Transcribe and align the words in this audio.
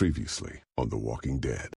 Previously 0.00 0.62
on 0.78 0.88
The 0.88 0.96
Walking 0.96 1.40
Dead. 1.40 1.68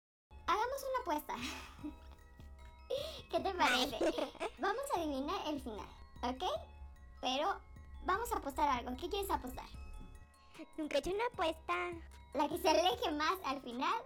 Hagamos 0.48 0.86
una 0.90 1.00
apuesta. 1.02 1.36
¿Qué 3.30 3.38
te 3.38 3.54
parece? 3.54 3.98
Vamos 4.60 4.84
a 4.96 5.00
adivinar 5.02 5.42
el 5.50 5.60
final, 5.60 5.90
¿ok? 6.22 6.44
Pero 7.20 7.60
vamos 8.06 8.32
a 8.32 8.38
apostar 8.38 8.70
algo. 8.70 8.96
¿Qué 8.96 9.10
quieres 9.10 9.30
apostar? 9.30 9.66
Nunca 10.78 10.96
he 10.96 11.00
hecho 11.00 11.12
una 11.12 11.26
apuesta. 11.34 11.74
La 12.34 12.48
que 12.48 12.60
se 12.60 12.70
aleje 12.70 13.12
más 13.12 13.36
al 13.44 13.62
final 13.62 14.02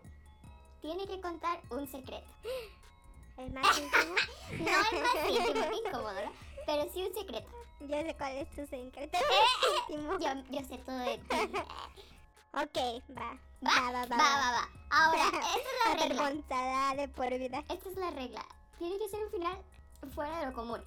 tiene 0.82 1.06
que 1.06 1.22
contar 1.22 1.62
un 1.70 1.86
secreto. 1.86 2.28
El 3.38 3.54
más 3.54 3.78
íntimo. 3.78 4.16
No 4.66 4.98
es 4.98 5.04
más 5.04 5.30
íntimo, 5.30 5.70
qué 5.70 5.90
incómodo, 5.90 6.26
¿no? 6.26 6.32
Pero 6.66 6.92
sí 6.92 7.04
un 7.04 7.14
secreto. 7.14 7.52
Yo 7.82 8.02
sé 8.02 8.16
cuál 8.18 8.38
es 8.38 8.50
tu 8.50 8.66
secreto. 8.66 9.20
Yo, 9.90 10.34
yo 10.50 10.68
sé 10.68 10.78
todo 10.80 10.98
de 10.98 11.20
ti. 11.20 11.36
Ok, 12.54 13.04
va. 13.16 13.47
¿Va? 13.66 13.92
Va, 13.92 14.06
va, 14.06 14.16
va. 14.18 14.70
Ahora, 14.92 15.24
esta 15.28 15.40
es 15.50 15.78
la 15.86 16.08
regla. 16.08 16.94
De 16.96 17.08
por 17.08 17.30
vida. 17.30 17.64
Esta 17.70 17.90
es 17.90 17.98
la 17.98 18.12
regla. 18.12 18.46
Tiene 18.78 18.98
que 19.00 19.10
ser 19.10 19.24
un 19.24 19.32
final 19.32 19.58
fuera 20.14 20.40
de 20.40 20.46
lo 20.48 20.54
común. 20.54 20.80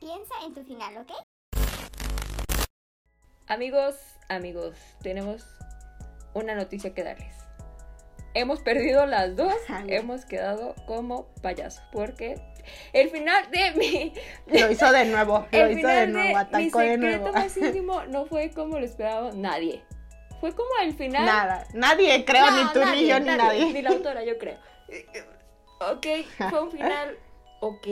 Piensa 0.00 0.34
en 0.44 0.54
tu 0.54 0.62
final, 0.64 0.96
¿ok? 0.98 1.12
Amigos, 3.46 3.96
amigos, 4.28 4.76
tenemos 5.02 5.44
una 6.34 6.54
noticia 6.54 6.92
que 6.92 7.02
darles. 7.02 7.34
Hemos 8.34 8.60
perdido 8.60 9.06
las 9.06 9.34
dos, 9.36 9.54
Ay. 9.68 9.86
hemos 9.94 10.24
quedado 10.26 10.74
como 10.86 11.26
payasos, 11.40 11.82
porque 11.92 12.34
el 12.92 13.08
final 13.10 13.50
de 13.50 13.72
mi... 13.72 14.12
Lo 14.60 14.70
hizo 14.70 14.92
de 14.92 15.06
nuevo, 15.06 15.46
lo 15.50 15.58
El 15.58 15.78
hizo 15.78 15.88
de 15.88 16.06
nuevo, 16.08 16.28
mi 16.28 16.34
atacó 16.34 16.80
de 16.80 16.92
secreto 16.92 17.18
nuevo. 17.20 17.32
más 17.32 17.56
íntimo 17.56 18.04
no 18.04 18.26
fue 18.26 18.50
como 18.50 18.78
lo 18.78 18.84
esperaba 18.84 19.30
nadie. 19.32 19.82
Fue 20.40 20.54
como 20.54 20.68
el 20.82 20.94
final... 20.94 21.24
Nada, 21.26 21.66
nadie, 21.74 22.24
creo, 22.24 22.50
No, 22.50 22.64
ni 22.64 22.72
tú, 22.72 22.80
ni 22.92 23.06
yo, 23.06 23.18
ni 23.20 23.26
nadie. 23.26 23.72
Ni 23.72 23.82
la 23.82 23.90
autora, 23.90 24.24
yo 24.24 24.38
creo. 24.38 24.58
Ok, 25.80 26.06
fue 26.50 26.60
un 26.62 26.72
final 26.72 27.16
ok, 27.60 27.86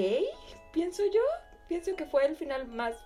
pienso 0.73 1.03
yo. 1.05 1.21
Pienso 1.69 1.95
que 1.97 2.05
fue 2.05 2.27
el 2.27 2.37
final 2.37 2.67
más... 2.67 2.97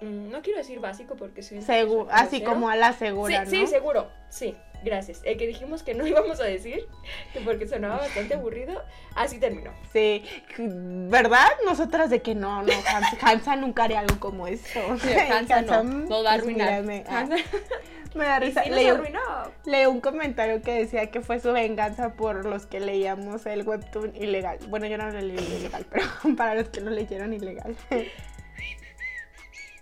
mm, 0.00 0.30
No 0.30 0.42
quiero 0.42 0.58
decir 0.58 0.80
básico 0.80 1.16
porque 1.16 1.42
soy... 1.42 1.58
Segu- 1.58 2.06
así 2.10 2.42
como 2.42 2.68
a 2.70 2.76
la 2.76 2.92
segura, 2.94 3.44
Sí, 3.44 3.56
¿no? 3.60 3.66
sí, 3.66 3.66
seguro. 3.66 4.10
Sí, 4.30 4.56
gracias. 4.84 5.20
El 5.24 5.36
que 5.36 5.46
dijimos 5.46 5.82
que 5.82 5.94
no 5.94 6.06
íbamos 6.14 6.40
a 6.40 6.44
decir, 6.44 6.86
que 7.34 7.40
porque 7.40 7.66
sonaba 7.66 7.98
bastante 7.98 8.34
aburrido, 8.34 8.82
así 9.14 9.38
terminó. 9.38 9.72
Sí, 9.92 10.24
¿verdad? 10.58 11.48
Nosotras 11.66 12.08
de 12.10 12.22
que 12.22 12.34
no, 12.34 12.62
no, 12.62 12.72
Hans- 12.72 13.18
Hansa 13.22 13.56
nunca 13.56 13.84
haría 13.84 14.00
algo 14.00 14.18
como 14.18 14.46
esto. 14.46 14.80
Sí, 14.98 15.12
Hansa 15.12 15.62
no, 15.62 15.84
mm, 15.84 16.08
no 16.08 16.18
a 16.26 16.32
pues 16.34 16.44
mírame, 16.46 17.04
ah, 17.08 17.20
Hansa- 17.20 17.36
me 18.14 18.24
da 18.24 18.38
risa. 18.38 18.62
sí 18.64 18.70
Leí, 18.70 18.90
un- 18.90 18.98
arruinó. 19.00 19.20
leí 19.66 19.86
un 19.86 20.00
comentario 20.00 20.60
que 20.62 20.72
decía 20.72 21.10
que 21.10 21.20
fue 21.20 21.40
su 21.40 21.52
venganza 21.52 22.14
por 22.14 22.44
los 22.44 22.66
que 22.66 22.80
leíamos 22.80 23.46
el 23.46 23.66
webtoon 23.66 24.14
ilegal. 24.16 24.58
Bueno, 24.68 24.86
yo 24.86 24.98
no 24.98 25.10
lo 25.10 25.20
leí 25.20 25.36
ilegal, 25.38 25.86
pero 25.90 26.04
para 26.36 26.54
los 26.54 26.68
que 26.68 26.80
lo 26.80 26.90
leyeron 26.90 27.32
ilegal. 27.32 27.76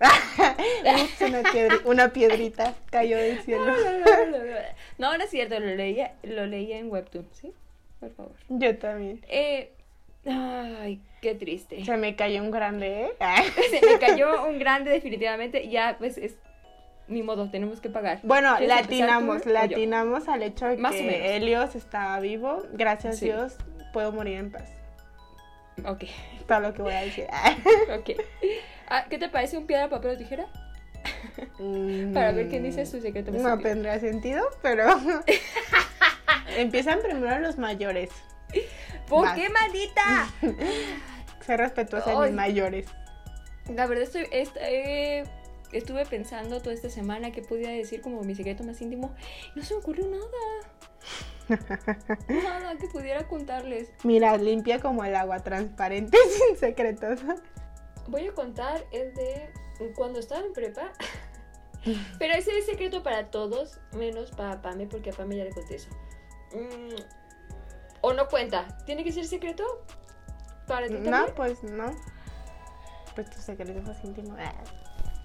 Ups, 0.01 1.21
una, 1.21 1.43
piedri- 1.43 1.81
una 1.85 2.09
piedrita 2.13 2.75
cayó 2.91 3.17
del 3.19 3.41
cielo. 3.43 3.65
No, 4.99 5.17
no 5.17 5.25
es 5.25 5.31
cierto, 5.31 5.59
lo 5.59 5.67
leía, 5.75 6.15
lo 6.23 6.45
leía 6.47 6.79
en 6.79 6.91
Webtoon, 6.91 7.27
¿sí? 7.33 7.53
Por 8.01 8.11
favor. 8.15 8.33
Yo 8.51 8.77
también. 8.79 9.25
Eh, 9.29 9.73
ay, 10.27 11.01
qué 11.23 11.35
triste. 11.35 11.83
Se 11.87 11.97
me 11.97 12.17
cayó 12.17 12.43
un 12.43 12.51
grande, 12.51 13.05
¿eh? 13.05 13.11
Se 13.71 13.87
me 13.87 13.99
cayó 13.99 14.47
un 14.47 14.59
grande 14.59 14.91
definitivamente, 14.91 15.69
ya 15.69 15.97
pues 15.99 16.19
es 16.19 16.37
ni 17.11 17.23
modo, 17.23 17.51
tenemos 17.51 17.81
que 17.81 17.91
pagar. 17.91 18.21
Bueno, 18.23 18.57
¿Quieres 18.57 18.79
empezar 18.81 19.09
latinamos, 19.09 19.47
latinamos 19.47 20.29
al 20.29 20.43
hecho 20.43 20.67
de 20.67 20.77
Más 20.79 20.95
que. 20.95 21.37
Helios 21.37 21.75
estaba 21.75 22.19
vivo. 22.21 22.63
Gracias 22.73 23.19
Sí. 23.19 23.27
Dios, 23.27 23.57
puedo 23.93 24.13
morir 24.13 24.39
en 24.39 24.51
paz. 24.53 24.69
Ok, 25.87 26.05
Todo 26.47 26.61
lo 26.61 26.75
que 26.75 26.83
voy 26.83 26.93
a 26.95 27.01
decir. 27.03 27.27
ok. 27.99 28.11
Ah, 28.89 29.05
¿Qué 29.11 29.19
te 29.19 29.29
parece 29.29 29.57
un 29.59 29.67
piedra, 29.67 29.89
papel 29.89 30.13
o 30.13 30.19
tijera? 30.19 30.47
Para 32.15 32.33
ver 32.33 32.49
quién 32.49 32.63
dice 32.63 32.85
su 32.87 33.01
secreto 33.01 33.31
Mm, 33.33 33.35
No 33.43 33.51
íntimo. 33.55 33.63
tendría 33.63 33.99
sentido, 34.01 34.45
pero 34.63 34.85
empiezan 36.57 37.01
primero 37.03 37.39
los 37.41 37.59
mayores. 37.59 38.11
¿Por 39.09 39.25
Vas. 39.25 39.35
qué, 39.39 39.49
maldita? 39.49 40.29
Ser 41.45 41.61
respetuosa 41.61 42.11
de 42.13 42.27
mis 42.27 42.35
mayores. 42.35 42.87
La 43.75 43.87
verdad 43.87 44.05
estoy, 44.05 44.27
est- 44.33 44.57
eh, 44.61 45.25
estuve 45.73 46.05
pensando 46.07 46.61
toda 46.61 46.75
esta 46.75 46.91
semana 46.91 47.31
qué 47.31 47.43
podía 47.43 47.71
decir 47.71 48.01
como 48.01 48.23
mi 48.23 48.35
secreto 48.35 48.65
más 48.65 48.81
íntimo. 48.81 49.15
No 49.55 49.63
se 49.63 49.75
me 49.75 49.81
ocurrió 49.81 50.07
nada. 50.07 50.27
Nada 52.29 52.77
que 52.77 52.87
pudiera 52.89 53.27
contarles. 53.27 53.89
Mira, 54.05 54.37
limpia 54.37 54.81
como 54.81 55.05
el 55.05 55.17
agua, 55.17 55.41
transparente, 55.41 56.17
sin 56.49 56.57
secretos. 56.57 57.21
Voy 58.07 58.29
a 58.29 58.33
contar 58.33 58.85
el 58.93 59.15
de 59.15 59.51
cuando 59.95 60.19
estaba 60.19 60.45
en 60.45 60.53
prepa. 60.53 60.93
Pero 62.19 62.35
ese 62.35 62.59
es 62.59 62.67
secreto 62.67 63.03
para 63.03 63.31
todos, 63.31 63.81
menos 63.97 64.31
para 64.33 64.61
Pame, 64.61 64.87
porque 64.87 65.11
a 65.11 65.13
Pame 65.13 65.37
ya 65.37 65.45
le 65.45 65.51
conté 65.51 65.77
eso. 65.77 65.89
Mm, 66.53 67.01
o 68.03 68.13
no 68.13 68.29
cuenta. 68.29 68.77
¿Tiene 68.85 69.03
que 69.03 69.13
ser 69.13 69.27
secreto? 69.27 69.65
¿Para 70.67 70.87
ti 70.87 70.95
también? 70.95 71.13
No, 71.13 71.35
pues 71.35 71.63
no. 71.63 71.91
Pues 73.15 73.31
tu 73.31 73.41
secreto 73.41 73.81
más 73.83 74.05
íntimo. 74.05 74.37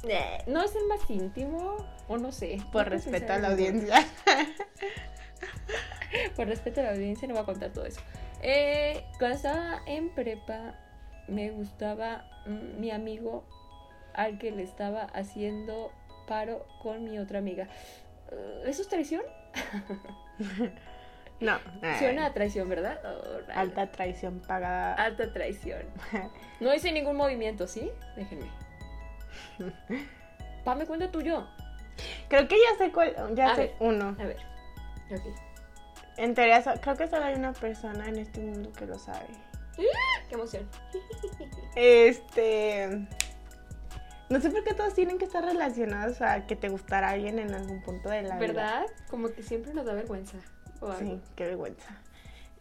Eh, 0.08 0.44
¿No 0.48 0.64
es 0.64 0.76
el 0.76 0.86
más 0.88 1.10
íntimo? 1.10 1.78
O 2.08 2.18
no 2.18 2.32
sé. 2.32 2.60
Por 2.72 2.90
respeto 2.90 3.34
a 3.34 3.40
la 3.40 3.50
audiencia. 3.50 4.06
Por 6.36 6.48
respeto 6.48 6.82
a 6.82 6.84
la 6.84 6.92
audiencia 6.92 7.28
no 7.28 7.34
voy 7.34 7.44
a 7.44 7.46
contar 7.46 7.72
todo 7.72 7.86
eso. 7.86 8.02
Eh, 8.42 9.04
cuando 9.18 9.38
estaba 9.38 9.82
en 9.86 10.14
prepa, 10.14 10.76
me 11.28 11.52
gustaba 11.52 12.26
mm, 12.46 12.80
mi 12.80 12.92
amigo 12.92 13.44
al 14.14 14.38
que 14.38 14.52
le 14.52 14.64
estaba 14.64 15.04
haciendo 15.04 15.92
paro 16.28 16.66
con 16.82 17.04
mi 17.04 17.20
otra 17.20 17.40
amiga. 17.40 17.68
Eh, 18.32 18.64
¿Eso 18.68 18.82
es 18.82 18.88
traición? 18.88 19.24
No. 21.40 21.60
ah, 21.82 21.96
Suena 22.00 22.28
a 22.28 22.34
traición, 22.34 22.70
¿verdad? 22.70 23.00
Oh. 23.04 23.52
Alta 23.54 23.92
traición 23.92 24.40
pagada. 24.40 24.94
Alta 24.94 25.34
traición. 25.34 25.82
No 26.62 26.74
hice 26.74 26.92
ningún 26.92 27.18
movimiento, 27.18 27.68
¿sí? 27.68 27.92
Déjenme. 28.16 28.48
Pa, 30.63 30.75
me 30.75 30.85
cuenta 30.85 31.12
tuyo. 31.12 31.47
Creo 32.28 32.47
que 32.47 32.56
ya 32.57 32.78
sé 32.78 32.91
cuál. 32.91 33.13
Ya 33.35 33.51
A 33.51 33.56
sé 33.56 33.62
ver. 33.62 33.75
uno. 33.79 34.16
A 34.19 34.23
ver. 34.23 34.38
Ok. 35.12 35.22
En 36.18 36.34
teoría, 36.34 36.63
creo 36.81 36.96
que 36.96 37.07
solo 37.07 37.25
hay 37.25 37.35
una 37.35 37.53
persona 37.53 38.07
en 38.07 38.18
este 38.18 38.40
mundo 38.40 38.72
que 38.72 38.85
lo 38.85 38.97
sabe. 38.97 39.28
Qué 40.29 40.35
emoción. 40.35 40.68
Este. 41.75 43.07
No 44.29 44.41
sé 44.41 44.50
por 44.50 44.63
qué 44.63 44.74
todos 44.74 44.94
tienen 44.95 45.18
que 45.19 45.25
estar 45.25 45.44
relacionados 45.45 46.22
a 46.22 46.47
que 46.47 46.56
te 46.56 46.69
gustara 46.69 47.09
alguien 47.09 47.38
en 47.38 47.53
algún 47.53 47.84
punto 47.84 48.09
de 48.09 48.24
la 48.24 48.38
vida. 48.38 48.47
¿Verdad? 48.47 48.85
Como 49.09 49.29
que 49.29 49.44
siempre 49.44 49.74
nos 49.74 49.85
da 49.85 49.94
vergüenza. 49.94 50.38
o 50.81 50.88
algo. 50.88 51.00
Sí, 51.00 51.22
qué 51.35 51.45
vergüenza. 51.45 51.90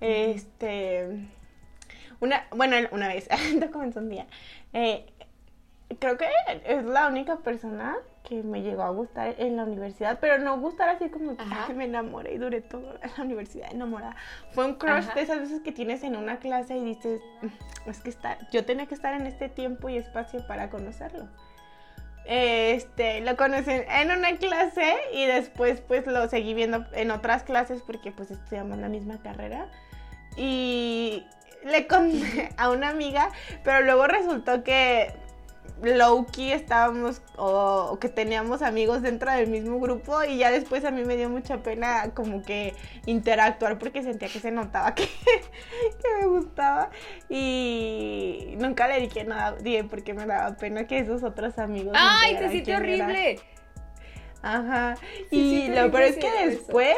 Este. 0.00 1.26
Una, 2.20 2.46
bueno, 2.50 2.76
una 2.92 3.08
vez, 3.08 3.26
esto 3.30 3.70
comenzó 3.70 4.00
un 4.00 4.08
día. 4.10 4.26
eh, 4.72 5.06
creo 5.98 6.16
que 6.16 6.26
es 6.64 6.84
la 6.84 7.08
única 7.08 7.36
persona 7.36 7.96
que 8.22 8.42
me 8.42 8.62
llegó 8.62 8.82
a 8.82 8.90
gustar 8.90 9.34
en 9.38 9.56
la 9.56 9.64
universidad, 9.64 10.18
pero 10.20 10.38
no 10.38 10.58
gustar 10.58 10.88
así 10.88 11.10
como 11.10 11.36
que 11.36 11.42
Ajá. 11.42 11.66
"Ay, 11.68 11.74
me 11.74 11.84
enamoré 11.84 12.34
y 12.34 12.38
duré 12.38 12.62
toda 12.62 12.94
la 13.16 13.22
universidad 13.22 13.70
enamorada. 13.70 14.16
Fue 14.52 14.64
un 14.64 14.74
crush 14.74 15.04
Ajá. 15.04 15.14
de 15.14 15.20
esas 15.20 15.40
veces 15.40 15.60
que 15.60 15.72
tienes 15.72 16.02
en 16.04 16.16
una 16.16 16.38
clase 16.38 16.76
y 16.76 16.84
dices, 16.84 17.20
"Mm, 17.42 17.90
es 17.90 18.00
que 18.00 18.08
está, 18.10 18.38
yo 18.50 18.64
tenía 18.64 18.86
que 18.86 18.94
estar 18.94 19.12
en 19.14 19.26
este 19.26 19.48
tiempo 19.50 19.88
y 19.90 19.98
espacio 19.98 20.46
para 20.46 20.70
conocerlo. 20.70 21.28
Este, 22.26 23.20
lo 23.20 23.36
conocí 23.36 23.70
en 23.70 24.10
una 24.10 24.36
clase 24.38 24.94
y 25.12 25.26
después 25.26 25.82
pues 25.82 26.06
lo 26.06 26.26
seguí 26.30 26.54
viendo 26.54 26.86
en 26.92 27.10
otras 27.10 27.42
clases 27.42 27.82
porque 27.82 28.12
pues 28.12 28.30
estudiamos 28.30 28.78
la 28.78 28.88
misma 28.88 29.18
carrera. 29.20 29.66
Y 30.36 31.26
le 31.64 31.86
conté 31.86 32.48
a 32.56 32.70
una 32.70 32.88
amiga, 32.88 33.28
pero 33.62 33.82
luego 33.82 34.06
resultó 34.06 34.64
que 34.64 35.12
low-key 35.82 36.52
estábamos 36.52 37.20
o, 37.36 37.88
o 37.92 37.98
que 37.98 38.08
teníamos 38.08 38.62
amigos 38.62 39.02
dentro 39.02 39.30
del 39.32 39.48
mismo 39.48 39.80
grupo 39.80 40.22
y 40.24 40.38
ya 40.38 40.50
después 40.50 40.84
a 40.84 40.90
mí 40.90 41.04
me 41.04 41.16
dio 41.16 41.28
mucha 41.28 41.62
pena 41.62 42.10
como 42.14 42.42
que 42.42 42.74
interactuar 43.06 43.78
porque 43.78 44.02
sentía 44.02 44.28
que 44.28 44.40
se 44.40 44.50
notaba 44.50 44.94
que, 44.94 45.04
que 45.06 46.08
me 46.20 46.26
gustaba 46.26 46.90
y 47.28 48.54
nunca 48.58 48.88
le 48.88 49.00
dije 49.00 49.24
nada 49.24 49.52
dije 49.56 49.84
porque 49.84 50.14
me 50.14 50.26
daba 50.26 50.56
pena 50.56 50.86
que 50.86 50.98
esos 51.00 51.22
otros 51.22 51.58
amigos 51.58 51.94
¡Ay, 51.98 52.36
se 52.38 52.48
sintió 52.50 52.74
era. 52.74 52.82
horrible! 52.82 53.40
Ajá. 54.42 54.96
Sí, 55.30 55.64
y 55.64 55.68
lo 55.68 55.90
peor 55.90 56.02
es 56.02 56.16
que 56.18 56.26
eso. 56.28 56.50
después 56.50 56.96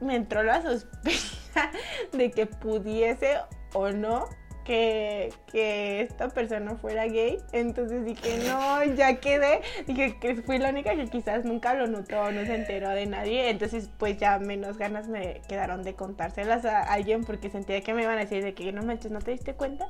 me 0.00 0.16
entró 0.16 0.42
la 0.42 0.60
sospecha 0.62 1.70
de 2.12 2.30
que 2.30 2.46
pudiese 2.46 3.38
o 3.72 3.90
no 3.90 4.28
que, 4.64 5.32
que 5.52 6.00
esta 6.00 6.28
persona 6.28 6.76
fuera 6.76 7.06
gay. 7.06 7.38
Entonces 7.52 8.04
dije, 8.04 8.38
no, 8.48 8.82
ya 8.94 9.20
quedé. 9.20 9.60
Dije 9.86 10.16
que 10.18 10.36
fui 10.36 10.58
la 10.58 10.70
única 10.70 10.94
que 10.96 11.06
quizás 11.06 11.44
nunca 11.44 11.74
lo 11.74 11.86
notó, 11.86 12.32
no 12.32 12.44
se 12.44 12.54
enteró 12.54 12.90
de 12.90 13.06
nadie. 13.06 13.50
Entonces, 13.50 13.90
pues 13.98 14.18
ya 14.18 14.38
menos 14.38 14.78
ganas 14.78 15.08
me 15.08 15.40
quedaron 15.48 15.82
de 15.82 15.94
contárselas 15.94 16.64
a 16.64 16.82
alguien 16.82 17.24
porque 17.24 17.50
sentía 17.50 17.80
que 17.82 17.94
me 17.94 18.02
iban 18.02 18.16
a 18.16 18.22
decir 18.22 18.42
de 18.42 18.54
que 18.54 18.72
no 18.72 18.82
manches, 18.82 19.10
¿no 19.10 19.20
te 19.20 19.32
diste 19.32 19.54
cuenta? 19.54 19.88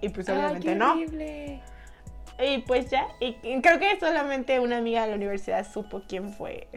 Y 0.00 0.10
pues 0.10 0.28
Ay, 0.28 0.36
obviamente 0.36 0.68
qué 0.68 0.74
no. 0.74 0.92
horrible. 0.92 1.60
Y 2.38 2.58
pues 2.58 2.90
ya, 2.90 3.06
y, 3.20 3.34
creo 3.60 3.78
que 3.78 3.98
solamente 4.00 4.58
una 4.58 4.78
amiga 4.78 5.02
de 5.02 5.10
la 5.10 5.16
universidad 5.16 5.70
supo 5.70 6.02
quién 6.08 6.32
fue. 6.32 6.68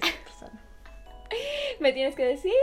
Me 1.79 1.93
tienes 1.93 2.15
que 2.15 2.25
decir. 2.25 2.53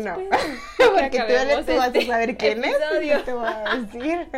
No, 0.00 0.14
porque 0.78 1.18
tú, 1.18 1.22
acabemos 1.22 1.66
tú 1.66 1.72
vas 1.76 1.84
a 1.84 1.86
este 1.86 2.06
saber 2.06 2.36
quién 2.36 2.64
es 2.64 2.74
episodio. 2.74 3.18
y 3.18 3.22
te 3.22 3.32
voy 3.32 3.46
a 3.46 3.76
decir. 3.76 4.28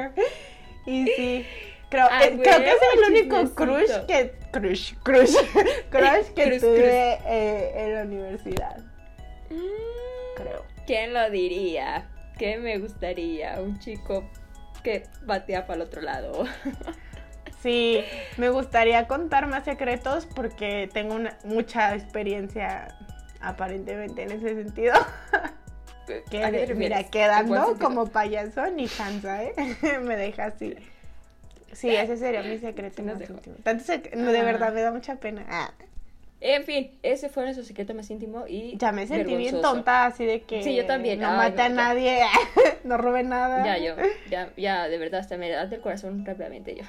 Y 0.86 1.06
sí, 1.16 1.46
creo, 1.90 2.06
Ah, 2.10 2.24
eh, 2.24 2.38
creo 2.42 2.58
que 2.58 2.70
es 2.70 2.78
el 2.94 3.12
único 3.12 3.54
crush 3.54 3.90
que 4.06 4.32
crush, 4.52 4.94
crush, 5.02 5.34
crush 5.90 6.26
que 6.34 6.44
Cruz, 6.44 6.60
tuve 6.60 7.18
eh, 7.26 7.72
en 7.76 7.94
la 7.94 8.02
universidad, 8.02 8.76
Mm, 9.50 10.36
creo. 10.36 10.64
¿Quién 10.86 11.14
lo 11.14 11.30
diría? 11.30 12.06
¿Qué 12.38 12.58
me 12.58 12.78
gustaría? 12.78 13.60
Un 13.60 13.78
chico 13.78 14.28
que 14.82 15.04
batea 15.22 15.66
para 15.66 15.76
el 15.76 15.82
otro 15.88 16.02
lado. 16.02 16.44
Sí, 17.62 18.04
me 18.36 18.50
gustaría 18.50 19.08
contar 19.08 19.46
más 19.48 19.64
secretos 19.64 20.26
porque 20.26 20.88
tengo 20.92 21.14
una, 21.14 21.36
mucha 21.44 21.94
experiencia 21.94 22.96
aparentemente 23.40 24.22
en 24.22 24.32
ese 24.32 24.54
sentido. 24.62 24.94
Que 26.30 26.42
¿A 26.42 26.50
qué 26.50 26.60
te 26.60 26.66
de- 26.68 26.74
mira, 26.74 27.04
quedando 27.04 27.76
como 27.78 28.06
payaso 28.06 28.66
ni 28.70 28.86
cansa, 28.88 29.44
¿eh? 29.44 29.52
me 30.02 30.16
deja 30.16 30.46
así. 30.46 30.74
Sí, 31.72 31.94
ese 31.94 32.16
sería 32.16 32.42
mi 32.42 32.56
secreto 32.56 32.96
Sí 32.96 33.02
más 33.02 33.20
íntimo. 33.20 33.56
Tanto 33.62 33.84
sec- 33.84 34.14
no, 34.14 34.32
de 34.32 34.38
Ah. 34.38 34.42
verdad 34.44 34.72
me 34.72 34.80
da 34.80 34.90
mucha 34.90 35.16
pena. 35.16 35.44
Ah, 35.50 35.70
En 36.40 36.64
fin, 36.64 36.98
ese 37.02 37.28
fue 37.28 37.42
nuestro 37.42 37.62
secreto 37.62 37.92
más 37.92 38.08
íntimo 38.08 38.46
y. 38.48 38.78
ya 38.78 38.90
me 38.90 39.06
sentí 39.06 39.36
bien 39.36 39.60
tonta, 39.60 40.06
así 40.06 40.24
de 40.24 40.40
que 40.44 40.62
Sí, 40.62 40.74
yo 40.74 40.86
también. 40.86 41.20
no 41.20 41.28
Ay, 41.28 41.36
mate 41.50 41.60
a 41.60 41.68
nadie, 41.68 42.20
no 42.84 42.96
robe 42.96 43.22
nada. 43.22 43.62
Ya, 43.66 43.76
yo, 43.76 43.94
ya, 44.30 44.48
ya, 44.56 44.88
de 44.88 44.96
verdad, 44.96 45.20
hasta 45.20 45.36
me 45.36 45.50
da 45.50 45.66
del 45.66 45.82
corazón 45.82 46.24
rápidamente 46.24 46.74
yo. 46.74 46.84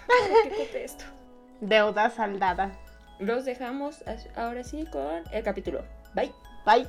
Deuda 1.59 2.09
saldada. 2.09 2.71
Los 3.19 3.43
dejamos 3.43 4.01
ahora 4.37 4.63
sí 4.63 4.85
con 4.89 5.23
el 5.33 5.43
capítulo. 5.43 5.83
Bye. 6.15 6.33
Bye. 6.65 6.87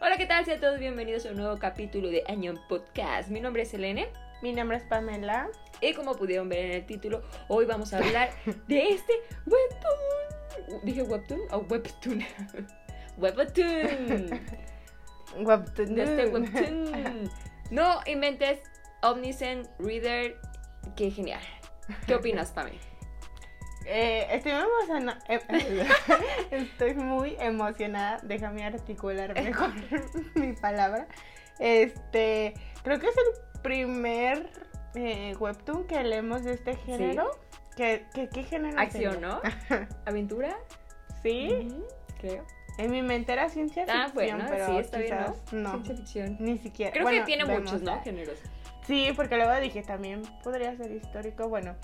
Hola, 0.00 0.16
¿qué 0.16 0.26
tal? 0.26 0.44
Sean 0.44 0.60
todos 0.60 0.78
bienvenidos 0.78 1.24
a 1.26 1.30
un 1.30 1.36
nuevo 1.36 1.58
capítulo 1.58 2.08
de 2.08 2.22
Añón 2.26 2.58
Podcast. 2.68 3.28
Mi 3.30 3.40
nombre 3.40 3.62
es 3.62 3.70
Selene 3.70 4.08
Mi 4.42 4.52
nombre 4.52 4.76
es 4.76 4.82
Pamela. 4.84 5.48
y 5.80 5.94
como 5.94 6.14
pudieron 6.14 6.48
ver 6.48 6.66
en 6.66 6.72
el 6.72 6.86
título, 6.86 7.22
hoy 7.48 7.64
vamos 7.64 7.92
a 7.94 7.98
hablar 7.98 8.30
de 8.68 8.88
este 8.88 9.12
webtoon. 9.46 10.80
¿Dije 10.84 11.02
webtoon 11.02 11.40
o 11.50 11.58
webtoon? 11.58 12.24
webtoon. 13.18 14.40
Webtoon. 15.38 15.94
De 15.94 16.02
este 16.02 16.26
webtoon. 16.26 17.30
No 17.70 18.00
inventes 18.06 18.60
Omniscient 19.02 19.68
Reader. 19.78 20.36
Qué 20.96 21.10
genial. 21.10 21.40
¿Qué 22.06 22.14
opinas, 22.14 22.52
Pame? 22.52 22.72
Eh, 23.86 24.26
estoy 24.30 24.52
muy 24.52 24.62
emocionada. 24.62 25.18
estoy 26.50 26.94
muy 26.94 27.36
emocionada. 27.38 28.20
Déjame 28.22 28.64
articular 28.64 29.34
mejor 29.42 29.70
mi 30.34 30.52
palabra. 30.54 31.06
Este, 31.58 32.54
creo 32.82 32.98
que 32.98 33.06
es 33.08 33.16
el 33.16 33.60
primer 33.62 34.50
eh, 34.94 35.34
webtoon 35.38 35.86
que 35.86 36.02
leemos 36.02 36.44
de 36.44 36.54
este 36.54 36.76
género. 36.76 37.30
¿Qué, 37.76 38.06
qué, 38.14 38.28
qué 38.28 38.44
género? 38.44 38.78
Acción, 38.78 39.14
sería? 39.14 39.28
¿no? 39.28 39.40
¿Aventura? 40.06 40.56
Sí. 41.22 41.66
Ujú, 41.68 41.84
Creo. 42.20 42.44
En 42.78 42.90
mi 42.90 43.02
mente 43.02 43.32
era 43.32 43.48
ciencia 43.48 43.84
ficción, 43.84 44.02
Ah, 44.02 44.10
bueno, 44.14 44.44
pero 44.48 44.66
sí, 44.66 44.76
está 44.78 44.98
bien, 44.98 45.10
quizás 45.16 45.52
¿no? 45.52 45.60
no. 45.62 45.70
Ciencia 45.70 45.96
ficción. 45.96 46.36
Ni 46.40 46.58
siquiera. 46.58 46.92
Creo 46.92 47.04
Bueno, 47.04 47.20
que 47.20 47.26
tiene 47.26 47.44
muchos, 47.44 47.82
¿no? 47.82 47.92
ah. 47.92 48.00
Géneros. 48.02 48.38
Sí, 48.86 49.12
porque 49.16 49.36
luego 49.36 49.54
dije 49.60 49.82
también 49.82 50.22
podría 50.42 50.76
ser 50.76 50.90
histórico, 50.92 51.48
bueno. 51.48 51.76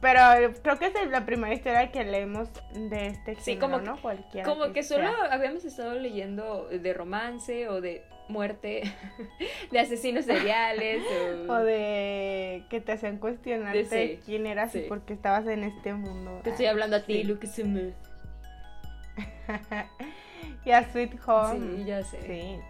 Pero 0.00 0.52
creo 0.62 0.78
que 0.78 0.86
es 0.86 1.10
la 1.10 1.24
primera 1.24 1.54
historia 1.54 1.90
que 1.90 2.04
leemos 2.04 2.48
de 2.74 3.06
este 3.06 3.34
género, 3.34 3.42
Sí, 3.42 3.56
como 3.56 3.78
¿no? 3.78 4.00
Cualquiera. 4.00 4.46
Como 4.46 4.72
que 4.72 4.82
solo 4.82 5.08
habíamos 5.30 5.64
estado 5.64 5.94
leyendo 5.94 6.68
de 6.68 6.92
romance 6.92 7.68
o 7.68 7.80
de 7.80 8.04
muerte, 8.28 8.82
de 9.70 9.80
asesinos 9.80 10.26
seriales 10.26 11.02
o, 11.48 11.52
O 11.52 11.58
de 11.60 12.64
que 12.68 12.82
te 12.82 12.92
hacían 12.92 13.16
cuestionarte 13.18 13.78
De 13.78 13.86
sí, 14.16 14.20
quién 14.26 14.46
eras 14.46 14.74
y 14.74 14.82
sí. 14.82 14.88
por 14.88 15.00
qué 15.02 15.14
estabas 15.14 15.46
en 15.46 15.64
este 15.64 15.94
mundo. 15.94 16.40
Te 16.44 16.50
estoy 16.50 16.66
hablando 16.66 16.96
a 16.96 17.02
ti. 17.02 17.24
Lucas 17.24 17.58
y 20.64 20.70
a 20.70 20.92
Sweet 20.92 21.18
Home. 21.26 21.76
Sí, 21.76 21.84
ya 21.84 22.04
sé. 22.04 22.22
Sí. 22.26 22.60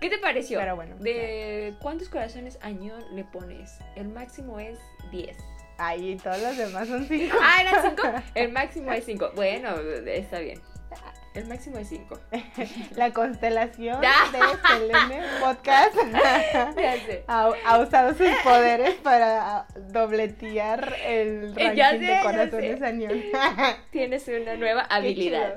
¿Qué 0.00 0.08
te 0.08 0.18
pareció? 0.18 0.58
Pero 0.58 0.76
bueno, 0.76 0.96
¿De 0.96 1.74
cuántos 1.80 2.08
corazones 2.08 2.58
añón 2.62 3.02
le 3.14 3.24
pones? 3.24 3.78
El 3.96 4.08
máximo 4.08 4.58
es 4.58 4.78
10. 5.10 5.36
Ahí 5.80 6.16
todos 6.22 6.38
los 6.42 6.56
demás 6.58 6.86
son 6.88 7.06
cinco. 7.08 7.38
Ah, 7.40 7.62
¿eran 7.62 7.96
5? 7.96 8.02
El 8.34 8.52
máximo 8.52 8.92
es 8.92 9.04
5. 9.06 9.32
Bueno, 9.34 9.70
está 10.06 10.38
bien. 10.40 10.60
El 11.32 11.46
máximo 11.46 11.78
es 11.78 11.88
5. 11.88 12.20
La 12.96 13.12
constelación 13.12 13.98
de 14.02 14.38
Selene 14.68 15.22
Podcast 15.40 15.96
ha, 17.28 17.52
ha 17.64 17.78
usado 17.78 18.10
sus 18.10 18.28
poderes 18.44 18.96
para 18.96 19.66
dobletear 19.88 20.96
el 21.06 21.54
ranking 21.54 21.76
ya 21.76 21.90
sé, 21.92 21.98
de 21.98 22.20
corazones 22.22 22.82
añón. 22.82 23.22
Tienes 23.90 24.28
una 24.28 24.56
nueva 24.56 24.82
habilidad. 24.82 25.56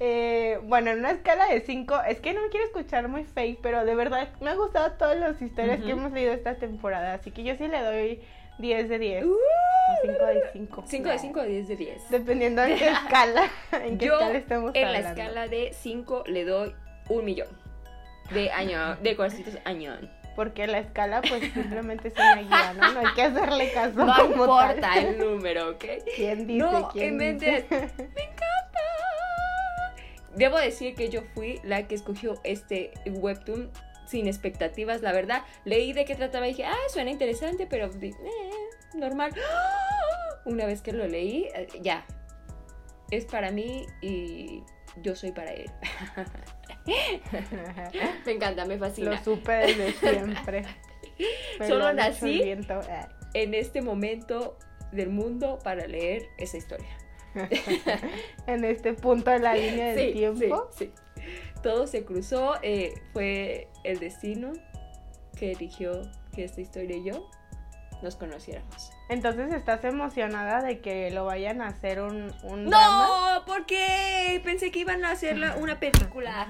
Eh, 0.00 0.58
bueno, 0.64 0.90
en 0.90 0.98
una 1.00 1.12
escala 1.12 1.46
de 1.46 1.60
5, 1.60 2.02
es 2.08 2.20
que 2.20 2.32
no 2.32 2.42
me 2.42 2.48
quiero 2.48 2.66
escuchar 2.66 3.08
muy 3.08 3.24
fake, 3.24 3.60
pero 3.62 3.84
de 3.84 3.94
verdad 3.94 4.28
me 4.40 4.50
han 4.50 4.56
gustado 4.58 4.92
todas 4.92 5.16
las 5.16 5.40
historias 5.40 5.78
que 5.78 5.92
Ujú. 5.92 6.00
hemos 6.00 6.12
leído 6.12 6.32
esta 6.32 6.54
temporada, 6.56 7.14
así 7.14 7.30
que 7.30 7.44
yo 7.44 7.54
sí 7.56 7.68
le 7.68 7.80
doy 7.80 8.20
10 8.58 8.88
de 8.88 8.98
10. 8.98 9.24
Uh, 9.24 9.36
5 10.02 10.26
de 10.26 10.42
5. 10.52 10.84
5 10.86 11.08
de 11.08 11.18
5 11.18 11.40
o 11.40 11.42
10 11.44 11.68
de 11.68 11.76
10. 11.76 12.10
Dependiendo 12.10 12.62
en 12.64 12.76
qué 12.78 12.88
escala, 12.90 13.50
en 13.72 13.98
qué 13.98 14.06
Yo 14.06 14.14
escala 14.14 14.38
estamos 14.38 14.70
en 14.74 14.82
la 14.82 14.98
hablando. 14.98 15.20
escala 15.22 15.48
de 15.48 15.70
5 15.72 16.24
le 16.26 16.44
doy 16.44 16.74
un 17.08 17.24
millón 17.24 17.48
de 18.32 18.50
año, 18.50 18.96
de 18.96 19.14
corazoncitos 19.16 19.60
añón. 19.64 20.10
Porque 20.36 20.66
la 20.66 20.78
escala 20.78 21.22
pues 21.22 21.42
simplemente 21.52 22.08
es 22.08 22.14
una 22.14 22.42
guía, 22.42 22.72
¿no? 22.74 22.92
No 22.92 23.00
hay 23.06 23.14
que 23.14 23.22
hacerle 23.22 23.70
caso 23.72 24.04
No 24.04 24.12
como 24.16 24.30
importa 24.44 24.80
tal. 24.80 24.98
el 25.04 25.18
número, 25.18 25.70
¿ok? 25.70 25.84
¿Quién 26.16 26.46
dice? 26.48 26.58
No 26.58 26.88
¿Quién 26.92 27.08
inventes. 27.12 27.62
dice? 27.70 27.90
Me 27.98 28.22
encanta. 28.22 28.80
Debo 30.36 30.58
decir 30.58 30.94
que 30.94 31.08
yo 31.08 31.22
fui 31.34 31.60
la 31.62 31.86
que 31.86 31.94
escogió 31.94 32.40
este 32.44 32.92
webtoon 33.06 33.70
sin 34.06 34.26
expectativas, 34.26 35.02
la 35.02 35.12
verdad. 35.12 35.42
Leí 35.64 35.92
de 35.92 36.04
qué 36.04 36.14
trataba 36.14 36.46
y 36.46 36.50
dije, 36.50 36.64
ah, 36.64 36.76
suena 36.88 37.10
interesante, 37.10 37.66
pero 37.66 37.86
eh, 37.86 38.12
normal. 38.94 39.32
Una 40.44 40.66
vez 40.66 40.82
que 40.82 40.92
lo 40.92 41.06
leí, 41.06 41.48
eh, 41.54 41.68
ya. 41.80 42.04
Es 43.10 43.24
para 43.24 43.50
mí 43.50 43.86
y 44.02 44.62
yo 45.02 45.14
soy 45.14 45.32
para 45.32 45.52
él. 45.52 45.70
me 48.26 48.32
encanta, 48.32 48.64
me 48.64 48.78
fascina. 48.78 49.12
Lo 49.12 49.24
supe 49.24 49.52
desde 49.52 49.92
siempre. 49.92 50.64
Me 51.60 51.68
Solo 51.68 51.92
nací. 51.92 52.42
Ah. 52.68 53.08
En 53.34 53.54
este 53.54 53.82
momento 53.82 54.58
del 54.90 55.10
mundo 55.10 55.60
para 55.62 55.86
leer 55.86 56.28
esa 56.38 56.56
historia. 56.56 56.88
en 58.46 58.64
este 58.64 58.92
punto 58.94 59.30
de 59.30 59.38
la 59.40 59.54
línea 59.54 59.94
del 59.94 60.06
Sí, 60.08 60.12
tiempo. 60.12 60.68
sí, 60.72 60.92
sí. 61.16 61.22
Todo 61.62 61.86
se 61.86 62.04
cruzó, 62.04 62.54
eh, 62.62 62.94
fue 63.12 63.68
el 63.84 63.98
destino 63.98 64.52
que 65.38 65.52
eligió 65.52 66.02
que 66.34 66.44
esta 66.44 66.60
historia 66.60 66.96
y 66.96 67.04
yo 67.04 67.28
nos 68.02 68.16
conociéramos. 68.16 68.90
Entonces, 69.08 69.52
¿estás 69.52 69.82
emocionada 69.84 70.62
de 70.62 70.80
que 70.80 71.10
lo 71.10 71.24
vayan 71.24 71.62
a 71.62 71.68
hacer 71.68 72.02
un, 72.02 72.32
un 72.42 72.68
drama? 72.68 73.06
¡No! 73.38 73.44
¿Por 73.46 73.64
qué? 73.66 74.40
Pensé 74.44 74.70
que 74.70 74.80
iban 74.80 75.04
a 75.04 75.12
hacer 75.12 75.36
una 75.58 75.80
película. 75.80 76.46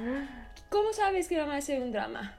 ¿Cómo 0.68 0.92
sabes 0.92 1.28
que 1.28 1.38
van 1.38 1.50
a 1.52 1.56
hacer 1.58 1.80
un 1.80 1.92
drama? 1.92 2.36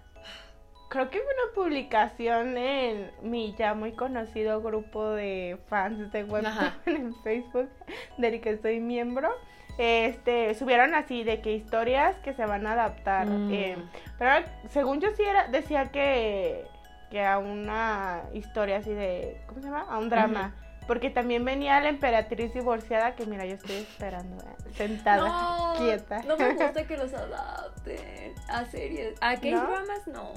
Creo 0.95 1.09
que 1.09 1.19
una 1.19 1.53
publicación 1.53 2.57
en 2.57 3.11
mi 3.21 3.53
ya 3.57 3.73
muy 3.73 3.91
conocido 3.91 4.61
grupo 4.61 5.09
de 5.09 5.57
fans 5.67 6.09
de 6.13 6.23
Webtoon 6.23 6.71
en 6.85 7.13
Facebook, 7.15 7.69
del 8.17 8.39
que 8.39 8.57
soy 8.59 8.79
miembro. 8.79 9.29
Este, 9.77 10.55
subieron 10.55 10.95
así 10.95 11.25
de 11.25 11.41
que 11.41 11.51
historias 11.51 12.15
que 12.19 12.33
se 12.33 12.45
van 12.45 12.65
a 12.65 12.71
adaptar. 12.71 13.27
Mm. 13.27 13.51
eh, 13.51 13.77
pero 14.17 14.47
según 14.69 15.01
yo 15.01 15.09
sí 15.17 15.23
era, 15.23 15.49
decía 15.49 15.91
que, 15.91 16.65
que 17.11 17.25
a 17.25 17.39
una 17.39 18.21
historia 18.33 18.77
así 18.77 18.93
de, 18.93 19.41
¿cómo 19.47 19.59
se 19.59 19.67
llama? 19.67 19.85
A 19.89 19.97
un 19.97 20.07
drama. 20.07 20.55
Porque 20.87 21.09
también 21.09 21.43
venía 21.43 21.79
la 21.79 21.89
emperatriz 21.89 22.53
divorciada, 22.53 23.15
que 23.15 23.25
mira, 23.25 23.45
yo 23.45 23.55
estoy 23.55 23.77
esperando, 23.77 24.37
¿eh? 24.43 24.71
sentada, 24.77 25.27
No, 25.27 25.73
quieta. 25.77 26.21
no 26.23 26.37
me 26.37 26.53
gusta 26.53 26.83
que 26.87 26.97
los 26.97 27.13
adapten 27.13 28.33
a 28.47 28.65
series. 28.65 29.15
¿A 29.21 29.35
qué 29.37 29.51
¿No? 29.51 29.61
dramas? 29.61 30.07
No. 30.07 30.31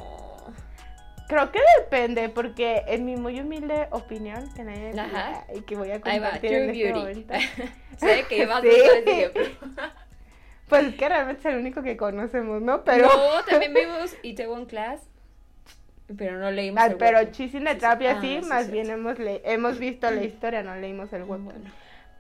Creo 1.28 1.52
que 1.52 1.60
depende, 1.80 2.30
porque 2.30 2.84
en 2.86 3.04
mi 3.04 3.16
muy 3.16 3.38
humilde 3.40 3.88
opinión, 3.90 4.48
que 4.54 4.64
nadie 4.64 4.98
Ajá. 4.98 5.44
y 5.54 5.60
que 5.60 5.76
voy 5.76 5.90
a 5.90 6.00
compartir 6.00 6.52
en 6.54 6.70
este 6.70 6.94
momento. 6.94 7.34
sé 7.98 8.24
que 8.30 8.46
vas 8.46 8.62
Sí. 8.62 8.70
a. 8.70 9.92
Pues 10.68 10.86
es 10.88 10.94
que 10.96 11.08
realmente 11.08 11.40
es 11.40 11.54
el 11.54 11.60
único 11.60 11.82
que 11.82 11.96
conocemos, 11.98 12.62
¿no? 12.62 12.84
Pero, 12.84 13.08
No, 13.08 13.44
también 13.44 13.74
vimos 13.74 14.14
Itaewon 14.22 14.64
Class, 14.66 15.00
pero 16.16 16.38
no 16.38 16.50
leímos 16.50 16.82
Ah, 16.82 16.86
el 16.86 16.96
pero 16.96 17.18
webtoon. 17.18 17.32
Chis 17.32 17.52
Ah, 17.54 18.18
sí, 18.20 18.40
más 18.48 18.70
bien 18.70 18.90
hemos, 18.90 19.18
le 19.18 19.42
hemos 19.44 19.78
visto 19.78 20.10
la 20.10 20.22
historia, 20.24 20.62
no 20.62 20.74
leímos 20.76 21.12
el 21.12 21.22
webtoon. 21.22 21.44
Bueno. 21.44 21.70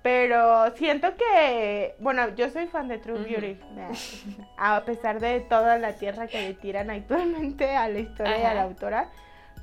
Pero 0.02 0.70
siento 0.76 1.08
que, 1.16 1.94
bueno, 1.98 2.34
yo 2.36 2.48
soy 2.50 2.66
fan 2.68 2.88
de 2.88 2.98
True. 2.98 3.18
Beauty, 3.24 3.58
a 4.58 4.84
pesar 4.84 5.20
de 5.20 5.40
toda 5.40 5.76
la 5.78 5.94
tierra 5.94 6.28
que 6.28 6.40
le 6.40 6.54
tiran 6.54 6.90
actualmente 6.90 7.76
a 7.76 7.88
la 7.88 7.98
historia 7.98 8.38
y 8.38 8.42
a 8.42 8.54
la 8.54 8.60
Ajá. 8.60 8.62
autora. 8.62 9.08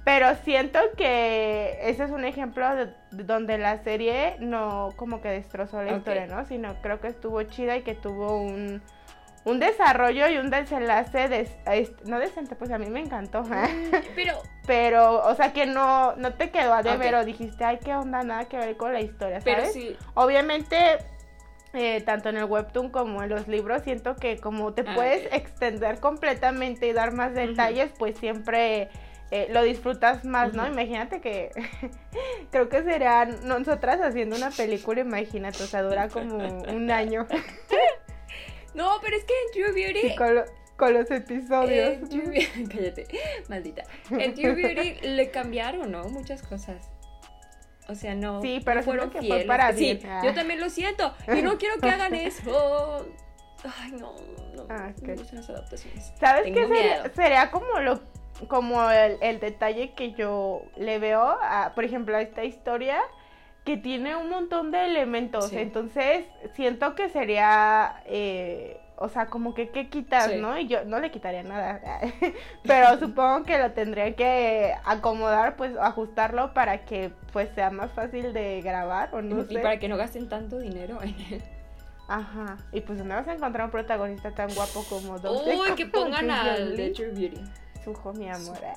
Pero 0.03 0.35
siento 0.43 0.77
que 0.97 1.79
ese 1.81 2.03
es 2.03 2.11
un 2.11 2.25
ejemplo 2.25 2.75
de, 2.75 2.93
de 3.11 3.23
donde 3.23 3.57
la 3.57 3.83
serie 3.83 4.35
no 4.39 4.93
como 4.97 5.19
que 5.19 5.29
destrozó 5.29 5.81
la 5.81 5.97
historia, 5.97 6.27
¿no? 6.27 6.45
Sino 6.45 6.75
creo 6.83 7.01
que 7.01 7.07
estuvo 7.07 7.41
chida 7.43 7.77
y 7.77 7.81
que 7.81 7.95
tuvo 7.95 8.37
un, 8.39 8.83
un 9.45 9.59
desarrollo 9.59 10.27
y 10.27 10.37
un 10.37 10.49
desenlace, 10.49 11.29
des- 11.29 11.55
est- 11.65 12.01
no 12.05 12.19
decente, 12.19 12.55
pues 12.55 12.71
a 12.71 12.77
mí 12.77 12.87
me 12.89 12.99
encantó. 12.99 13.43
Pero, 14.15 14.41
Pero, 14.67 15.23
o 15.25 15.35
sea, 15.35 15.53
que 15.53 15.65
no, 15.67 16.15
no 16.15 16.33
te 16.33 16.49
quedó 16.49 16.73
a 16.73 16.81
deber 16.83 17.15
o 17.15 17.23
dijiste, 17.23 17.63
ay, 17.63 17.79
qué 17.83 17.93
onda, 17.95 18.23
nada 18.23 18.45
que 18.45 18.57
ver 18.57 18.75
con 18.77 18.91
la 18.91 19.01
historia, 19.01 19.39
¿sabes? 19.41 19.55
pero 19.59 19.71
sí. 19.71 19.95
Obviamente, 20.15 20.75
eh, 21.73 22.01
tanto 22.01 22.29
en 22.29 22.37
el 22.37 22.45
webtoon 22.45 22.89
como 22.89 23.21
en 23.21 23.29
los 23.29 23.47
libros, 23.47 23.83
siento 23.83 24.15
que 24.15 24.37
como 24.39 24.73
te 24.73 24.83
Ah, 24.87 24.93
puedes 24.95 25.31
extender 25.31 25.99
completamente 25.99 26.87
y 26.87 26.93
dar 26.93 27.11
más 27.11 27.33
detalles, 27.35 27.91
pues 27.99 28.17
siempre 28.17 28.89
eh, 29.29 29.47
lo 29.51 29.61
disfrutas 29.61 30.23
más, 30.25 30.53
¿no? 30.53 30.65
Imagínate 30.67 31.21
que 31.21 31.51
creo 32.51 32.69
que 32.69 32.81
sería 32.83 33.25
nosotras 33.25 33.99
haciendo 34.01 34.35
una 34.35 34.49
película, 34.49 35.01
imagínate, 35.01 35.63
o 35.63 35.67
sea, 35.67 35.81
dura 35.83 36.07
como 36.09 36.37
un 36.63 36.89
año 36.91 37.27
No, 38.75 38.97
pero 39.01 39.15
es 39.17 39.23
que 39.23 39.33
en 39.45 39.51
True 39.53 39.71
Beauty. 39.83 40.09
sí, 40.09 40.15
con, 40.15 40.35
lo- 40.35 40.45
con 40.77 40.93
los 40.93 41.09
episodios. 41.09 41.93
en 41.93 42.09
True 42.09 42.23
Beauty- 42.25 42.67
Cállate, 42.71 43.07
maldita. 43.47 43.83
En 44.11 44.33
True 44.33 44.53
Beauty 44.53 45.07
le 45.07 45.31
cambiaron, 45.31 45.91
¿no? 45.91 46.03
Muchas 46.09 46.41
cosas. 46.43 46.89
O 47.87 47.95
sea, 47.95 48.15
no. 48.15 48.41
Sí, 48.41 48.61
pero 48.65 48.79
no 48.81 48.83
fueron 48.83 49.09
que 49.11 49.21
fue 49.21 49.41
para 49.45 49.71
Sí. 49.73 49.99
Ah. 50.07 50.21
yo 50.23 50.33
también 50.33 50.59
lo 50.59 50.69
siento. 50.69 51.13
Y 51.35 51.41
no 51.41 51.57
quiero 51.57 51.79
que 51.79 51.89
hagan 51.89 52.13
eso. 52.15 53.05
Ay, 53.81 53.91
no, 53.93 54.15
no. 54.55 54.65
Ah, 54.69 54.87
no 54.89 54.95
ok. 54.97 55.01
me 55.03 55.15
gustan 55.15 55.37
las 55.37 55.49
adaptaciones. 55.49 56.11
¿Sabes 56.19 56.43
qué 56.51 57.11
sería 57.15 57.49
como 57.51 57.79
lo 57.79 57.99
como 58.49 58.89
el, 58.91 59.17
el 59.21 59.39
detalle 59.39 59.93
que 59.93 60.11
yo 60.11 60.63
le 60.75 60.99
veo 60.99 61.21
a, 61.21 61.71
por 61.73 61.85
ejemplo, 61.85 62.17
a 62.17 62.21
esta 62.21 62.43
historia 62.43 62.99
que 63.65 63.75
tiene 63.77 64.15
un 64.15 64.29
montón 64.29 64.71
de 64.71 64.85
elementos, 64.85 65.49
Sí. 65.49 65.57
entonces 65.57 66.25
siento 66.53 66.95
que 66.95 67.09
sería 67.09 68.01
eh, 68.05 68.79
o 68.97 69.09
sea, 69.09 69.25
como 69.25 69.53
que 69.53 69.69
qué 69.71 69.89
quitas, 69.89 70.31
Sí. 70.31 70.37
¿no? 70.39 70.57
Y 70.57 70.67
yo 70.67 70.85
no 70.85 70.99
le 71.01 71.11
quitaría 71.11 71.43
nada, 71.43 71.81
pero 72.63 72.97
supongo 72.99 73.43
que 73.43 73.57
lo 73.57 73.71
tendría 73.73 74.15
que 74.15 74.73
acomodar, 74.85 75.57
pues 75.57 75.75
ajustarlo 75.77 76.53
para 76.53 76.85
que 76.85 77.11
pues 77.33 77.49
sea 77.55 77.71
más 77.71 77.91
fácil 77.91 78.31
de 78.31 78.61
grabar 78.61 79.09
o 79.13 79.21
no 79.21 79.41
y 79.41 79.55
sé. 79.55 79.59
para 79.59 79.79
que 79.79 79.89
no 79.89 79.97
gasten 79.97 80.29
tanto 80.29 80.59
dinero 80.59 81.01
en 81.03 81.15
él. 81.29 81.43
Ajá. 82.07 82.57
Y 82.71 82.81
pues 82.81 83.03
no 83.03 83.15
vas 83.15 83.27
a 83.27 83.33
encontrar 83.33 83.65
un 83.65 83.71
protagonista 83.71 84.31
tan 84.31 84.53
guapo 84.53 84.85
como 84.87 85.17
Don 85.19 85.35
Uy, 85.37 85.73
que 85.75 85.87
pongan 85.87 86.29
al 86.29 86.75
True 86.93 87.09
Beauty. 87.11 87.41
Sujo, 87.83 88.13
mi 88.13 88.29
amor. 88.29 88.57
eh. 88.61 88.73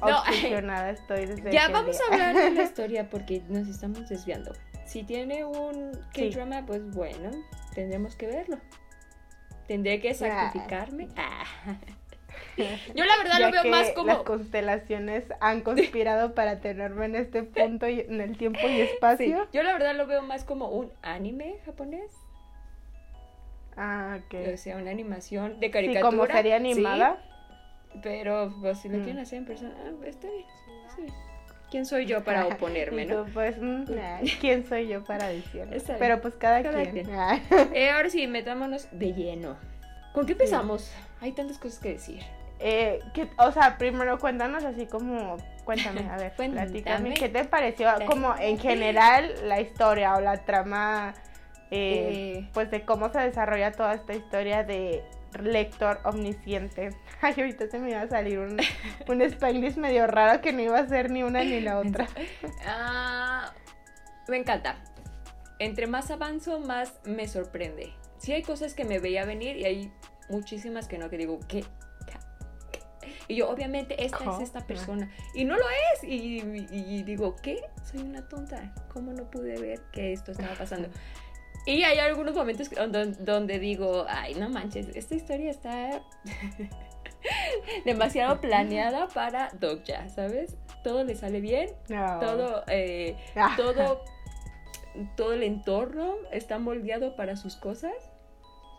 No, 0.00 0.18
Obsesionada 0.20 0.90
estoy 0.90 1.26
desde 1.26 1.50
Ya 1.52 1.68
vamos 1.68 1.98
a 2.00 2.12
hablar 2.12 2.34
de 2.34 2.50
la 2.50 2.62
historia 2.64 3.08
porque 3.10 3.42
nos 3.48 3.68
estamos 3.68 4.08
desviando. 4.08 4.52
Si 4.86 5.02
tiene 5.02 5.44
un 5.44 5.92
Sí. 6.14 6.30
K-drama, 6.30 6.64
pues 6.66 6.82
bueno, 6.94 7.30
tendremos 7.74 8.16
que 8.16 8.26
verlo. 8.26 8.58
Tendré 9.66 10.00
que 10.00 10.14
sacrificarme. 10.14 11.08
Ah. 11.16 11.44
Yo 12.56 13.04
la 13.04 13.16
verdad 13.18 13.38
ya 13.38 13.46
lo 13.46 13.52
veo 13.52 13.62
que 13.62 13.70
más 13.70 13.86
las 13.86 13.94
como... 13.94 14.24
constelaciones 14.24 15.24
han 15.40 15.60
conspirado 15.60 16.34
para 16.34 16.60
tenerme 16.60 17.04
en 17.06 17.14
este 17.16 17.42
punto 17.44 17.88
y 17.88 18.00
en 18.00 18.20
el 18.20 18.36
tiempo 18.36 18.58
y 18.64 18.68
Sí, 18.76 18.80
espacio. 18.80 19.46
yo 19.52 19.62
la 19.62 19.72
verdad 19.74 19.94
lo 19.94 20.06
veo 20.08 20.22
más 20.22 20.42
como 20.44 20.68
un 20.68 20.92
anime 21.02 21.58
japonés. 21.64 22.12
Ah, 23.76 24.18
O 24.20 24.24
ok. 24.36 24.56
sea, 24.56 24.76
una 24.76 24.90
animación 24.90 25.60
de 25.60 25.66
Sí, 25.68 25.72
caricatura. 25.72 26.10
como 26.10 26.26
sería 26.26 26.56
animada. 26.56 27.18
sí, 27.22 27.28
pero 28.02 28.52
pues, 28.60 28.78
si 28.78 28.88
lo 28.88 28.98
Mm. 28.98 29.02
quieren 29.04 29.18
hacer 29.22 29.38
en 29.38 29.44
persona, 29.46 29.74
ah, 29.84 29.90
está 30.06 30.28
bien. 30.28 30.44
está 30.88 31.02
bien. 31.02 31.14
¿Quién 31.70 31.84
soy 31.84 32.06
yo 32.06 32.24
para 32.24 32.46
oponerme, 32.46 33.04
no? 33.06 33.26
pues, 33.34 33.58
mm, 33.60 33.84
nah, 33.94 34.20
¿quién 34.40 34.66
soy 34.66 34.88
yo 34.88 35.04
para 35.04 35.28
decirlo? 35.28 35.76
Pero 35.98 36.20
pues 36.20 36.34
cada, 36.34 36.62
Cada 36.62 36.82
quien. 36.82 37.04
quien. 37.06 37.10
Ah. 37.18 37.38
Eh, 37.74 37.90
ahora 37.90 38.08
sí, 38.10 38.26
metámonos 38.26 38.88
de 38.92 39.12
lleno. 39.12 39.56
¿Con 40.14 40.24
qué 40.26 40.32
empezamos? 40.32 40.90
Hay 41.20 41.32
tantas 41.32 41.58
cosas 41.58 41.78
que 41.80 41.90
decir. 41.92 42.22
Eh, 42.60 43.00
¿qué- 43.14 43.28
o 43.36 43.52
sea, 43.52 43.76
primero 43.78 44.18
cuéntanos 44.18 44.64
así 44.64 44.86
como, 44.86 45.36
cuéntame, 45.64 46.00
a 46.10 46.16
ver, 46.16 46.32
platícame, 46.32 47.14
¿qué 47.14 47.28
te 47.28 47.44
pareció 47.44 47.88
como 48.06 48.34
en 48.36 48.58
general 48.58 49.32
la 49.44 49.60
historia 49.60 50.16
o 50.16 50.20
la 50.20 50.44
trama, 50.44 51.14
eh, 51.70 52.40
Eh, 52.40 52.50
pues 52.54 52.70
de 52.70 52.84
cómo 52.84 53.10
se 53.10 53.20
desarrolla 53.20 53.70
toda 53.72 53.94
esta 53.94 54.12
historia 54.14 54.64
de 54.64 55.04
lector 55.42 56.00
omnisciente? 56.04 56.90
Ay, 57.20 57.34
ahorita 57.36 57.68
se 57.68 57.78
me 57.78 57.90
iba 57.90 58.00
a 58.02 58.08
salir 58.08 58.38
un, 58.38 58.58
un 59.08 59.22
spanglish 59.22 59.76
medio 59.76 60.06
raro 60.06 60.40
que 60.40 60.52
no 60.52 60.60
iba 60.62 60.78
a 60.78 60.86
ser 60.88 61.10
ni 61.10 61.22
una 61.22 61.42
ni 61.44 61.60
la 61.60 61.78
otra. 61.80 62.06
ah, 62.66 63.52
me 64.28 64.36
encanta. 64.38 64.76
Entre 65.58 65.86
más 65.86 66.10
avanzo, 66.10 66.60
más 66.60 66.94
me 67.04 67.26
sorprende. 67.26 67.92
Sí 68.18 68.32
hay 68.32 68.42
cosas 68.42 68.74
que 68.74 68.84
me 68.84 68.98
veía 69.00 69.24
venir 69.24 69.56
y 69.56 69.64
hay 69.64 69.92
muchísimas 70.28 70.86
que 70.88 70.98
no, 70.98 71.08
que 71.10 71.16
digo, 71.18 71.38
¿qué? 71.48 71.64
¿Qué? 72.06 72.80
Y 73.26 73.36
yo, 73.36 73.50
obviamente, 73.50 74.04
esta 74.04 74.18
¿Cómo? 74.18 74.36
es 74.36 74.42
esta 74.42 74.66
persona. 74.66 75.10
Y 75.34 75.44
no 75.44 75.56
lo 75.56 75.64
es. 75.68 76.04
Y, 76.04 76.40
y- 76.40 76.66
y 76.70 77.02
digo, 77.02 77.36
¿qué? 77.42 77.60
Soy 77.90 78.00
una 78.02 78.28
tonta. 78.28 78.72
¿Cómo 78.92 79.12
no 79.12 79.30
pude 79.30 79.58
ver 79.60 79.80
que 79.92 80.12
esto 80.12 80.30
estaba 80.32 80.54
pasando? 80.54 80.88
Y 81.66 81.82
hay 81.82 81.98
algunos 81.98 82.34
momentos 82.34 82.70
donde, 83.20 83.58
digo, 83.58 84.06
ay, 84.08 84.34
no 84.34 84.48
manches, 84.48 84.88
esta 84.96 85.14
historia 85.14 85.50
está 85.50 86.02
demasiado 87.84 88.40
planeada 88.40 89.08
para 89.08 89.50
Dogja, 89.60 90.08
¿sabes? 90.08 90.56
Todo 90.82 91.04
le 91.04 91.14
sale 91.14 91.40
bien, 91.40 91.70
No. 91.88 92.18
todo, 92.20 92.64
eh, 92.68 93.16
Ah. 93.36 93.54
todo, 93.56 94.02
todo 95.16 95.32
el 95.34 95.42
entorno 95.42 96.14
está 96.32 96.58
moldeado 96.58 97.16
para 97.16 97.36
sus 97.36 97.56
cosas, 97.56 97.92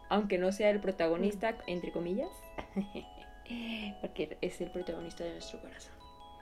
aunque 0.10 0.38
no 0.40 0.52
sea 0.52 0.70
el 0.72 0.80
protagonista, 0.80 1.56
entre 1.68 1.92
comillas, 1.92 2.30
porque 4.02 4.38
es 4.42 4.62
el 4.62 4.72
protagonista 4.72 5.24
de 5.24 5.34
nuestro 5.34 5.60
corazón. 5.62 5.94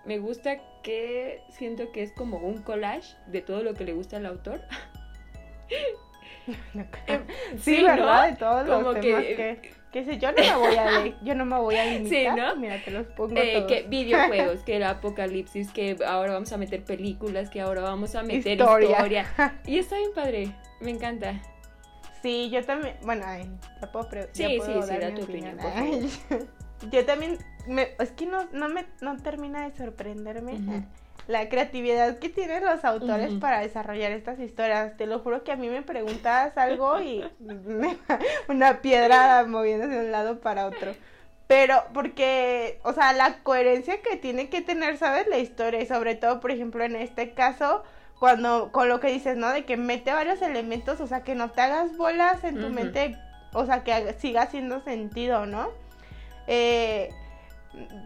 Me 0.06 0.20
gusta 0.20 0.58
que 0.84 1.42
siento 1.50 1.92
que 1.92 2.04
es 2.04 2.14
como 2.14 2.38
un 2.38 2.62
collage 2.62 3.18
de 3.28 3.42
todo 3.42 3.64
lo 3.64 3.74
que 3.74 3.84
le 3.84 3.92
gusta 3.92 4.16
al 4.18 4.26
autor. 4.28 4.62
Sí, 7.60 7.82
¿no? 7.82 7.88
¿verdad? 7.88 8.30
De 8.32 8.36
todos 8.38 8.68
Como 8.68 8.92
los 8.94 9.00
temas 9.02 9.24
que- 9.24 9.36
que, 9.36 9.72
que 9.92 10.00
dice, 10.04 10.18
yo 10.18 10.32
no 10.32 10.38
me 10.44 10.56
voy 10.56 10.76
a 10.76 10.92
leer, 11.02 11.16
yo 11.24 11.36
no 11.36 11.46
me 11.46 11.58
voy 11.60 11.76
a 11.76 11.86
limitar. 11.86 12.38
¿no? 12.38 12.56
Mira, 12.56 12.82
te 12.84 12.92
los 12.92 13.08
pongo 13.08 13.36
Eh, 13.38 13.54
todos. 13.54 13.68
que 13.68 13.84
videojuegos, 13.88 14.62
que 14.64 14.78
el 14.78 14.84
apocalipsis, 14.84 15.72
que 15.72 15.98
ahora 16.06 16.34
vamos 16.34 16.52
a 16.54 16.58
meter 16.58 16.84
películas, 16.84 17.50
que 17.50 17.62
ahora 17.62 17.82
vamos 17.82 18.16
a 18.16 18.24
meter 18.24 18.60
Historia. 18.60 18.90
historia. 18.92 19.26
Y 19.66 19.78
está 19.80 19.98
bien 19.98 20.12
padre, 20.14 20.56
me 20.82 20.92
encanta. 20.92 21.34
Sí, 22.22 22.50
yo 22.50 22.64
también, 22.66 22.96
bueno, 23.04 23.24
ay, 23.28 23.50
ya 23.82 23.92
puedo, 23.92 24.10
pre- 24.10 24.30
ya 24.34 24.48
Sí, 24.48 24.58
puedo 24.58 24.82
sí, 24.82 24.88
sí, 24.88 24.90
dar 24.94 25.02
da 25.02 25.10
mi 25.12 25.16
tu 25.16 25.24
opinión, 25.24 25.58
por 25.58 25.72
Ay, 25.76 26.10
yo 26.92 27.06
también, 27.06 27.38
me, 27.68 27.90
es 28.00 28.12
que 28.12 28.26
no, 28.26 28.46
no 28.52 28.70
me 28.70 28.86
no 29.02 29.18
termina 29.18 29.68
de 29.70 29.76
sorprenderme 29.76 30.54
Ujú. 30.54 30.72
eh, 30.74 30.84
la 31.28 31.50
creatividad 31.50 32.20
que 32.20 32.30
tienen 32.30 32.64
los 32.64 32.86
autores 32.86 33.32
para 33.40 33.60
desarrollar 33.60 34.12
estas 34.14 34.40
historias. 34.40 34.96
Te 34.98 35.06
lo 35.08 35.20
juro 35.20 35.44
que 35.44 35.52
a 35.52 35.56
mí 35.58 35.68
me 35.70 35.82
preguntas 35.82 36.58
algo 36.58 37.00
y 37.02 37.24
me- 37.40 37.98
una 38.48 38.82
piedra 38.82 39.44
moviéndose 39.46 39.94
de 39.94 40.06
un 40.06 40.12
lado 40.12 40.40
para 40.40 40.66
otro. 40.68 40.94
Pero 41.48 41.84
porque, 41.94 42.80
o 42.84 42.94
sea, 42.94 43.14
la 43.14 43.40
coherencia 43.44 44.02
que 44.02 44.18
tiene 44.18 44.50
que 44.50 44.62
tener, 44.62 44.98
¿sabes? 44.98 45.28
La 45.28 45.38
historia 45.38 45.82
y 45.82 45.86
sobre 45.86 46.16
todo, 46.16 46.40
por 46.40 46.52
ejemplo, 46.52 46.84
en 46.84 46.96
este 46.96 47.34
caso, 47.34 47.84
cuando 48.20 48.72
con 48.72 48.90
lo 48.90 49.00
que 49.00 49.08
dices, 49.08 49.38
¿no? 49.38 49.52
De 49.52 49.64
que 49.66 49.78
mete 49.78 50.12
varios 50.12 50.42
elementos, 50.42 51.00
o 51.02 51.08
sea, 51.08 51.24
que 51.24 51.36
no 51.36 51.52
te 51.52 51.62
hagas 51.62 51.96
bolas 51.96 52.44
en 52.44 52.60
tu 52.60 52.68
mente, 52.70 53.18
o 53.54 53.66
sea, 53.66 53.84
que 53.84 54.14
siga 54.20 54.42
haciendo 54.44 54.82
sentido, 54.82 55.46
¿no? 55.46 55.70
Eh, 56.48 57.10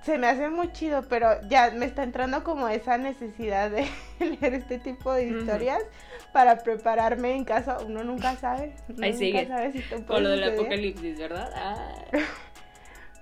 se 0.04 0.18
me 0.18 0.28
hace 0.28 0.50
muy 0.50 0.72
chido, 0.72 1.04
pero 1.08 1.42
ya 1.48 1.72
me 1.72 1.86
está 1.86 2.04
entrando 2.04 2.44
como 2.44 2.68
esa 2.68 2.98
necesidad 2.98 3.72
de 3.72 3.88
leer 4.20 4.56
este 4.56 4.80
tipo 4.80 5.14
de 5.14 5.28
historias 5.28 5.82
para 6.34 6.58
prepararme 6.64 7.36
en 7.36 7.44
caso, 7.46 7.78
uno 7.86 8.04
nunca 8.04 8.36
sabe. 8.38 8.76
uno 8.90 9.04
Ahí 9.06 9.12
nunca 9.12 9.18
sigue. 9.18 9.48
sabe 9.48 9.72
si 9.72 9.80
te 9.82 10.06
Con 10.06 10.24
lo 10.24 10.30
del 10.30 10.44
apocalipsis, 10.44 11.20
¿verdad? 11.20 11.52
Ah. 11.56 12.06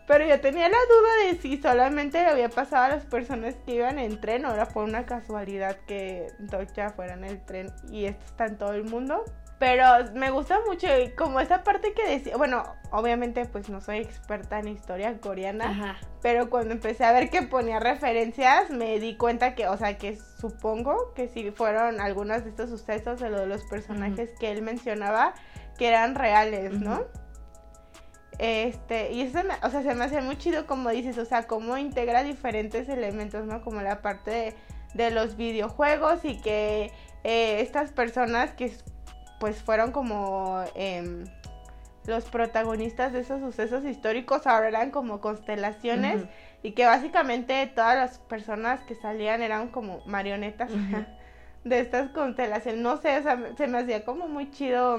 Pero 0.08 0.26
yo 0.26 0.42
tenía 0.42 0.68
la 0.68 0.78
duda 0.78 1.28
de 1.32 1.38
si 1.40 1.62
solamente 1.62 2.20
le 2.20 2.30
había 2.30 2.50
pasado 2.50 2.86
a 2.86 2.90
las 2.90 3.06
personas 3.06 3.54
que 3.64 3.76
iban 3.76 4.00
en 4.00 4.20
tren 4.20 4.44
o 4.46 4.54
era 4.54 4.68
por 4.68 4.84
una 4.84 5.06
casualidad 5.06 5.78
que 5.86 6.32
Docha 6.40 6.90
fuera 6.90 7.14
en 7.14 7.26
el 7.26 7.40
tren 7.46 7.72
y 7.92 8.06
esto 8.06 8.26
está 8.26 8.48
en 8.48 8.58
todo 8.58 8.74
el 8.74 8.86
mundo. 8.86 9.24
Pero 9.60 9.84
me 10.14 10.32
gusta 10.32 10.58
mucho 10.66 10.88
y 10.98 11.12
como 11.12 11.42
esa 11.42 11.64
parte 11.64 11.94
que 11.94 12.08
decía, 12.08 12.38
bueno, 12.38 12.64
obviamente 12.92 13.46
pues 13.46 13.68
no 13.70 13.82
soy 13.82 13.98
experta 13.98 14.58
en 14.60 14.70
historia 14.70 15.20
coreana, 15.20 15.66
Ajá. 15.70 15.98
pero 16.22 16.50
cuando 16.50 16.74
empecé 16.74 17.04
a 17.04 17.12
ver 17.12 17.30
que 17.30 17.42
ponía 17.42 17.78
referencias 17.82 18.70
me 18.70 18.98
di 19.02 19.18
cuenta 19.18 19.56
que, 19.56 19.68
o 19.68 19.76
sea, 19.76 19.98
que 19.98 20.18
supongo 20.40 21.14
que 21.14 21.28
sí 21.28 21.52
fueron 21.52 22.00
algunos 22.00 22.46
de 22.46 22.52
estos 22.52 22.70
sucesos 22.70 23.20
de 23.20 23.30
lo 23.30 23.42
de 23.42 23.48
los 23.48 23.66
personajes 23.66 24.30
que 24.40 24.50
él 24.50 24.62
mencionaba 24.62 25.34
que 25.78 25.90
eran 25.90 26.16
reales, 26.16 26.72
¿no? 26.80 27.04
Este, 28.38 29.12
y 29.12 29.22
eso, 29.22 29.44
me- 29.44 29.56
o 29.68 29.70
sea, 29.70 29.84
se 29.84 29.94
me 29.96 30.06
hace 30.06 30.22
muy 30.22 30.38
chido 30.38 30.66
como 30.66 30.90
dices, 30.90 31.18
o 31.18 31.26
sea, 31.26 31.46
cómo 31.48 31.78
integra 31.78 32.24
diferentes 32.24 32.88
elementos, 32.88 33.46
¿no? 33.46 33.62
Como 33.62 33.82
la 33.82 34.02
parte 34.02 34.32
de, 34.32 34.56
de 34.94 35.12
los 35.12 35.36
videojuegos 35.36 36.24
y 36.24 36.40
que 36.42 36.94
eh, 37.26 37.60
estas 37.60 37.92
personas 37.92 38.52
que 38.52 38.72
pues 39.40 39.62
fueron 39.62 39.92
como 39.92 40.64
em, 40.76 41.26
los 42.06 42.26
protagonistas 42.26 43.14
de 43.14 43.20
esos 43.22 43.40
sucesos 43.40 43.86
históricos 43.86 44.48
ahora 44.48 44.68
eran 44.70 44.92
como 44.92 45.22
constelaciones 45.22 46.22
y 46.64 46.72
que 46.72 46.86
básicamente 46.86 47.66
todas 47.68 47.96
las 47.96 48.18
personas 48.20 48.82
que 48.82 48.96
salían 48.96 49.42
eran 49.42 49.70
como 49.70 50.02
marionetas 50.06 50.72
de 51.64 51.80
estas 51.80 52.10
constelaciones. 52.12 52.82
No 52.82 52.98
sé, 52.98 53.18
o 53.18 53.24
sea, 53.24 53.36
me- 53.36 53.56
se 53.56 53.68
me 53.68 53.78
hacía 53.80 54.04
como 54.06 54.28
muy 54.28 54.50
chido 54.52 54.98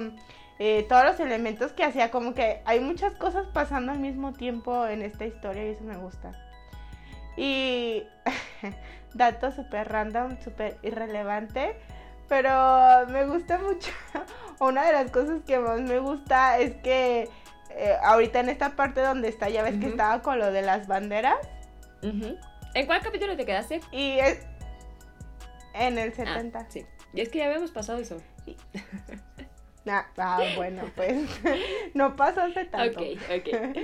eh, 0.58 0.84
todos 0.88 1.04
los 1.04 1.20
elementos 1.20 1.72
que 1.72 1.84
hacía, 1.84 2.10
como 2.10 2.34
que 2.34 2.60
hay 2.66 2.80
muchas 2.80 3.14
cosas 3.14 3.46
pasando 3.48 3.92
al 3.92 3.98
mismo 3.98 4.32
tiempo 4.34 4.86
en 4.86 5.00
esta 5.02 5.24
historia 5.26 5.64
y 5.64 5.68
eso 5.70 5.84
me 5.84 5.96
gusta. 5.96 6.32
Y 7.36 8.04
dato 9.14 9.52
súper 9.52 9.88
random, 9.88 10.36
súper 10.42 10.76
irrelevante, 10.82 11.76
pero 12.30 13.06
me 13.08 13.24
gusta 13.26 13.58
mucho. 13.58 13.90
Una 14.60 14.86
de 14.86 14.92
las 14.92 15.10
cosas 15.10 15.42
que 15.46 15.58
más 15.58 15.80
me 15.80 15.98
gusta 15.98 16.58
es 16.58 16.76
que 16.76 17.28
eh, 17.70 17.96
ahorita 18.02 18.38
en 18.40 18.48
esta 18.48 18.76
parte 18.76 19.00
donde 19.00 19.28
está, 19.28 19.48
ya 19.50 19.62
ves 19.62 19.78
que 19.80 19.88
estaba 19.88 20.22
con 20.22 20.38
lo 20.38 20.50
de 20.52 20.62
las 20.62 20.86
banderas. 20.86 21.36
¿En 22.02 22.86
cuál 22.86 23.02
capítulo 23.02 23.36
te 23.36 23.44
quedaste? 23.44 23.80
y 23.90 24.18
es 24.20 24.46
en 25.74 25.98
el 25.98 26.10
Ah, 26.10 26.16
70. 26.16 26.70
sí. 26.70 26.86
Y 27.12 27.20
es 27.20 27.28
que 27.30 27.38
ya 27.38 27.46
habíamos 27.46 27.72
pasado 27.72 27.98
eso. 27.98 28.16
Ah, 29.88 30.06
ah, 30.18 30.42
bueno, 30.56 30.82
pues 30.94 31.16
no 31.94 32.14
pasó 32.14 32.42
hace 32.42 32.66
tanto. 32.66 33.00
Ok, 33.00 33.06
ok. 33.34 33.76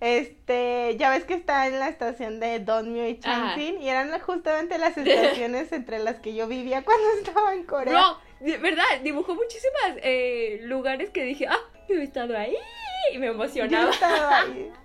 Este, 0.00 0.96
ya 0.98 1.08
ves 1.10 1.24
que 1.24 1.34
está 1.34 1.66
en 1.66 1.78
la 1.78 1.88
estación 1.88 2.38
de 2.38 2.58
Donmyo 2.60 3.06
y. 3.06 3.18
Changsin 3.18 3.80
y 3.80 3.88
eran 3.88 4.18
justamente 4.20 4.78
las 4.78 4.96
estaciones 4.98 5.72
entre 5.72 5.98
las 5.98 6.16
que 6.16 6.34
yo 6.34 6.46
vivía 6.46 6.82
cuando 6.82 7.04
estaba 7.22 7.54
en 7.54 7.64
Corea. 7.64 7.92
No, 7.94 8.18
de 8.40 8.58
verdad, 8.58 8.84
dibujó 9.02 9.34
muchísimas 9.34 9.98
eh, 10.02 10.60
lugares 10.64 11.10
que 11.10 11.24
dije, 11.24 11.46
ah, 11.48 11.58
yo 11.88 11.96
he 11.96 12.02
estado 12.02 12.36
ahí. 12.36 12.56
Y 13.12 13.18
me 13.18 13.26
Yo 13.26 13.32
emocionaba. 13.32 13.90
estaba 13.90 14.40
ahí. 14.40 14.70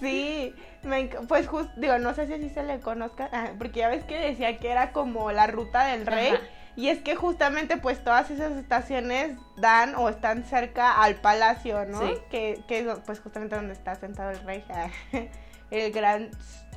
Sí, 0.00 0.54
me 0.84 1.06
pues 1.26 1.48
justo, 1.48 1.72
digo, 1.76 1.98
no 1.98 2.14
sé 2.14 2.28
si 2.28 2.34
así 2.34 2.50
se 2.50 2.62
le 2.62 2.78
conozca, 2.78 3.28
ah, 3.32 3.50
porque 3.58 3.80
ya 3.80 3.88
ves 3.88 4.04
que 4.04 4.16
decía 4.16 4.58
que 4.58 4.70
era 4.70 4.92
como 4.92 5.32
la 5.32 5.48
ruta 5.48 5.86
del 5.86 6.06
rey. 6.06 6.28
Ajá. 6.28 6.40
Y 6.78 6.90
es 6.90 7.00
que 7.00 7.16
justamente 7.16 7.76
pues 7.76 8.04
todas 8.04 8.30
esas 8.30 8.52
estaciones 8.52 9.36
dan 9.56 9.96
o 9.96 10.08
están 10.08 10.44
cerca 10.44 11.02
al 11.02 11.16
palacio, 11.16 11.84
¿no? 11.86 12.00
Sí. 12.00 12.14
Que, 12.30 12.62
que 12.68 12.78
es 12.78 12.86
pues 13.04 13.18
justamente 13.18 13.56
donde 13.56 13.72
está 13.72 13.96
sentado 13.96 14.30
el 14.30 14.38
rey. 14.44 14.64
el 15.72 15.90
gran... 15.90 16.30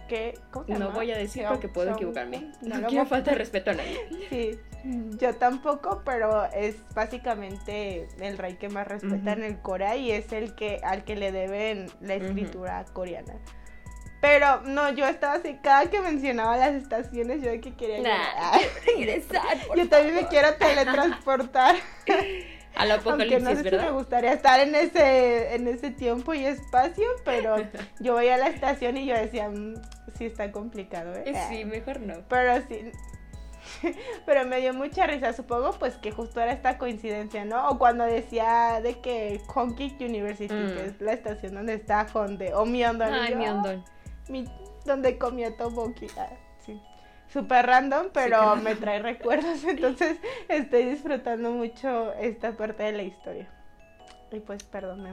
¿qué? 0.08 0.40
¿Cómo 0.50 0.66
se 0.66 0.74
No 0.74 0.90
voy 0.90 1.12
a 1.12 1.18
decir 1.20 1.46
porque 1.48 1.68
puedo 1.68 1.92
equivocarme. 1.92 2.52
No, 2.64 2.80
No 2.80 2.88
quiero 2.88 3.06
falta 3.06 3.30
de 3.30 3.38
respeto 3.38 3.70
a 3.70 3.76
nadie. 3.76 4.00
Sí, 4.28 4.60
yo 5.20 5.36
tampoco, 5.36 6.02
pero 6.04 6.46
es 6.46 6.78
básicamente 6.96 8.10
el 8.20 8.40
rey 8.40 8.56
que 8.56 8.70
más 8.70 8.88
respeta 8.88 9.34
en 9.34 9.44
el 9.44 9.60
Corea 9.60 9.98
y 9.98 10.10
es 10.10 10.34
el 10.34 10.56
que 10.56 10.82
al 10.84 11.04
que 11.04 11.16
le 11.16 11.32
deben 11.32 11.92
la 12.02 12.16
escritura 12.16 12.84
coreana. 12.92 13.36
Pero 14.22 14.62
no, 14.62 14.90
yo 14.94 15.08
estaba 15.08 15.34
así, 15.34 15.58
cada 15.64 15.90
que 15.90 16.00
mencionaba 16.00 16.56
las 16.56 16.76
estaciones, 16.76 17.42
yo 17.42 17.50
de 17.50 17.60
que 17.60 17.74
quería 17.74 18.02
Nah, 18.02 18.58
regresar, 18.86 19.42
por 19.68 19.78
Yo 19.78 19.90
también 19.90 20.16
me 20.16 20.28
quiero 20.28 20.54
teletransportar. 20.56 21.76
Al 22.76 22.90
Aunque 22.92 23.10
apocalipsis, 23.10 23.44
no 23.44 23.56
sé 23.56 23.70
si 23.70 23.76
me 23.76 23.92
gustaría 23.92 24.32
estar 24.32 24.60
en 24.62 24.74
ese, 24.76 25.56
en 25.56 25.68
ese 25.68 25.92
tiempo 25.92 26.34
y 26.34 26.46
espacio, 26.46 27.06
pero 27.26 27.56
yo 28.00 28.14
voy 28.14 28.30
a 28.30 28.38
la 28.38 28.48
estación 28.48 28.96
y 28.96 29.06
yo 29.08 29.14
decía, 29.16 29.50
"Mm, 29.50 29.74
sí 30.18 30.28
está 30.28 30.52
complicado, 30.54 31.14
¿eh? 31.16 31.24
Eh, 31.26 31.46
Sí, 31.50 31.66
mejor 31.66 32.00
no. 32.00 32.14
Pero 32.30 32.62
sí. 32.70 32.92
Pero 34.26 34.46
me 34.46 34.60
dio 34.62 34.74
mucha 34.74 35.06
risa, 35.06 35.34
supongo 35.34 35.72
pues 35.78 35.96
que 35.98 36.12
justo 36.12 36.40
era 36.42 36.52
esta 36.52 36.78
coincidencia, 36.78 37.44
¿no? 37.46 37.70
O 37.70 37.78
cuando 37.78 38.06
decía 38.06 38.80
de 38.82 39.00
que 39.02 39.42
Hongik 39.54 40.00
University, 40.00 40.54
Mm. 40.54 40.74
que 40.76 40.86
es 40.86 41.02
la 41.02 41.14
estación 41.14 41.56
donde 41.56 41.74
está 41.74 42.08
Honde, 42.14 42.54
o 42.54 42.66
Myeongdong. 42.66 43.14
y 43.14 43.20
Ay, 43.20 43.34
"Ah, 43.46 43.54
ondón. 43.54 43.84
Mi- 44.30 44.48
donde 44.86 45.18
comía 45.18 45.56
Toboki. 45.58 46.08
Ah, 46.18 46.30
sí. 46.66 46.80
Súper 47.28 47.66
random, 47.66 48.08
pero 48.14 48.38
claro. 48.38 48.56
me 48.58 48.76
trae 48.76 49.00
recuerdos, 49.02 49.64
entonces 49.68 50.18
estoy 50.50 50.84
disfrutando 50.86 51.52
mucho 51.52 52.14
esta 52.14 52.52
parte 52.58 52.84
de 52.84 52.92
la 52.92 53.04
historia. 53.04 53.50
Y 54.32 54.40
pues, 54.40 54.64
perdón, 54.64 55.04
me. 55.04 55.12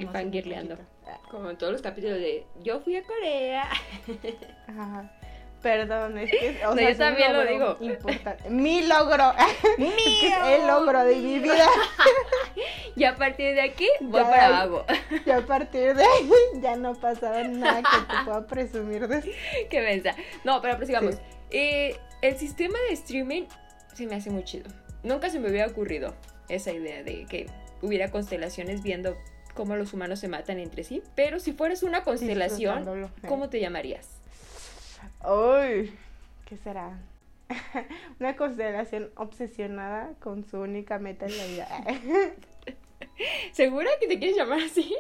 Ah, 1.07 1.19
Como 1.31 1.51
en 1.51 1.59
todos 1.59 1.73
los 1.73 1.83
capítulos 1.83 2.19
de 2.19 2.47
Yo 2.63 2.81
fui 2.81 2.97
a 2.97 3.03
Corea. 3.03 3.69
Ajá. 4.69 5.11
Perdón, 5.63 6.19
es 6.19 6.31
que 6.31 6.65
o 6.67 6.71
No, 6.71 6.77
sea, 6.77 6.91
yo 6.93 6.97
también 6.99 7.33
lo 7.33 7.45
digo. 7.45 7.77
Importante. 7.81 8.49
Mi 8.49 8.87
logro. 8.87 9.33
El 10.47 10.67
logro 10.67 11.05
de 11.05 11.17
mi 11.17 11.39
vida. 11.39 11.67
Y 12.97 13.05
a 13.05 13.15
partir 13.15 13.55
de 13.55 13.61
aquí 13.61 13.89
voy 14.01 14.21
Ya. 14.25 14.29
para 14.31 14.47
abajo. 14.63 14.85
Y 15.25 15.31
a 15.31 15.47
partir 15.47 15.95
de 15.95 16.03
ahí 16.03 16.31
ya 16.61 16.75
no 16.77 16.95
pasaba 16.95 17.43
nada 17.45 17.83
que 17.83 17.99
te 18.13 18.25
pueda 18.25 18.47
presumir 18.47 19.07
de 19.07 19.35
Qué 19.71 19.81
mensa. 19.81 20.15
No, 20.43 20.61
pero 20.61 20.77
prosigamos. 20.77 21.15
Sí. 21.15 21.21
Eh, 21.51 21.97
el 22.23 22.37
sistema 22.39 22.77
de 22.89 22.95
streaming 22.95 23.45
se 23.95 24.07
me 24.07 24.17
hace 24.17 24.31
muy 24.31 24.43
chido. 24.45 24.69
Nunca 25.05 25.31
se 25.31 25.39
me 25.39 25.49
hubiera 25.49 25.69
ocurrido 25.69 26.15
esa 26.49 26.73
idea 26.73 27.03
de 27.05 27.25
que 27.27 27.47
hubiera 27.83 28.11
constelaciones 28.11 28.83
viendo 28.83 29.17
cómo 29.55 29.77
los 29.77 29.93
humanos 29.93 30.19
se 30.19 30.27
matan 30.27 30.59
entre 30.59 30.83
sí. 30.83 31.03
Pero 31.15 31.39
si 31.39 31.53
fueras 31.53 31.85
una 31.85 32.03
constelación. 32.03 33.11
¿cómo 33.29 33.49
te 33.49 33.61
llamarías? 33.61 34.18
Uy, 35.25 35.93
¿qué 36.47 36.57
será? 36.57 36.99
Una 38.21 38.37
constelación 38.37 39.11
obsesionada 39.17 40.11
con 40.21 40.45
su 40.45 40.59
única 40.61 40.99
meta 40.99 41.27
en 41.27 41.39
la 41.39 41.45
vida. 41.45 41.69
¿Segura 43.53 43.89
que 44.01 44.07
te 44.07 44.19
quieres 44.19 44.37
llamar 44.37 44.61
así? 44.61 44.95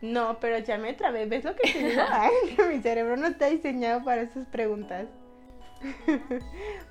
No, 0.00 0.38
pero 0.38 0.58
ya 0.58 0.78
me 0.78 0.92
trabé. 0.94 1.26
¿Ves 1.26 1.44
lo 1.44 1.56
que 1.56 1.72
te 1.72 1.88
digo? 1.88 2.02
Ay, 2.10 2.32
mi 2.68 2.80
cerebro 2.80 3.16
no 3.16 3.26
está 3.26 3.46
diseñado 3.46 4.04
para 4.04 4.22
esas 4.22 4.46
preguntas. 4.48 5.06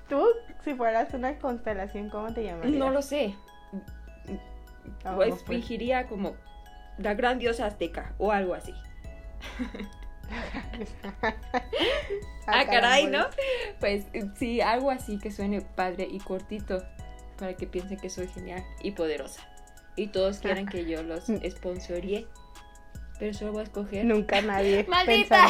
Tú, 0.08 0.26
si 0.64 0.74
fueras 0.74 1.12
una 1.14 1.38
constelación, 1.38 2.10
¿cómo 2.10 2.32
te 2.32 2.44
llamarías? 2.44 2.74
No 2.78 2.90
lo 2.90 3.02
sé. 3.02 3.34
Ah, 5.04 5.14
Pues 5.16 5.30
pues. 5.30 5.44
fingiría 5.44 6.06
como 6.06 6.34
la 6.98 7.14
gran 7.14 7.38
diosa 7.38 7.66
azteca 7.66 8.14
o 8.18 8.32
algo 8.32 8.54
así. 8.54 8.74
Ah, 12.50 12.64
caray, 12.64 13.06
¿no? 13.06 13.26
Pues 13.78 14.06
sí, 14.38 14.62
algo 14.62 14.90
así 14.90 15.18
que 15.18 15.30
suene 15.30 15.60
padre 15.60 16.08
y 16.10 16.18
cortito 16.18 16.82
para 17.38 17.54
que 17.54 17.66
piensen 17.66 17.98
que 17.98 18.08
soy 18.08 18.26
genial 18.28 18.64
y 18.82 18.92
poderosa. 18.92 19.46
Y 19.96 20.08
todos 20.08 20.38
quieran 20.38 20.66
que 20.66 20.86
yo 20.86 21.02
los 21.02 21.24
sponsorie. 21.50 22.26
Pero 23.18 23.34
solo 23.34 23.52
voy 23.52 23.60
a 23.60 23.64
escoger. 23.64 24.04
Nunca 24.04 24.40
nadie 24.40 24.84
¡Maldita! 24.88 25.46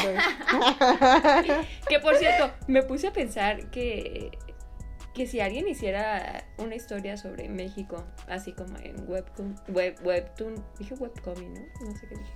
Que 1.88 2.00
por 2.00 2.16
cierto, 2.16 2.50
me 2.66 2.82
puse 2.82 3.08
a 3.08 3.12
pensar 3.12 3.70
que, 3.70 4.30
que 5.14 5.26
si 5.26 5.40
alguien 5.40 5.68
hiciera 5.68 6.44
una 6.56 6.74
historia 6.74 7.16
sobre 7.16 7.48
México, 7.48 8.04
así 8.26 8.52
como 8.52 8.76
en 8.78 9.06
webtoon, 9.06 9.54
web, 9.68 9.96
webtoon, 10.02 10.64
dije 10.78 10.94
webcomic, 10.94 11.48
¿no? 11.48 11.86
No 11.86 11.96
sé 11.96 12.08
qué 12.08 12.16
dije. 12.16 12.32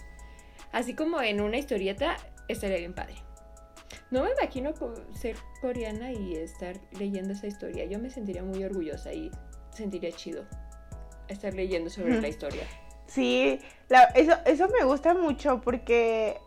Así 0.72 0.94
como 0.94 1.20
en 1.20 1.40
una 1.40 1.58
historieta, 1.58 2.16
estaría 2.48 2.78
bien 2.78 2.94
padre. 2.94 3.14
No 4.11 4.24
me 4.24 4.30
imagino 4.32 4.72
ser 5.14 5.37
coreana 5.61 6.12
y 6.12 6.35
estar 6.37 6.76
leyendo 6.98 7.32
esa 7.35 7.46
historia. 7.46 7.85
Yo 7.85 7.98
me 7.98 8.11
sentiría 8.11 8.42
muy 8.42 8.62
orgullosa 8.64 9.12
y 9.12 9.30
sentiría 9.70 10.12
chido 10.12 10.44
estar 11.28 11.54
leyendo 11.54 11.88
sobre 11.90 12.20
la 12.20 12.28
historia. 12.28 12.64
Sí, 13.06 13.61
la- 13.88 14.04
eso, 14.14 14.35
eso 14.46 14.68
me 14.68 14.85
gusta 14.85 15.14
mucho 15.14 15.61
porque 15.61 16.38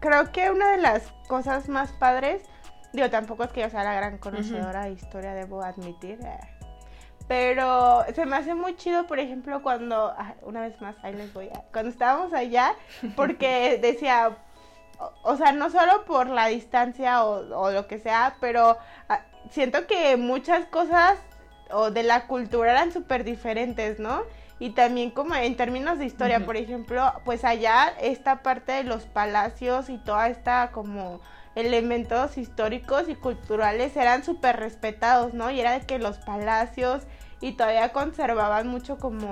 creo 0.00 0.30
que 0.32 0.50
una 0.50 0.72
de 0.72 0.78
las 0.78 1.02
cosas 1.28 1.68
más 1.68 1.92
padres, 1.92 2.42
digo, 2.92 3.10
tampoco 3.10 3.44
es 3.44 3.50
que 3.52 3.60
yo 3.60 3.70
sea 3.70 3.84
la 3.84 3.94
gran 3.94 4.18
conocedora 4.18 4.84
de 4.84 4.92
historia, 4.92 5.34
debo 5.34 5.62
admitir. 5.62 6.18
eh, 6.24 6.38
Pero 7.30 8.04
se 8.12 8.26
me 8.26 8.34
hace 8.34 8.56
muy 8.56 8.74
chido, 8.74 9.06
por 9.06 9.20
ejemplo, 9.20 9.62
cuando, 9.62 10.12
ah, 10.18 10.34
una 10.42 10.62
vez 10.62 10.80
más, 10.80 10.96
ahí 11.04 11.14
les 11.14 11.32
voy 11.32 11.46
a, 11.46 11.60
cuando 11.72 11.88
estábamos 11.88 12.32
allá, 12.32 12.74
porque 13.14 13.78
decía, 13.80 14.36
o, 14.98 15.12
o 15.22 15.36
sea, 15.36 15.52
no 15.52 15.70
solo 15.70 16.04
por 16.06 16.26
la 16.26 16.48
distancia 16.48 17.22
o, 17.22 17.56
o 17.56 17.70
lo 17.70 17.86
que 17.86 18.00
sea, 18.00 18.34
pero 18.40 18.76
ah, 19.08 19.20
siento 19.48 19.86
que 19.86 20.16
muchas 20.16 20.66
cosas 20.66 21.20
o 21.70 21.92
de 21.92 22.02
la 22.02 22.26
cultura 22.26 22.72
eran 22.72 22.90
súper 22.90 23.22
diferentes, 23.22 24.00
¿no? 24.00 24.24
Y 24.58 24.70
también 24.70 25.12
como 25.12 25.36
en 25.36 25.56
términos 25.56 26.00
de 26.00 26.06
historia, 26.06 26.44
por 26.44 26.56
ejemplo, 26.56 27.12
pues 27.24 27.44
allá 27.44 27.94
esta 28.00 28.42
parte 28.42 28.72
de 28.72 28.82
los 28.82 29.04
palacios 29.04 29.88
y 29.88 29.98
toda 29.98 30.26
esta 30.28 30.72
como 30.72 31.20
elementos 31.54 32.38
históricos 32.38 33.08
y 33.08 33.14
culturales 33.14 33.96
eran 33.96 34.24
súper 34.24 34.56
respetados, 34.56 35.32
¿no? 35.32 35.50
Y 35.52 35.60
era 35.60 35.78
de 35.78 35.86
que 35.86 36.00
los 36.00 36.18
palacios 36.18 37.04
y 37.40 37.52
todavía 37.52 37.92
conservaban 37.92 38.68
mucho 38.68 38.98
como 38.98 39.28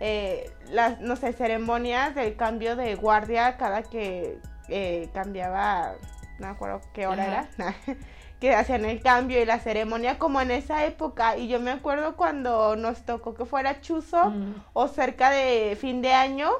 eh, 0.00 0.50
las, 0.70 1.00
no 1.00 1.16
sé, 1.16 1.32
ceremonias 1.32 2.14
del 2.14 2.36
cambio 2.36 2.76
de 2.76 2.94
guardia 2.94 3.56
cada 3.56 3.82
que 3.82 4.38
eh, 4.68 5.08
cambiaba, 5.14 5.94
no 6.38 6.46
me 6.46 6.52
acuerdo 6.52 6.80
qué 6.92 7.06
hora 7.06 7.24
Ajá. 7.24 7.48
era, 7.58 7.74
que 8.40 8.54
hacían 8.54 8.84
el 8.84 9.02
cambio 9.02 9.42
y 9.42 9.44
la 9.44 9.58
ceremonia 9.58 10.18
como 10.18 10.40
en 10.40 10.52
esa 10.52 10.84
época. 10.84 11.36
Y 11.36 11.48
yo 11.48 11.58
me 11.58 11.72
acuerdo 11.72 12.14
cuando 12.16 12.76
nos 12.76 13.02
tocó 13.04 13.34
que 13.34 13.44
fuera 13.44 13.80
Chuzo 13.80 14.30
Mm. 14.30 14.54
o 14.74 14.86
cerca 14.88 15.30
de 15.30 15.76
fin 15.80 16.02
de 16.02 16.12
año. 16.12 16.50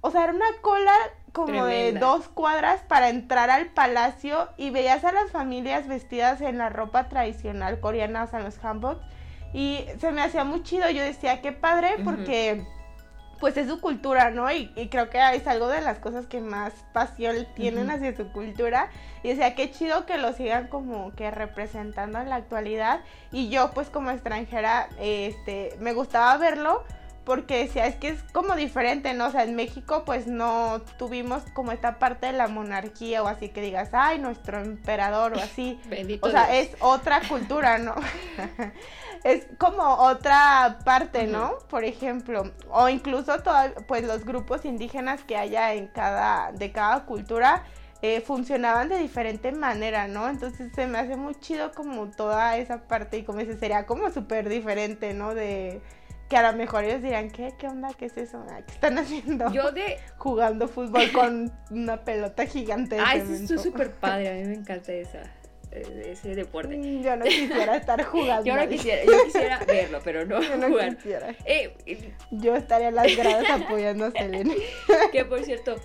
O 0.00 0.10
sea, 0.10 0.24
era 0.24 0.32
una 0.32 0.46
cola 0.62 0.92
como 1.32 1.64
de 1.66 1.92
dos 1.92 2.28
cuadras 2.28 2.80
para 2.82 3.08
entrar 3.08 3.50
al 3.50 3.66
palacio 3.66 4.48
y 4.56 4.70
veías 4.70 5.04
a 5.04 5.12
las 5.12 5.30
familias 5.30 5.86
vestidas 5.86 6.40
en 6.40 6.58
la 6.58 6.68
ropa 6.70 7.08
tradicional 7.08 7.78
coreana, 7.80 8.24
o 8.24 8.26
sea, 8.26 8.40
en 8.40 8.44
los 8.46 8.58
hanboks. 8.58 9.04
Y 9.52 9.84
se 9.98 10.12
me 10.12 10.22
hacía 10.22 10.44
muy 10.44 10.62
chido. 10.62 10.88
Yo 10.90 11.02
decía, 11.02 11.40
qué 11.40 11.52
padre, 11.52 11.96
porque 12.04 12.66
pues 13.40 13.56
es 13.56 13.68
su 13.68 13.80
cultura, 13.80 14.30
¿no? 14.30 14.50
Y, 14.50 14.72
y 14.74 14.88
creo 14.88 15.10
que 15.10 15.18
es 15.34 15.46
algo 15.46 15.68
de 15.68 15.80
las 15.80 16.00
cosas 16.00 16.26
que 16.26 16.40
más 16.40 16.72
pasión 16.92 17.46
tienen 17.54 17.90
hacia 17.90 18.16
su 18.16 18.30
cultura. 18.32 18.90
Y 19.22 19.28
decía, 19.28 19.54
qué 19.54 19.70
chido 19.70 20.06
que 20.06 20.18
lo 20.18 20.32
sigan 20.32 20.68
como 20.68 21.12
que 21.14 21.30
representando 21.30 22.20
en 22.20 22.28
la 22.28 22.36
actualidad. 22.36 23.00
Y 23.30 23.48
yo, 23.48 23.70
pues 23.72 23.90
como 23.90 24.10
extranjera, 24.10 24.88
este, 24.98 25.76
me 25.80 25.92
gustaba 25.92 26.36
verlo 26.36 26.84
porque 27.28 27.58
decía, 27.58 27.86
es 27.86 27.94
que 27.94 28.08
es 28.08 28.22
como 28.32 28.56
diferente, 28.56 29.12
¿no? 29.14 29.26
O 29.26 29.30
sea, 29.30 29.44
en 29.44 29.54
México 29.54 30.02
pues 30.04 30.26
no 30.26 30.80
tuvimos 30.98 31.44
como 31.52 31.70
esta 31.70 32.00
parte 32.00 32.26
de 32.26 32.32
la 32.32 32.48
monarquía 32.48 33.22
o 33.22 33.28
así 33.28 33.50
que 33.50 33.60
digas, 33.60 33.90
ay, 33.92 34.18
nuestro 34.18 34.58
emperador 34.60 35.34
o 35.34 35.38
así. 35.38 35.78
Bendito 35.88 36.26
O 36.26 36.30
sea, 36.30 36.48
Dios. 36.48 36.70
es 36.70 36.76
otra 36.80 37.20
cultura, 37.28 37.78
¿no? 37.78 37.94
es 39.24 39.46
como 39.58 39.82
otra 39.82 40.78
parte, 40.84 41.26
¿no? 41.26 41.58
Por 41.68 41.84
ejemplo, 41.84 42.50
o 42.70 42.88
incluso 42.88 43.38
toda- 43.42 43.72
pues 43.86 44.04
los 44.04 44.24
grupos 44.24 44.64
indígenas 44.64 45.22
que 45.24 45.36
haya 45.36 45.74
en 45.74 45.88
cada, 45.88 46.50
de 46.52 46.72
cada 46.72 47.04
cultura 47.04 47.62
eh, 48.00 48.20
funcionaban 48.20 48.88
de 48.88 48.96
diferente 48.98 49.50
manera, 49.52 50.06
¿no? 50.08 50.28
Entonces 50.28 50.70
se 50.74 50.86
me 50.86 50.98
hace 50.98 51.16
muy 51.16 51.34
chido 51.34 51.72
como 51.72 52.06
toda 52.10 52.56
esa 52.56 52.82
parte 52.86 53.18
y 53.18 53.24
como 53.24 53.40
dice, 53.40 53.58
sería 53.58 53.86
como 53.86 54.10
súper 54.10 54.48
diferente, 54.48 55.14
¿no? 55.14 55.34
De 55.34 55.82
que 56.28 56.36
a 56.36 56.50
lo 56.52 56.56
mejor 56.58 56.84
ellos 56.84 57.02
dirán, 57.02 57.30
¿qué? 57.30 57.54
¿Qué 57.58 57.66
onda? 57.66 57.88
¿Qué 57.98 58.06
es 58.06 58.16
eso? 58.18 58.44
Ah, 58.50 58.60
¿Qué 58.66 58.72
están 58.72 58.98
haciendo? 58.98 59.50
Yo 59.52 59.72
de. 59.72 59.98
Jugando 60.18 60.68
fútbol 60.68 61.10
con 61.12 61.50
una 61.70 62.04
pelota 62.04 62.44
gigante 62.46 62.96
de 62.96 63.00
Ay, 63.00 63.20
eso 63.20 63.54
es 63.54 63.62
súper 63.62 63.90
padre. 64.00 64.28
A 64.28 64.34
mí 64.34 64.44
me 64.44 64.54
encanta 64.54 64.92
esa, 64.92 65.22
eh, 65.72 66.10
ese 66.12 66.34
deporte. 66.34 66.76
Mm, 66.76 67.02
Yo 67.02 67.16
no 67.16 67.24
quisiera 67.24 67.76
estar 67.76 68.02
jugando. 68.04 68.44
Yo 68.44 68.56
no 68.56 68.68
quisiera, 68.68 69.04
yo 69.04 69.24
quisiera 69.24 69.58
verlo, 69.66 70.00
pero 70.04 70.26
no 70.26 70.42
Yo 70.42 70.56
no 70.58 70.68
jugar. 70.68 70.96
quisiera. 70.96 71.30
Eh, 71.46 71.74
eh, 71.86 72.12
Yo 72.30 72.56
estaría 72.56 72.88
en 72.88 72.94
las 72.96 73.16
gradas 73.16 73.48
apoyando 73.50 74.06
a 74.06 74.10
Selene. 74.10 74.54
que 75.12 75.24
por 75.24 75.42
cierto, 75.44 75.76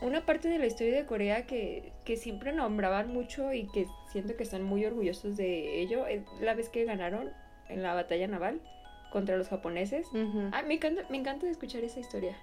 una 0.00 0.26
parte 0.26 0.48
de 0.48 0.58
la 0.58 0.66
historia 0.66 0.96
de 0.96 1.06
Corea 1.06 1.46
que, 1.46 1.92
que 2.04 2.16
siempre 2.16 2.52
nombraban 2.52 3.12
mucho 3.12 3.52
y 3.52 3.68
que 3.68 3.86
siento 4.10 4.36
que 4.36 4.42
están 4.42 4.64
muy 4.64 4.84
orgullosos 4.84 5.36
de 5.36 5.80
ello 5.80 6.08
es 6.08 6.22
la 6.40 6.54
vez 6.54 6.68
que 6.70 6.84
ganaron 6.84 7.30
en 7.68 7.84
la 7.84 7.94
batalla 7.94 8.26
naval 8.26 8.60
contra 9.12 9.36
los 9.36 9.48
japoneses. 9.48 10.06
Ujú. 10.08 10.48
Ay, 10.52 10.64
me 10.66 10.74
encanta, 10.74 11.02
me 11.10 11.18
encanta 11.18 11.48
escuchar 11.48 11.84
esa 11.84 12.00
historia. 12.00 12.34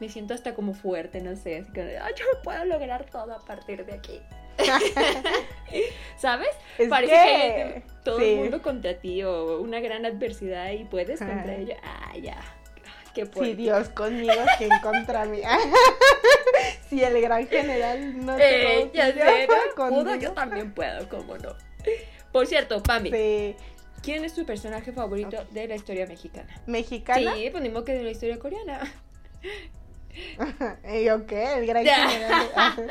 Me 0.00 0.08
siento 0.08 0.34
hasta 0.34 0.54
como 0.54 0.74
fuerte, 0.74 1.20
no 1.20 1.34
sé, 1.36 1.58
así 1.58 1.72
que 1.72 1.98
"Ay, 1.98 2.12
yo 2.16 2.24
puedo 2.42 2.64
lograr 2.64 3.06
todo 3.10 3.32
a 3.32 3.44
partir 3.44 3.84
de 3.86 3.94
aquí. 3.94 4.20
¿Sabes? 6.16 6.48
Es 6.78 6.88
Parece 6.88 7.12
que- 7.14 7.82
todo 8.04 8.18
sí. 8.18 8.24
el 8.24 8.36
mundo 8.40 8.62
contra 8.62 8.94
ti 8.94 9.22
o 9.22 9.60
una 9.60 9.80
gran 9.80 10.04
adversidad 10.04 10.70
y 10.72 10.84
puedes 10.84 11.18
contra 11.20 11.54
ella. 11.56 11.76
Ah, 11.82 12.16
ya. 12.20 12.36
Qué 13.14 13.26
Si. 13.26 13.54
Dios 13.54 13.88
conmigo, 13.90 14.32
¿quién 14.58 14.70
contra 14.82 15.24
mí? 15.24 15.40
si 16.90 17.02
el 17.02 17.20
gran 17.20 17.46
general 17.46 18.24
no 18.26 18.36
Eh, 18.36 18.90
te 18.92 18.98
ya 18.98 19.12
sé. 19.12 19.48
Pudo, 19.76 20.16
yo 20.16 20.32
también 20.32 20.72
puedo, 20.74 21.08
¿cómo 21.08 21.38
no? 21.38 21.50
Por 22.32 22.46
cierto, 22.48 22.82
Pami, 22.82 23.10
Sí. 23.12 23.56
¿Quién 24.04 24.24
es 24.24 24.34
tu 24.34 24.44
personaje 24.44 24.92
favorito 24.92 25.44
de 25.52 25.68
la 25.68 25.74
historia 25.76 26.06
mexicana? 26.06 26.48
¿Mexicana? 26.66 27.34
Sí, 27.34 27.48
pues 27.50 27.62
ni 27.62 27.68
modo 27.70 27.84
que 27.84 27.94
de 27.94 28.02
la 28.04 28.10
historia 28.10 28.38
coreana. 28.38 28.80
¿Y 30.94 31.04
yo 31.04 31.26
qué? 31.26 31.54
El 31.54 31.66
gran 31.66 31.84
general. 31.84 32.46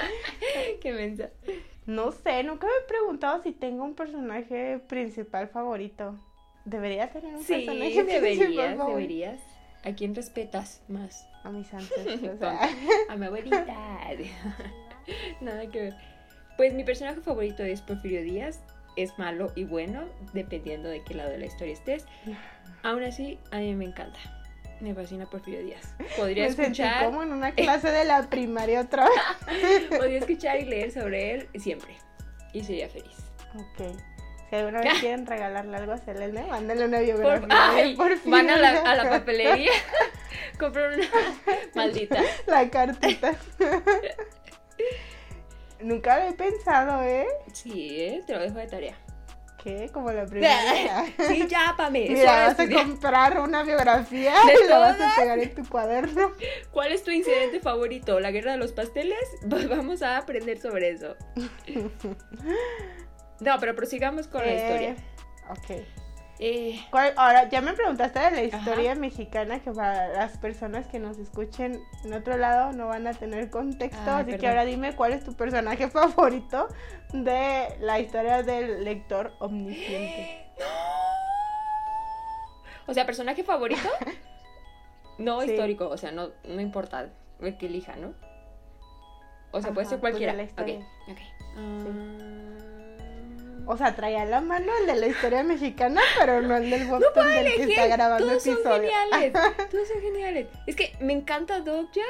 Qué 0.81 0.91
mensa. 0.93 1.29
no 1.85 2.11
sé, 2.11 2.43
nunca 2.43 2.67
me 2.67 2.73
he 2.73 2.87
preguntado 2.87 3.41
si 3.41 3.51
tengo 3.53 3.83
un 3.85 3.95
personaje 3.95 4.79
principal 4.87 5.47
favorito. 5.47 6.19
Debería 6.65 7.09
tener 7.11 7.35
un 7.35 7.43
Sí, 7.43 7.53
personaje 7.65 8.03
principal 8.03 8.21
deberías, 8.21 8.77
favorito. 8.77 8.97
deberías. 8.97 9.39
¿A 9.85 9.91
quién 9.93 10.15
respetas 10.15 10.81
más? 10.87 11.27
A 11.43 11.49
mis 11.51 11.73
ancestros. 11.73 12.39
A 13.09 13.15
mi 13.17 13.25
abuelita. 13.25 13.65
Nada 15.41 15.67
que 15.69 15.81
ver. 15.81 15.95
Pues 16.55 16.73
mi 16.73 16.83
personaje 16.83 17.21
favorito 17.21 17.63
es 17.63 17.81
Porfirio 17.81 18.21
Díaz. 18.21 18.61
Es 18.95 19.17
malo 19.17 19.51
y 19.55 19.63
bueno, 19.63 20.05
dependiendo 20.33 20.89
de 20.89 21.01
qué 21.03 21.13
lado 21.15 21.29
de 21.31 21.37
la 21.39 21.45
historia 21.45 21.73
estés. 21.73 22.05
Aún 22.83 23.03
así, 23.03 23.39
a 23.51 23.57
mí 23.57 23.73
me 23.75 23.85
encanta. 23.85 24.19
Me 24.81 24.93
fascina 24.93 25.25
Porfirio 25.25 25.63
Díaz. 25.63 25.95
Podría 26.17 26.43
Me 26.43 26.49
sentí 26.53 26.81
escuchar, 26.81 27.05
como 27.05 27.23
en 27.23 27.31
una 27.31 27.51
clase 27.55 27.89
de 27.89 28.03
la 28.05 28.29
primaria 28.29 28.81
otra 28.81 29.05
vez. 29.05 29.83
podría 29.97 30.19
escuchar 30.19 30.59
y 30.59 30.65
leer 30.65 30.91
sobre 30.91 31.31
él 31.35 31.49
siempre. 31.55 31.95
Y 32.53 32.63
sería 32.63 32.89
feliz. 32.89 33.15
Ok. 33.55 33.95
Si 34.49 34.55
alguna 34.57 34.81
vez 34.81 34.93
quieren 34.99 35.25
regalarle 35.25 35.75
algo 35.77 35.93
a 35.93 35.97
Selene, 35.97 36.43
mándenle 36.47 36.85
una 36.85 36.97
Por- 36.97 37.05
biografía 37.05 37.47
ay, 37.71 37.91
de 37.91 37.97
Porfirio. 37.97 38.31
van 38.31 38.49
a 38.51 38.57
la, 38.57 38.69
a 38.81 38.95
la 38.97 39.09
papelería, 39.09 39.71
compran 40.59 40.93
una 40.93 41.07
maldita. 41.73 42.21
La 42.45 42.69
cartita. 42.69 43.33
Nunca 45.83 46.19
lo 46.19 46.29
he 46.29 46.33
pensado, 46.33 47.03
¿eh? 47.03 47.27
Sí, 47.53 47.99
¿eh? 47.99 48.23
te 48.25 48.33
lo 48.33 48.41
dejo 48.41 48.57
de 48.57 48.67
tarea. 48.67 48.95
¿Qué? 49.61 49.89
Como 49.93 50.11
la 50.11 50.25
primaria. 50.27 51.05
Sí, 51.27 51.45
ya, 51.47 51.73
Pame. 51.77 52.05
Mira, 52.09 52.47
vas 52.47 52.59
a 52.59 52.69
comprar 52.69 53.39
una 53.39 53.63
biografía 53.63 54.33
¿De 54.45 54.65
y 54.65 54.67
la 54.67 54.79
vas 54.79 54.99
a 54.99 55.13
pegar 55.15 55.39
en 55.39 55.55
tu 55.55 55.67
cuaderno. 55.67 56.31
¿Cuál 56.71 56.91
es 56.91 57.03
tu 57.03 57.11
incidente 57.11 57.59
favorito? 57.61 58.19
¿La 58.19 58.31
guerra 58.31 58.51
de 58.53 58.57
los 58.57 58.71
pasteles? 58.73 59.19
Pues 59.49 59.69
vamos 59.69 60.01
a 60.01 60.17
aprender 60.17 60.59
sobre 60.59 60.89
eso. 60.89 61.15
No, 63.39 63.57
pero 63.59 63.75
prosigamos 63.75 64.27
con 64.27 64.41
la 64.41 64.51
Eh, 64.51 64.55
historia. 64.55 64.95
Ok. 65.49 65.85
Eh, 66.39 66.79
¿Cuál- 66.89 67.13
ahora, 67.15 67.47
ya 67.47 67.61
me 67.61 67.73
preguntaste 67.73 68.19
de 68.19 68.31
la 68.31 68.41
historia 68.43 68.95
mexicana, 68.95 69.59
que 69.59 69.71
para 69.71 70.07
las 70.09 70.37
personas 70.39 70.87
que 70.87 70.99
nos 70.99 71.17
escuchen 71.19 71.79
en 72.03 72.13
otro 72.13 72.35
lado 72.37 72.73
no 72.73 72.87
van 72.87 73.05
a 73.07 73.13
tener 73.13 73.49
contexto, 73.49 74.11
así 74.11 74.35
que 74.37 74.47
ahora 74.47 74.65
dime 74.65 74.95
cuál 74.95 75.13
es 75.13 75.23
tu 75.23 75.33
personaje 75.35 75.87
favorito 75.89 76.67
de 77.13 77.77
la 77.79 77.99
historia 77.99 78.43
del 78.43 78.83
lector 78.83 79.31
omnisciente. 79.39 80.43
o 82.87 82.93
sea, 82.93 83.05
personaje 83.05 83.43
favorito. 83.43 83.81
No 85.19 85.41
Sí. 85.41 85.51
histórico, 85.51 85.87
o 85.89 85.95
sea, 85.97 86.11
no, 86.11 86.29
no 86.43 86.59
importa 86.59 87.07
el 87.39 87.55
que 87.59 87.67
elija, 87.67 87.95
¿no? 87.97 88.15
O 89.51 89.61
sea, 89.61 89.71
puede 89.71 89.87
ser 89.87 89.99
pues 89.99 90.15
de 90.15 90.25
cualquiera. 90.25 90.33
la 90.33 90.41
ok, 90.41 90.49
historia. 90.49 90.79
ok. 91.07 91.17
Ah, 91.55 91.83
O 93.65 93.77
sea, 93.77 93.95
traía 93.95 94.25
la 94.25 94.41
mano 94.41 94.71
el 94.81 94.87
de 94.87 94.95
la 94.95 95.07
historia 95.07 95.43
mexicana, 95.43 96.01
pero 96.19 96.41
no 96.41 96.57
el 96.57 96.69
del 96.69 96.87
botón 96.87 97.29
del 97.29 97.55
que 97.55 97.63
está 97.63 97.87
grabando 97.87 98.27
Todos 98.27 98.43
son 98.43 98.53
episodio. 98.53 98.89
geniales. 98.89 99.33
Todos 99.71 99.87
son 99.87 100.01
geniales. 100.01 100.47
Es 100.67 100.75
que 100.75 100.95
me 100.99 101.13
encanta 101.13 101.61
Dogja, 101.61 102.01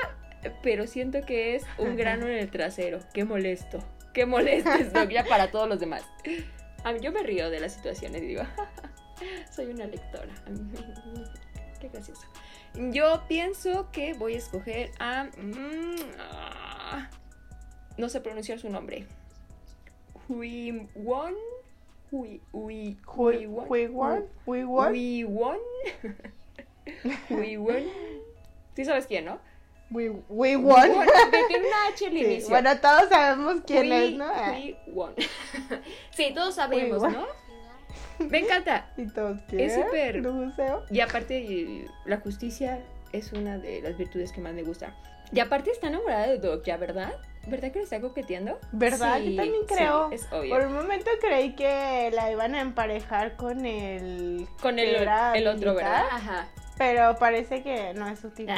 pero 0.61 0.87
siento 0.87 1.21
que 1.21 1.55
es 1.55 1.63
un 1.77 1.95
grano 1.95 2.27
en 2.27 2.37
el 2.37 2.49
trasero. 2.49 2.99
Qué 3.13 3.23
molesto. 3.23 3.83
Qué 4.13 4.25
molesto 4.25 4.71
es 4.71 4.91
Dogja 4.93 5.23
para 5.29 5.51
todos 5.51 5.69
los 5.69 5.79
demás. 5.79 6.03
A 6.83 6.91
mí, 6.91 6.99
yo 7.01 7.11
me 7.11 7.21
río 7.23 7.49
de 7.49 7.59
las 7.59 7.73
situaciones 7.73 8.23
y 8.23 8.27
digo, 8.27 8.43
soy 9.55 9.67
una 9.67 9.85
lectora. 9.85 10.33
Qué 11.79 11.89
gracioso. 11.89 12.23
Yo 12.75 13.23
pienso 13.27 13.91
que 13.91 14.13
voy 14.13 14.33
a 14.33 14.37
escoger 14.37 14.91
a. 14.99 15.25
mm, 15.25 15.95
ah, 16.19 17.09
no 17.97 18.09
sé 18.09 18.21
pronunciar 18.21 18.57
su 18.59 18.69
nombre. 18.69 19.05
Huiwon. 20.29 21.33
Hui, 22.11 22.41
hui, 22.51 22.97
Hui- 23.07 23.45
Huiwon. 23.47 23.67
Huiwon, 23.67 24.25
Huiwon. 24.45 24.89
Huiwon. 24.93 25.57
Huiwon. 27.29 27.83
Sí 28.75 28.85
sabes 28.85 29.07
quién, 29.07 29.25
¿no? 29.25 29.39
Hui- 29.91 30.21
Huiwon. 30.29 30.91
Tiene 31.47 31.67
una 31.67 31.87
H 31.93 32.05
al 32.05 32.11
Sí, 32.11 32.17
inicio. 32.19 32.49
bueno, 32.49 32.77
todos 32.79 33.09
sabemos 33.09 33.61
quién 33.65 33.85
Hui- 33.87 33.93
es, 34.13 34.17
¿no? 34.17 34.25
Ah, 34.27 34.53
Huiwon. 34.87 35.13
Sí, 36.11 36.31
todos 36.33 36.55
sabemos. 36.55 37.01
¿no? 37.01 37.25
Me 38.19 38.39
encanta. 38.39 38.91
Y 38.97 39.07
todos 39.07 39.37
Es 39.39 39.43
quién. 39.47 39.71
súper- 39.71 40.21
Museo. 40.21 40.83
Y 40.91 40.99
aparte, 41.01 41.85
la 42.05 42.17
justicia 42.17 42.79
es 43.11 43.33
una 43.33 43.57
de 43.57 43.81
las 43.81 43.97
virtudes 43.97 44.31
que 44.31 44.41
más 44.41 44.53
me 44.53 44.63
gusta. 44.63 44.95
Y 45.31 45.39
aparte 45.39 45.71
está 45.71 45.87
enamorada 45.87 46.27
de 46.27 46.37
Dokya, 46.37 46.77
¿verdad? 46.77 47.13
¿Verdad 47.45 47.71
que 47.71 47.79
le 47.79 47.83
está 47.83 47.99
coqueteando? 47.99 48.59
¿Verdad? 48.71 49.17
Sí, 49.17 49.35
Yo 49.35 49.41
también 49.43 49.63
sí, 49.67 49.75
creo. 49.75 50.11
es 50.11 50.31
obvio. 50.31 50.49
Por 50.55 50.65
un 50.67 50.73
momento 50.73 51.09
creí 51.19 51.55
que 51.55 52.09
la 52.13 52.31
iban 52.31 52.55
a 52.55 52.61
emparejar 52.61 53.35
con 53.35 53.65
el. 53.65 54.47
Con 54.61 54.79
el, 54.79 54.95
era 54.95 55.33
el 55.33 55.47
otro, 55.47 55.73
militar, 55.73 55.75
¿verdad? 55.75 56.05
Ajá. 56.11 56.47
Pero 56.77 57.15
parece 57.17 57.61
que 57.61 57.93
no 57.93 58.07
es 58.07 58.19
su 58.19 58.29
tipo. 58.29 58.53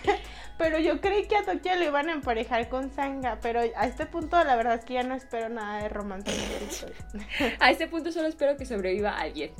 pero 0.58 0.78
yo 0.78 1.00
creí 1.00 1.26
que 1.26 1.36
a 1.36 1.44
Tokio 1.44 1.74
lo 1.76 1.84
iban 1.84 2.08
a 2.08 2.12
emparejar 2.12 2.68
con 2.68 2.90
Sanga. 2.90 3.38
Pero 3.42 3.60
a 3.60 3.86
este 3.86 4.06
punto, 4.06 4.42
la 4.42 4.56
verdad 4.56 4.74
es 4.76 4.84
que 4.84 4.94
ya 4.94 5.02
no 5.02 5.14
espero 5.14 5.48
nada 5.48 5.82
de 5.82 5.88
romance. 5.88 6.32
A 7.60 7.70
este 7.70 7.86
punto 7.86 8.10
solo 8.12 8.28
espero 8.28 8.56
que 8.56 8.64
sobreviva 8.64 9.18
alguien. 9.18 9.52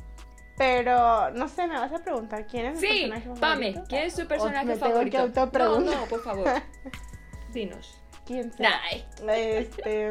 Pero 0.57 1.31
no 1.31 1.49
sé, 1.49 1.67
me 1.67 1.79
vas 1.79 1.93
a 1.93 1.99
preguntar 1.99 2.47
quién 2.47 2.67
es 2.67 2.81
mi 2.81 2.89
Sí, 2.89 3.07
personaje 3.09 3.41
Pame, 3.41 3.73
favorito? 3.73 3.85
¿quién 3.89 4.03
es 4.03 4.15
tu 4.15 4.23
O 4.23 4.29
personaje 4.29 4.65
me 4.67 4.73
tengo 4.77 4.87
favorito? 4.87 5.33
que 5.51 5.59
no, 5.59 5.81
no, 5.81 6.05
por 6.07 6.23
favor. 6.23 6.49
Dinos. 7.53 8.02
¿Quién 8.27 8.53
será? 8.53 8.81
Ay, 8.85 9.05
Este. 9.29 10.11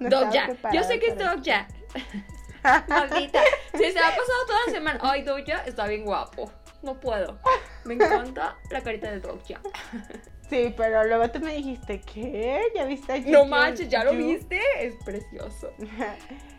no 0.00 0.08
Dokya. 0.08 0.46
estaba 0.46 0.74
Yo 0.74 0.82
sé 0.82 0.98
que 0.98 1.06
es 1.06 1.12
esto. 1.12 1.24
Dokya. 1.24 1.68
Maldita. 2.88 3.40
Sí, 3.74 3.90
se 3.92 3.98
ha 3.98 4.10
pasado 4.10 4.46
toda 4.46 4.58
la 4.66 4.72
semana. 4.72 5.00
Ay, 5.02 5.22
Dokya 5.22 5.62
está 5.66 5.86
bien 5.86 6.04
guapo. 6.04 6.50
No 6.82 6.98
puedo. 6.98 7.38
Me 7.84 7.94
encanta 7.94 8.56
la 8.70 8.80
carita 8.80 9.10
de 9.10 9.20
Dokya. 9.20 9.60
Sí, 10.50 10.74
pero 10.76 11.04
luego 11.04 11.30
tú 11.30 11.40
me 11.40 11.54
dijiste, 11.54 12.00
¿qué? 12.00 12.60
¿Ya 12.74 12.84
viste 12.84 13.12
a 13.12 13.18
No 13.20 13.46
manches, 13.46 13.88
¿ya 13.88 14.04
lo 14.04 14.12
viste? 14.12 14.60
Es 14.80 14.94
precioso. 15.04 15.72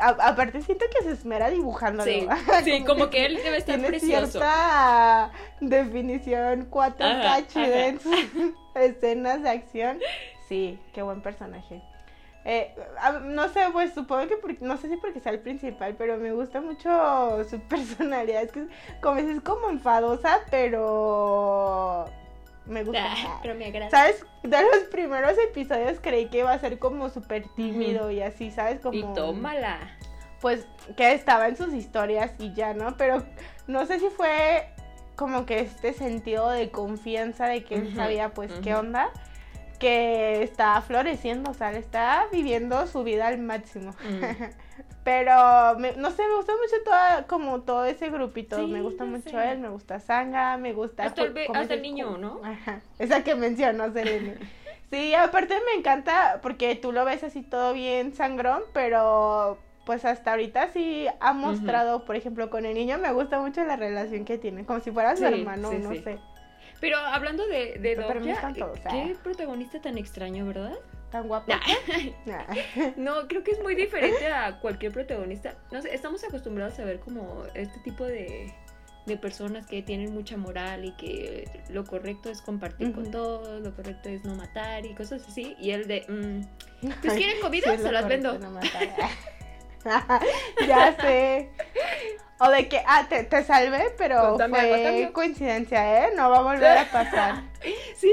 A- 0.00 0.28
aparte 0.28 0.60
siento 0.62 0.84
que 0.96 1.04
se 1.04 1.12
esmera 1.12 1.50
dibujándolo. 1.50 2.10
Sí, 2.10 2.26
sí, 2.64 2.84
como 2.84 3.10
que 3.10 3.26
él 3.26 3.36
debe 3.36 3.58
estar 3.58 3.74
tiene 3.76 3.88
precioso. 3.88 4.26
cierta 4.26 5.30
definición 5.60 6.70
4K 6.70 7.00
Ajá, 7.00 7.46
chida 7.46 7.64
ajá. 7.66 7.86
en 7.86 8.00
sus 8.00 8.14
escenas 8.74 9.42
de 9.42 9.50
acción. 9.50 9.98
Sí, 10.48 10.78
qué 10.92 11.02
buen 11.02 11.22
personaje. 11.22 11.80
Eh, 12.46 12.74
no 13.22 13.48
sé, 13.48 13.60
pues 13.72 13.94
supongo 13.94 14.28
que 14.28 14.36
porque, 14.36 14.58
no 14.60 14.76
sé 14.76 14.90
si 14.90 14.96
porque 14.98 15.18
sea 15.20 15.32
el 15.32 15.40
principal, 15.40 15.94
pero 15.96 16.18
me 16.18 16.32
gusta 16.32 16.60
mucho 16.60 17.42
su 17.48 17.58
personalidad. 17.68 18.42
Es 18.42 18.52
que 18.52 18.66
como 19.00 19.16
es 19.18 19.40
como 19.40 19.70
enfadosa, 19.70 20.40
pero 20.50 22.04
me 22.66 22.84
gusta. 22.84 23.12
Ah, 23.12 23.38
pero 23.42 23.54
me 23.54 23.66
agrada. 23.66 23.90
¿Sabes? 23.90 24.24
De 24.42 24.62
los 24.62 24.84
primeros 24.90 25.36
episodios 25.38 25.98
creí 26.00 26.26
que 26.26 26.38
iba 26.38 26.52
a 26.52 26.58
ser 26.58 26.78
como 26.78 27.08
súper 27.10 27.46
tímido 27.54 28.10
y 28.10 28.22
así, 28.22 28.50
¿sabes? 28.50 28.80
Como... 28.80 28.96
Y 28.96 29.02
tómala. 29.14 29.78
Pues 30.40 30.66
que 30.96 31.12
estaba 31.12 31.48
en 31.48 31.56
sus 31.56 31.72
historias 31.72 32.32
y 32.38 32.52
ya, 32.54 32.74
¿no? 32.74 32.96
Pero 32.96 33.24
no 33.66 33.86
sé 33.86 33.98
si 33.98 34.08
fue 34.08 34.68
como 35.16 35.46
que 35.46 35.60
este 35.60 35.92
sentido 35.92 36.50
de 36.50 36.70
confianza 36.70 37.46
de 37.46 37.64
que 37.64 37.76
él 37.76 37.94
sabía 37.94 38.34
pues 38.34 38.52
qué 38.62 38.74
onda, 38.74 39.10
que 39.78 40.42
está 40.42 40.80
floreciendo, 40.82 41.50
o 41.50 41.54
sea, 41.54 41.72
está 41.72 42.26
viviendo 42.32 42.86
su 42.86 43.04
vida 43.04 43.28
al 43.28 43.38
máximo. 43.38 43.94
Pero 45.04 45.78
me- 45.78 45.92
no 45.96 46.10
sé, 46.10 46.26
me 46.26 46.34
gusta 46.36 46.52
mucho 46.52 46.82
toda, 46.84 47.26
como 47.26 47.60
todo 47.62 47.84
ese 47.84 48.08
grupito. 48.10 48.56
Sí, 48.58 48.66
me 48.66 48.80
gusta 48.80 49.04
mucho 49.04 49.30
sé. 49.30 49.52
él, 49.52 49.58
me 49.58 49.68
gusta 49.68 50.00
Sanga, 50.00 50.56
me 50.56 50.72
gusta. 50.72 51.04
Hasta 51.04 51.22
el, 51.22 51.36
hasta 51.54 51.74
el 51.74 51.82
niño, 51.82 52.16
¿no? 52.16 52.40
Ajá, 52.42 52.80
esa 52.98 53.22
que 53.22 53.34
mencionó 53.34 53.92
Selene. 53.92 54.36
Sí, 54.90 55.12
aparte 55.12 55.54
me 55.66 55.80
encanta 55.80 56.38
porque 56.40 56.76
tú 56.76 56.92
lo 56.92 57.04
ves 57.04 57.24
así 57.24 57.42
todo 57.42 57.72
bien 57.72 58.14
sangrón, 58.14 58.62
pero 58.72 59.58
pues 59.84 60.04
hasta 60.04 60.30
ahorita 60.30 60.68
sí 60.68 61.06
ha 61.18 61.32
mostrado, 61.32 62.04
por 62.04 62.14
ejemplo, 62.14 62.48
con 62.48 62.64
el 62.64 62.74
niño 62.74 62.98
me 62.98 63.12
gusta 63.12 63.40
mucho 63.40 63.64
la 63.64 63.74
relación 63.74 64.24
que 64.24 64.38
tiene, 64.38 64.64
como 64.64 64.78
si 64.80 64.92
fuera 64.92 65.16
su 65.16 65.24
hermano, 65.24 65.70
sí, 65.70 65.78
no 65.78 65.90
sé, 65.94 66.18
Pero 66.80 66.98
hablando 66.98 67.44
de, 67.48 67.78
de 67.80 67.96
sea. 68.76 68.90
qué 68.92 69.16
protagonista 69.20 69.80
tan 69.80 69.98
extraño, 69.98 70.46
¿verdad? 70.46 70.76
Tan. 71.22 71.28
Nah. 71.46 71.60
Nah. 72.26 72.44
No, 72.96 73.28
creo 73.28 73.44
que 73.44 73.52
es 73.52 73.62
muy 73.62 73.74
diferente 73.74 74.26
a 74.26 74.60
cualquier 74.60 74.92
protagonista. 74.92 75.54
No 75.70 75.80
sé, 75.82 75.94
estamos 75.94 76.24
acostumbrados 76.24 76.78
a 76.78 76.84
ver 76.84 77.00
como 77.00 77.44
este 77.54 77.78
tipo 77.80 78.04
de, 78.04 78.52
de 79.06 79.16
personas 79.16 79.66
que 79.66 79.82
tienen 79.82 80.12
mucha 80.12 80.36
moral 80.36 80.84
y 80.84 80.92
que 80.92 81.48
lo 81.68 81.84
correcto 81.84 82.30
es 82.30 82.40
compartir 82.40 82.92
con 82.92 83.10
todos, 83.10 83.62
lo 83.62 83.74
correcto 83.74 84.08
es 84.08 84.24
no 84.24 84.34
matar 84.34 84.84
y 84.86 84.94
cosas 84.94 85.26
así. 85.26 85.56
Y 85.60 85.70
el 85.70 85.86
de, 85.86 86.04
mm, 86.08 86.88
pues 87.02 87.14
quieren 87.14 87.40
comida, 87.40 87.76
se 87.76 87.92
las 87.92 88.08
vendo. 88.08 88.38
no 88.38 88.60
ya 90.66 90.96
sé. 90.98 91.50
O 92.40 92.50
de 92.50 92.68
que, 92.68 92.82
ah, 92.86 93.06
te, 93.08 93.24
te 93.24 93.44
salvé, 93.44 93.94
pero 93.96 94.36
a 94.40 94.48
fue 94.48 95.10
coincidencia, 95.12 96.06
¿eh? 96.06 96.10
No 96.16 96.30
va 96.30 96.38
a 96.38 96.42
volver 96.42 96.78
a 96.78 96.90
pasar. 96.90 97.44
Sí, 97.96 98.12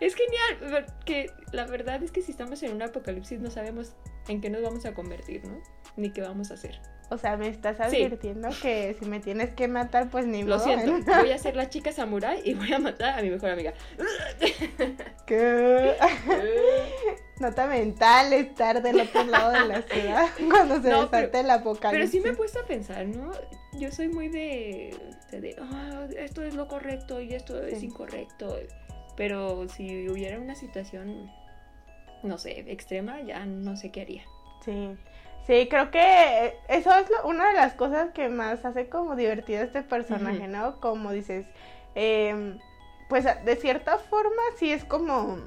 es 0.00 0.14
genial. 0.14 0.86
Que 1.04 1.30
la 1.52 1.66
verdad 1.66 2.02
es 2.02 2.10
que 2.12 2.22
si 2.22 2.30
estamos 2.32 2.62
en 2.62 2.72
un 2.74 2.82
apocalipsis 2.82 3.40
no 3.40 3.50
sabemos 3.50 3.94
en 4.28 4.40
qué 4.40 4.50
nos 4.50 4.62
vamos 4.62 4.84
a 4.86 4.94
convertir, 4.94 5.44
¿no? 5.46 5.60
Ni 5.96 6.10
qué 6.12 6.20
vamos 6.20 6.50
a 6.50 6.54
hacer. 6.54 6.80
O 7.10 7.16
sea, 7.16 7.38
me 7.38 7.48
estás 7.48 7.76
Sí. 7.90 8.02
advirtiendo 8.02 8.50
que 8.60 8.94
si 9.00 9.06
me 9.06 9.18
tienes 9.18 9.54
que 9.54 9.66
matar, 9.66 10.10
pues 10.10 10.26
ni 10.26 10.42
Lo 10.42 10.58
modo. 10.58 10.64
siento, 10.66 10.92
voy 11.22 11.32
a 11.32 11.38
ser 11.38 11.56
la 11.56 11.70
chica 11.70 11.90
samurai 11.90 12.40
y 12.44 12.52
voy 12.54 12.70
a 12.72 12.78
matar 12.78 13.18
a 13.18 13.22
mi 13.22 13.30
mejor 13.30 13.48
amiga. 13.50 13.72
¿Qué? 15.26 15.94
Nota 17.40 17.66
mental 17.66 18.32
estar 18.32 18.82
del 18.82 19.00
otro 19.00 19.24
lado 19.24 19.52
de 19.52 19.68
la 19.68 19.82
ciudad 19.88 20.26
cuando 20.50 20.82
se 20.82 20.88
No, 20.90 21.02
desate 21.06 21.28
pero- 21.28 21.44
el 21.44 21.50
apocalipsis. 21.50 22.10
Pero 22.10 22.10
sí 22.10 22.20
me 22.20 22.34
he 22.34 22.36
puesto 22.36 22.60
a 22.60 22.66
pensar, 22.66 23.06
¿no? 23.06 23.30
Yo 23.78 23.90
soy 23.92 24.08
muy 24.08 24.28
de, 24.28 24.94
de, 25.30 25.40
de, 25.40 25.56
"Ah, 25.60 26.06
esto 26.16 26.42
es 26.42 26.54
lo 26.54 26.66
correcto 26.68 27.20
y 27.20 27.32
esto 27.34 27.62
es 27.62 27.82
incorrecto. 27.82 28.58
Pero 29.18 29.68
si 29.68 30.08
hubiera 30.08 30.38
una 30.38 30.54
situación, 30.54 31.28
no 32.22 32.38
sé, 32.38 32.64
extrema, 32.72 33.20
ya 33.20 33.44
no 33.44 33.76
sé 33.76 33.90
qué 33.90 34.00
haría. 34.02 34.22
Sí. 34.64 34.96
Sí, 35.46 35.66
creo 35.68 35.90
que 35.90 36.54
eso 36.68 36.94
es 36.94 37.10
lo- 37.10 37.26
una 37.28 37.48
de 37.48 37.54
las 37.54 37.72
cosas 37.74 38.10
que 38.12 38.28
más 38.28 38.64
hace 38.64 38.88
como 38.88 39.16
divertido 39.16 39.62
este 39.62 39.82
personaje. 39.82 40.46
¿no? 40.46 40.78
Como 40.80 41.10
dices, 41.10 41.46
em, 41.96 42.58
pues 43.08 43.24
de 43.44 43.56
cierta 43.56 43.98
forma 43.98 44.40
sí 44.58 44.70
es 44.70 44.84
como 44.84 45.38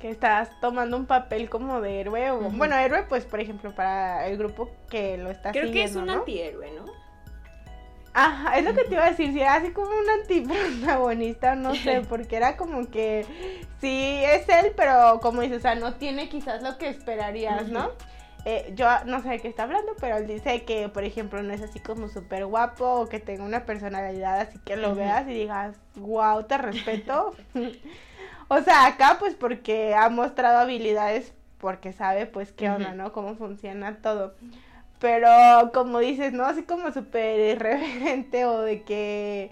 que 0.00 0.10
estás 0.10 0.50
tomando 0.60 0.96
un 0.96 1.06
papel 1.06 1.48
como 1.48 1.80
de 1.80 2.00
héroe, 2.00 2.32
o, 2.32 2.50
bueno, 2.50 2.76
héroe 2.76 3.04
pues 3.08 3.24
por 3.24 3.38
ejemplo 3.40 3.72
para 3.72 4.26
el 4.26 4.36
grupo 4.36 4.68
que 4.90 5.16
lo 5.16 5.30
está 5.30 5.52
Creo 5.52 5.70
que 5.70 5.84
es 5.84 5.94
un 5.94 6.06
¿no? 6.06 6.12
antihéroe, 6.14 6.72
¿no? 6.72 6.81
Ajá, 8.14 8.58
es 8.58 8.64
lo 8.64 8.74
que 8.74 8.84
te 8.84 8.94
iba 8.94 9.04
a 9.04 9.10
decir, 9.10 9.32
si 9.32 9.40
era 9.40 9.54
así 9.54 9.70
como 9.70 9.88
un 9.88 10.10
antiprotagonista, 10.20 11.54
no 11.54 11.74
sé, 11.74 12.02
porque 12.08 12.36
era 12.36 12.56
como 12.56 12.90
que 12.90 13.24
sí 13.80 14.20
es 14.24 14.48
él, 14.48 14.72
pero 14.76 15.20
como 15.20 15.40
dices, 15.40 15.58
o 15.58 15.62
sea, 15.62 15.74
no 15.74 15.94
tiene 15.94 16.28
quizás 16.28 16.62
lo 16.62 16.76
que 16.78 16.88
esperarías, 16.88 17.68
¿no? 17.68 17.90
Eh, 18.44 18.72
yo 18.74 18.88
no 19.06 19.22
sé 19.22 19.28
de 19.28 19.38
qué 19.38 19.48
está 19.48 19.62
hablando, 19.62 19.92
pero 20.00 20.16
él 20.16 20.26
dice 20.26 20.64
que, 20.64 20.88
por 20.88 21.04
ejemplo, 21.04 21.42
no 21.42 21.52
es 21.52 21.62
así 21.62 21.78
como 21.78 22.08
súper 22.08 22.44
guapo 22.44 22.84
o 22.84 23.08
que 23.08 23.20
tenga 23.20 23.44
una 23.44 23.64
personalidad 23.64 24.40
así 24.40 24.58
que 24.58 24.76
lo 24.76 24.96
veas 24.96 25.28
y 25.28 25.34
digas, 25.34 25.76
wow, 25.94 26.42
te 26.42 26.58
respeto. 26.58 27.36
o 28.48 28.60
sea, 28.62 28.86
acá 28.86 29.16
pues 29.20 29.34
porque 29.36 29.94
ha 29.94 30.08
mostrado 30.08 30.58
habilidades 30.58 31.32
porque 31.58 31.92
sabe 31.92 32.26
pues 32.26 32.50
qué 32.50 32.68
onda. 32.68 32.92
¿no? 32.92 33.12
Cómo 33.12 33.36
funciona 33.36 33.98
todo. 34.02 34.34
Pero 35.02 35.72
como 35.74 35.98
dices, 35.98 36.32
¿no? 36.32 36.44
Así 36.44 36.62
como 36.62 36.92
súper 36.92 37.56
irreverente 37.56 38.44
o 38.44 38.60
de 38.60 38.84
que, 38.84 39.50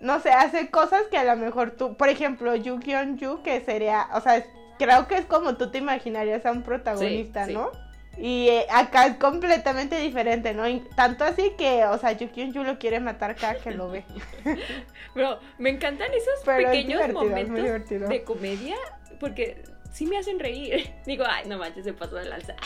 no 0.00 0.18
sé, 0.18 0.30
hace 0.30 0.68
cosas 0.68 1.02
que 1.12 1.16
a 1.16 1.22
lo 1.22 1.36
mejor 1.36 1.70
tú, 1.70 1.96
por 1.96 2.08
ejemplo, 2.08 2.56
Yu 2.56 2.80
Kyun 2.80 3.16
Yu, 3.16 3.40
que 3.44 3.60
sería, 3.60 4.08
o 4.14 4.20
sea, 4.20 4.44
creo 4.80 5.06
que 5.06 5.14
es 5.14 5.26
como 5.26 5.56
tú 5.56 5.70
te 5.70 5.78
imaginarías 5.78 6.44
a 6.44 6.50
un 6.50 6.64
protagonista, 6.64 7.46
sí. 7.46 7.54
¿no? 7.54 7.70
Y 8.18 8.48
eh, 8.48 8.66
acá 8.68 9.06
es 9.06 9.16
completamente 9.16 9.96
diferente, 9.96 10.54
¿no? 10.54 10.66
Y 10.68 10.80
tanto 10.96 11.22
así 11.22 11.52
que, 11.56 11.84
o 11.84 11.96
sea, 11.96 12.10
Yu 12.10 12.28
Kyun 12.32 12.52
Yu 12.52 12.64
lo 12.64 12.80
quiere 12.80 12.98
matar 12.98 13.36
cada 13.36 13.54
que 13.60 13.70
lo 13.70 13.88
ve. 13.90 14.04
Pero 15.14 15.38
me 15.58 15.70
encantan 15.70 16.12
esos 16.12 16.40
Pero 16.44 16.68
pequeños 16.68 17.00
es 17.00 17.14
momentos 17.14 17.88
de 17.88 18.24
comedia 18.24 18.74
porque 19.20 19.62
sí 19.92 20.04
me 20.04 20.18
hacen 20.18 20.40
reír. 20.40 20.92
Digo, 21.06 21.22
ay, 21.28 21.46
no 21.46 21.58
manches, 21.58 21.84
se 21.84 21.92
pasó 21.92 22.16
de 22.16 22.24
lanza. 22.24 22.56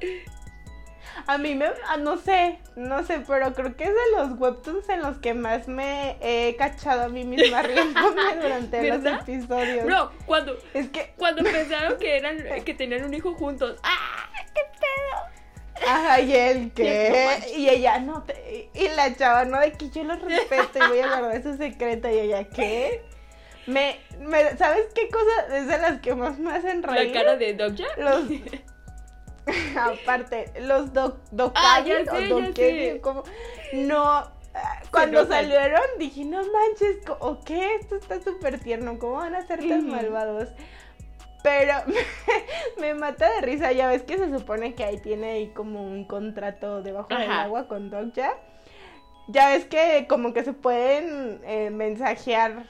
A 1.26 1.38
mí 1.38 1.54
me, 1.54 1.66
ah, 1.88 1.96
no 1.96 2.16
sé, 2.18 2.58
no 2.76 3.04
sé, 3.04 3.20
pero 3.26 3.52
creo 3.54 3.76
que 3.76 3.84
es 3.84 3.90
de 3.90 4.16
los 4.16 4.38
webtoons 4.38 4.88
en 4.88 5.00
los 5.02 5.18
que 5.18 5.32
más 5.34 5.68
me 5.68 6.16
he 6.20 6.54
cachado 6.56 7.04
a 7.04 7.08
mí 7.08 7.24
misma 7.24 7.62
riéndome 7.62 8.36
durante 8.42 8.80
¿Verdad? 8.80 9.20
los 9.20 9.28
episodios. 9.28 9.84
Bro, 9.86 10.12
cuando, 10.26 10.56
Es 10.74 10.88
que, 10.90 11.12
cuando 11.16 11.42
pensaron 11.50 11.98
que 11.98 12.16
eran 12.16 12.38
que 12.64 12.74
tenían 12.74 13.04
un 13.04 13.14
hijo 13.14 13.34
juntos. 13.34 13.78
¡Ah! 13.82 14.28
¡Qué 14.54 14.60
pedo! 14.78 15.88
ajá, 15.90 16.20
y 16.20 16.34
él 16.34 16.62
No 16.68 16.74
que, 16.74 17.24
manches. 17.26 17.56
y 17.58 17.68
ella, 17.68 17.98
no, 17.98 18.22
te- 18.22 18.70
y 18.74 18.88
la 18.88 19.14
chava, 19.16 19.44
no, 19.44 19.58
de 19.60 19.72
que 19.72 19.90
yo 19.90 20.04
lo 20.04 20.14
respeto 20.16 20.78
y 20.78 20.88
voy 20.88 21.00
a 21.00 21.08
guardar 21.18 21.42
su 21.42 21.56
secreto, 21.56 22.08
y 22.08 22.18
ella, 22.20 22.44
¿qué? 22.44 23.02
Me, 23.66 23.98
me, 24.20 24.56
¿sabes 24.56 24.86
qué 24.94 25.08
cosa 25.08 25.56
es 25.56 25.66
de 25.66 25.78
las 25.78 26.00
que 26.00 26.14
más 26.14 26.38
me 26.38 26.52
hacen 26.52 26.82
reír? 26.82 27.08
La 27.08 27.20
cara 27.20 27.36
de 27.36 27.54
Dogja. 27.54 27.86
Los, 27.96 28.24
aparte, 29.78 30.52
los 30.60 30.92
do, 30.92 31.18
Ah, 31.54 31.82
ya 31.84 32.02
dokagis 32.04 32.10
sé, 32.10 32.32
o 32.32 32.52
sé. 32.54 33.00
como, 33.00 33.22
no, 33.72 34.02
ah, 34.02 34.30
cuando 34.90 35.26
salieron 35.26 35.82
dije, 35.98 36.24
no 36.24 36.38
manches, 36.38 36.98
¿o 37.20 37.40
qué? 37.40 37.74
Esto 37.76 37.96
está 37.96 38.20
súper 38.22 38.58
tierno, 38.60 38.98
¿cómo 38.98 39.14
van 39.14 39.34
a 39.34 39.46
ser 39.46 39.60
tan 39.66 39.88
malvados? 39.88 40.48
Pero 41.42 41.74
me 42.80 42.94
mata 42.94 43.30
de 43.34 43.40
risa, 43.42 43.72
ya 43.72 43.88
ves 43.88 44.02
que 44.02 44.16
se 44.16 44.30
supone 44.30 44.74
que 44.74 44.84
ahí 44.84 44.98
tiene 44.98 45.32
ahí 45.32 45.48
como 45.48 45.84
un 45.84 46.04
contrato 46.06 46.82
debajo 46.82 47.08
del 47.10 47.30
agua 47.30 47.68
con 47.68 47.90
Dogja. 47.90 48.32
Ya 49.28 49.48
ves 49.48 49.66
que 49.66 50.06
como 50.08 50.32
que 50.32 50.42
se 50.42 50.52
pueden 50.54 51.40
eh, 51.44 51.70
mensajear 51.70 52.64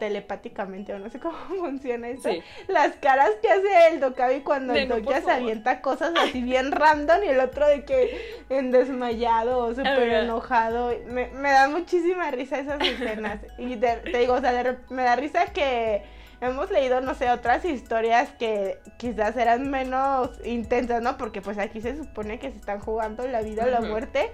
telepáticamente 0.00 0.92
o 0.92 0.98
no 0.98 1.08
sé 1.10 1.20
cómo 1.20 1.36
funciona 1.48 2.08
eso. 2.08 2.28
Sí. 2.28 2.42
Las 2.66 2.96
caras 2.96 3.30
que 3.40 3.48
hace 3.48 3.88
el 3.92 4.00
Dokabi 4.00 4.40
cuando 4.40 4.72
De 4.72 4.82
el 4.82 4.88
no, 4.88 4.96
por 4.96 5.14
se 5.22 5.30
avienta 5.30 5.80
cosas 5.80 6.12
así 6.18 6.42
bien 6.42 6.72
random 6.72 7.22
y 7.22 7.28
el 7.28 7.38
otro 7.38 7.68
de 7.68 7.84
que 7.84 8.42
en 8.48 8.72
desmayado 8.72 9.58
o 9.58 9.68
súper 9.70 10.08
enojado. 10.24 10.92
Me, 11.06 11.28
me 11.28 11.52
da 11.52 11.68
muchísima 11.68 12.32
risa 12.32 12.58
esas 12.58 12.80
escenas. 12.80 13.38
Y 13.58 13.76
de- 13.76 13.96
te 13.98 14.18
digo, 14.18 14.34
o 14.34 14.40
sea, 14.40 14.52
de 14.52 14.76
me 14.88 15.04
da 15.04 15.14
risa 15.14 15.46
que 15.52 16.02
hemos 16.40 16.70
leído, 16.70 17.00
no 17.02 17.14
sé, 17.14 17.30
otras 17.30 17.64
historias 17.66 18.30
que 18.38 18.78
quizás 18.96 19.36
eran 19.36 19.70
menos 19.70 20.30
intensas, 20.44 21.02
¿no? 21.02 21.18
Porque 21.18 21.42
pues 21.42 21.58
aquí 21.58 21.80
se 21.82 21.96
supone 21.96 22.38
que 22.38 22.50
se 22.50 22.56
están 22.56 22.80
jugando 22.80 23.26
la 23.28 23.42
vida 23.42 23.64
o 23.64 23.68
la 23.68 23.80
muerte. 23.82 24.32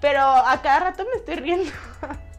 Pero 0.00 0.20
a 0.20 0.60
cada 0.62 0.80
rato 0.80 1.04
me 1.04 1.16
estoy 1.16 1.36
riendo. 1.36 1.70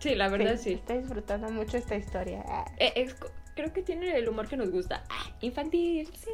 Sí, 0.00 0.14
la 0.16 0.28
verdad 0.28 0.56
sí. 0.58 0.72
Estoy 0.72 0.98
disfrutando 0.98 1.48
mucho 1.50 1.76
esta 1.76 1.94
historia. 1.94 2.42
Eh, 2.78 2.92
es 2.96 3.14
creo 3.54 3.72
que 3.72 3.82
tiene 3.82 4.16
el 4.16 4.28
humor 4.28 4.48
que 4.48 4.56
nos 4.56 4.70
gusta. 4.70 5.04
Ah, 5.10 5.26
infantil, 5.40 6.08
sí. 6.14 6.30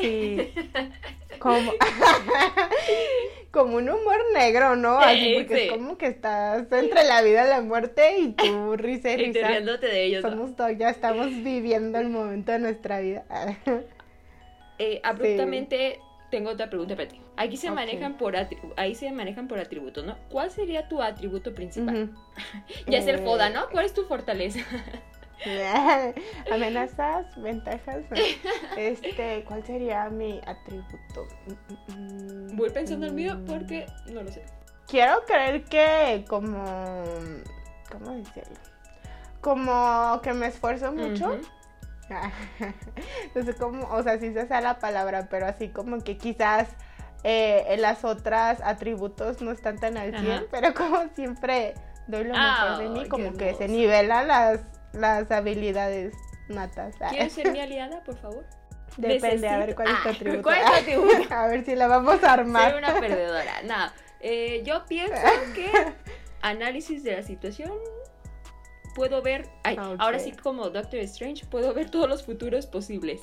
Sí. 0.00 0.54
Como, 1.40 1.72
como 3.50 3.76
un 3.78 3.88
humor 3.88 4.18
negro, 4.34 4.76
¿no? 4.76 4.98
Así 4.98 5.20
Sí, 5.20 5.34
porque 5.38 5.54
sí. 5.56 5.62
es 5.62 5.72
como 5.72 5.96
que 5.96 6.06
estás 6.06 6.70
entre 6.70 7.04
la 7.04 7.22
vida 7.22 7.46
y 7.46 7.48
la 7.48 7.60
muerte 7.62 8.18
y 8.18 8.32
tú 8.32 8.76
risa 8.76 9.10
y 9.12 9.16
risa. 9.16 9.48
riéndote 9.48 9.86
de 9.86 10.04
ellos. 10.04 10.22
Somos 10.22 10.54
todos, 10.54 10.72
ya 10.76 10.90
estamos 10.90 11.28
viviendo 11.28 11.98
el 11.98 12.10
momento 12.10 12.52
de 12.52 12.58
nuestra 12.58 13.00
vida. 13.00 13.24
Eh, 14.78 15.00
abruptamente 15.02 16.00
tengo 16.30 16.50
otra 16.50 16.70
pregunta 16.70 16.94
para 16.96 17.08
ti. 17.08 17.20
Aquí 17.36 17.56
se 17.56 17.70
manejan 17.70 18.16
por 18.16 18.34
ahí 18.76 18.94
se 18.94 19.10
manejan 19.12 19.48
por 19.48 19.58
atributos, 19.58 20.04
¿no? 20.04 20.16
¿Cuál 20.30 20.50
sería 20.50 20.88
tu 20.88 21.02
atributo 21.02 21.54
principal? 21.54 22.04
Ujú. 22.04 22.14
Ya 22.86 22.98
es 22.98 23.06
el 23.06 23.16
Eh, 23.16 23.24
foda, 23.24 23.50
¿no? 23.50 23.68
¿Cuál 23.70 23.84
es 23.84 23.94
tu 23.94 24.04
fortaleza? 24.04 24.60
Amenazas, 26.52 27.26
ventajas. 27.40 28.04
Este, 28.76 29.44
¿cuál 29.46 29.64
sería 29.64 30.08
mi 30.10 30.40
atributo? 30.46 31.26
Mm, 31.46 31.94
mm, 31.94 32.52
mm, 32.52 32.56
Voy 32.56 32.70
pensando 32.70 33.06
el 33.06 33.12
mío 33.12 33.40
porque 33.46 33.86
no 34.12 34.22
lo 34.22 34.30
sé. 34.30 34.44
Quiero 34.86 35.22
creer 35.26 35.64
que 35.64 36.24
como 36.28 37.04
¿cómo 37.90 38.10
decirlo? 38.12 38.58
Como 39.40 40.20
que 40.22 40.34
me 40.34 40.46
esfuerzo 40.48 40.92
mucho. 40.92 41.38
no 43.34 43.42
sé 43.44 43.54
cómo, 43.54 43.86
o 43.90 44.02
sea, 44.02 44.18
si 44.18 44.32
se 44.32 44.46
sea 44.46 44.60
la 44.60 44.78
palabra, 44.78 45.28
pero 45.30 45.46
así 45.46 45.68
como 45.68 45.98
que 46.02 46.16
quizás 46.18 46.68
eh, 47.24 47.64
en 47.68 47.82
las 47.82 48.04
otras 48.04 48.60
atributos 48.62 49.40
no 49.42 49.50
están 49.52 49.78
tan 49.78 49.96
al 49.96 50.10
100, 50.10 50.30
Ajá. 50.32 50.42
pero 50.50 50.74
como 50.74 51.02
siempre 51.14 51.74
doy 52.06 52.24
lo 52.24 52.34
mejor 52.34 52.78
de 52.78 52.88
mí, 52.88 53.00
Ay, 53.02 53.08
como 53.08 53.32
que 53.34 53.54
se 53.54 53.68
nivelan 53.68 54.26
las, 54.28 54.60
las 54.92 55.30
habilidades 55.30 56.14
natas. 56.48 56.94
Ah, 57.00 57.08
¿Quieres 57.10 57.32
ser 57.32 57.52
mi 57.52 57.60
aliada, 57.60 58.02
por 58.02 58.16
favor? 58.16 58.44
Depende, 58.96 59.48
a 59.48 59.58
ver 59.58 59.68
Necesito- 59.70 59.76
cuál 59.76 59.88
es 59.88 60.02
tu 60.02 60.08
Ah, 60.08 60.12
atributo. 60.12 60.42
¿cuál 60.42 60.58
es 60.58 60.64
tu 60.66 60.72
atributo? 60.72 61.34
a 61.34 61.46
ver 61.46 61.64
si 61.64 61.76
la 61.76 61.86
vamos 61.86 62.24
a 62.24 62.32
armar. 62.32 62.70
Soy 62.72 62.78
una 62.78 62.94
perdedora. 62.98 63.62
No, 63.62 63.92
eh, 64.20 64.62
yo 64.64 64.84
pienso 64.86 65.14
que 65.54 65.70
análisis 66.42 67.04
de 67.04 67.16
la 67.16 67.22
situación 67.22 67.70
puedo 68.94 69.22
ver, 69.22 69.48
ay, 69.64 69.76
Ok. 69.78 69.96
ahora 69.98 70.18
sí 70.18 70.32
como 70.32 70.70
Doctor 70.70 71.00
Strange 71.00 71.46
puedo 71.46 71.72
ver 71.74 71.90
todos 71.90 72.08
los 72.08 72.24
futuros 72.24 72.66
posibles. 72.66 73.20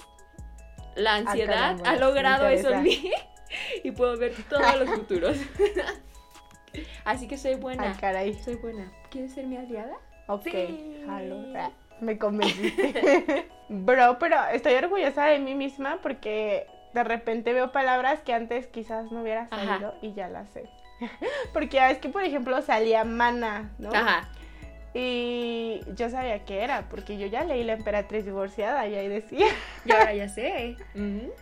La 0.96 1.16
ansiedad 1.16 1.54
Ah, 1.56 1.76
caramba, 1.78 1.90
ha 1.90 1.96
logrado 1.98 2.48
eso 2.48 2.70
en 2.72 2.84
mí 2.84 3.12
y 3.84 3.92
puedo 3.92 4.18
ver 4.18 4.34
todos 4.50 4.80
los 4.80 4.90
futuros. 4.96 5.38
Así 7.06 7.28
que 7.28 7.38
soy 7.38 7.54
Ay, 7.54 7.60
buena. 7.60 7.98
caray. 7.98 8.34
Soy 8.34 8.56
buena. 8.56 8.92
¿Quieres 9.10 9.34
ser 9.34 9.46
mi 9.48 9.58
aliada? 9.58 9.96
Ok, 10.28 10.44
Sí. 10.44 11.04
Ah, 11.08 11.70
Me 12.02 12.18
convenciste. 12.18 13.48
Bro, 13.70 14.18
pero 14.20 14.38
estoy 14.52 14.74
orgullosa 14.76 15.26
de 15.26 15.40
mí 15.40 15.56
misma 15.56 16.00
porque 16.02 16.68
de 16.94 17.04
repente 17.04 17.54
veo 17.54 17.72
palabras 17.72 18.22
que 18.22 18.34
antes 18.34 18.68
quizás 18.68 19.12
no 19.12 19.22
hubiera 19.22 19.48
Ajá. 19.52 19.66
sabido 19.66 19.96
y 20.02 20.14
ya 20.14 20.28
las 20.28 20.50
sé. 20.50 20.70
Porque 21.54 21.80
ves 21.80 22.00
que, 22.00 22.10
por 22.10 22.24
ejemplo, 22.24 22.62
salía 22.62 23.04
mana, 23.04 23.72
¿no? 23.78 23.90
Ajá. 23.94 24.30
Y 25.00 25.82
yo 25.96 26.10
sabía 26.10 26.44
qué 26.44 26.64
era, 26.64 26.90
porque 26.90 27.18
yo 27.20 27.28
ya 27.28 27.44
leí 27.44 27.64
La 27.64 27.74
Emperatriz 27.74 28.26
Divorciada 28.26 28.88
y 28.88 28.96
ahí 28.96 29.08
decía. 29.08 29.46
Y 29.86 29.92
ahora 29.92 30.14
ya 30.14 30.28
sé. 30.30 30.76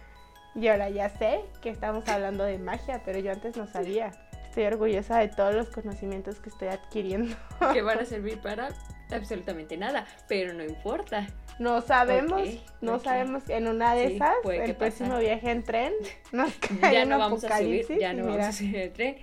Y 0.58 0.70
ahora 0.70 0.90
ya 0.90 1.10
sé 1.10 1.42
que 1.62 1.70
estamos 1.70 2.08
hablando 2.08 2.46
de 2.46 2.58
magia, 2.58 3.02
pero 3.04 3.20
yo 3.20 3.30
antes 3.34 3.58
no 3.58 3.68
sabía. 3.68 4.12
Estoy 4.48 4.64
orgullosa 4.64 5.20
de 5.20 5.28
todos 5.28 5.54
los 5.54 5.68
conocimientos 5.70 6.40
que 6.40 6.48
estoy 6.48 6.70
adquiriendo. 6.70 7.36
Que 7.74 7.82
van 7.82 8.00
a 8.00 8.06
servir 8.06 8.40
para 8.40 8.70
absolutamente 9.12 9.76
nada, 9.76 10.06
pero 10.30 10.54
no 10.54 10.64
importa. 10.64 11.28
No 11.60 11.82
sabemos, 11.82 12.42
no 12.80 13.00
sabemos 13.00 13.50
en 13.50 13.68
una 13.68 13.96
de 13.96 14.08
Sí, 14.08 14.16
esas, 14.16 14.36
que 14.46 14.64
el 14.64 14.76
próximo 14.78 15.10
pasa. 15.10 15.20
viaje 15.22 15.52
en 15.52 15.64
tren, 15.64 15.94
nos 16.32 16.54
cae 16.54 16.94
Ya 16.94 17.04
no 17.06 17.18
vamos 17.20 17.44
a 17.44 17.58
subir, 17.58 17.86
ya 18.00 18.14
no 18.14 18.24
mira, 18.24 18.38
vamos 18.38 18.46
a 18.48 18.52
subir 18.54 18.76
el 18.78 18.92
tren. 18.94 19.18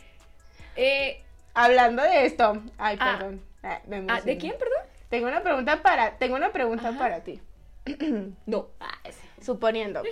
Eh, 0.77 1.23
Hablando 1.55 2.03
de 2.03 2.27
esto, 2.27 2.63
ay, 2.77 2.97
Ah. 3.01 3.17
perdón. 3.19 3.43
Ah, 3.63 3.81
me 3.87 4.05
ah, 4.09 4.21
¿De 4.21 4.37
quién, 4.37 4.53
perdón? 4.59 4.79
Tengo 5.09 5.29
una 5.29 5.43
pregunta 5.43 5.83
para, 5.83 6.17
tengo 6.19 6.37
una 6.37 6.53
pregunta 6.53 6.89
Ajá. 6.89 6.99
para 6.99 7.21
ti. 7.21 7.41
No. 8.47 8.69
Ah. 8.81 8.99
Suponiendo, 9.41 10.03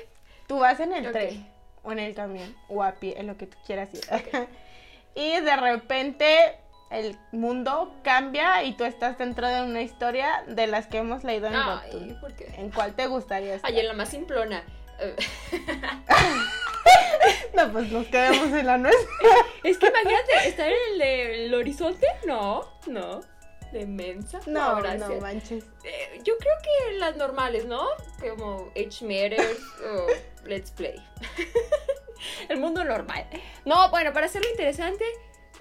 tú 0.46 0.58
vas 0.58 0.80
en 0.80 0.92
el 0.92 1.12
tren 1.12 1.46
o 1.82 1.92
en 1.92 2.00
el 2.00 2.14
camión 2.14 2.54
o 2.68 2.82
a 2.82 2.92
pie, 2.92 3.14
en 3.18 3.26
lo 3.26 3.36
que 3.36 3.46
tú 3.46 3.56
quieras 3.64 3.94
ir. 3.94 4.00
y 5.14 5.40
de 5.40 5.56
repente 5.56 6.56
el 6.90 7.16
mundo 7.30 7.94
cambia 8.02 8.64
y 8.64 8.72
tú 8.72 8.84
estás 8.84 9.16
dentro 9.18 9.46
de 9.46 9.62
una 9.62 9.82
historia 9.82 10.42
de 10.48 10.66
las 10.66 10.88
que 10.88 10.98
hemos 10.98 11.22
leído 11.22 11.46
en 11.46 11.54
Ay, 11.54 11.78
Webtoon. 11.92 12.20
¿por 12.20 12.34
qué? 12.34 12.52
¿En 12.56 12.70
cuál 12.70 12.94
te 12.94 13.06
gustaría 13.06 13.54
estar? 13.54 13.70
Ay, 13.70 13.78
en 13.78 13.86
la 13.86 13.94
más 13.94 14.08
simplona. 14.08 14.64
Eh, 14.98 15.14
No, 17.54 17.70
pues 17.72 17.90
nos 17.92 18.06
quedamos 18.06 18.52
en 18.52 18.66
la 18.66 18.78
nuestra. 18.78 19.06
es 19.64 19.78
que 19.78 19.86
imagínate, 19.88 20.48
¿estar 20.48 20.68
en 20.68 20.74
el 20.92 20.98
del 20.98 21.54
horizonte? 21.54 22.06
No, 22.26 22.64
no. 22.86 23.20
De 23.72 23.86
mensa. 23.86 24.40
No, 24.46 24.76
no, 24.76 24.82
gracias. 24.82 25.20
manches. 25.20 25.64
Eh, 25.84 26.20
yo 26.24 26.36
creo 26.38 26.54
que 26.62 26.98
las 26.98 27.16
normales, 27.16 27.66
¿no? 27.66 27.86
Como 28.20 28.70
H 28.76 29.04
Matters 29.04 29.58
o 29.84 30.06
Let's 30.46 30.70
Play. 30.72 30.96
El 32.48 32.58
mundo 32.58 32.84
normal. 32.84 33.26
No, 33.64 33.90
bueno, 33.90 34.12
para 34.12 34.26
hacerlo 34.26 34.48
interesante, 34.50 35.04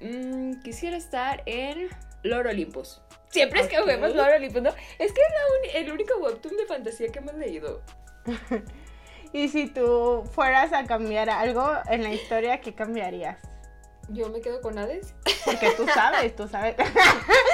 mm, 0.02 0.62
quisiera 0.62 0.98
estar 0.98 1.44
en 1.46 1.88
Lord 2.24 2.48
Olympus. 2.48 3.02
Siempre 3.30 3.62
es 3.62 3.68
que 3.68 3.78
Ok. 3.78 3.84
juguemos 3.84 4.16
Lord 4.16 4.34
Olympus, 4.38 4.62
¿no? 4.64 4.70
Es 4.98 5.14
que 5.14 5.22
es 5.22 5.74
la 5.74 5.80
el 5.80 5.92
único 5.92 6.18
webtoon 6.18 6.58
de 6.58 6.66
fantasía 6.66 7.12
que 7.12 7.20
hemos 7.20 7.36
leído. 7.36 7.82
Y 9.32 9.48
si 9.50 9.68
tú 9.68 10.24
fueras 10.34 10.74
a 10.74 10.86
cambiar 10.86 11.30
algo 11.30 11.72
en 11.88 12.02
la 12.02 12.12
historia, 12.12 12.62
¿qué 12.62 12.74
cambiarías? 12.74 13.38
Yo 14.10 14.30
me 14.30 14.42
quedo 14.42 14.62
con 14.62 14.78
Hades. 14.78 15.14
Porque 15.46 15.72
tú 15.78 15.86
sabes, 15.94 16.36
tú 16.36 16.48
sabes 16.48 16.76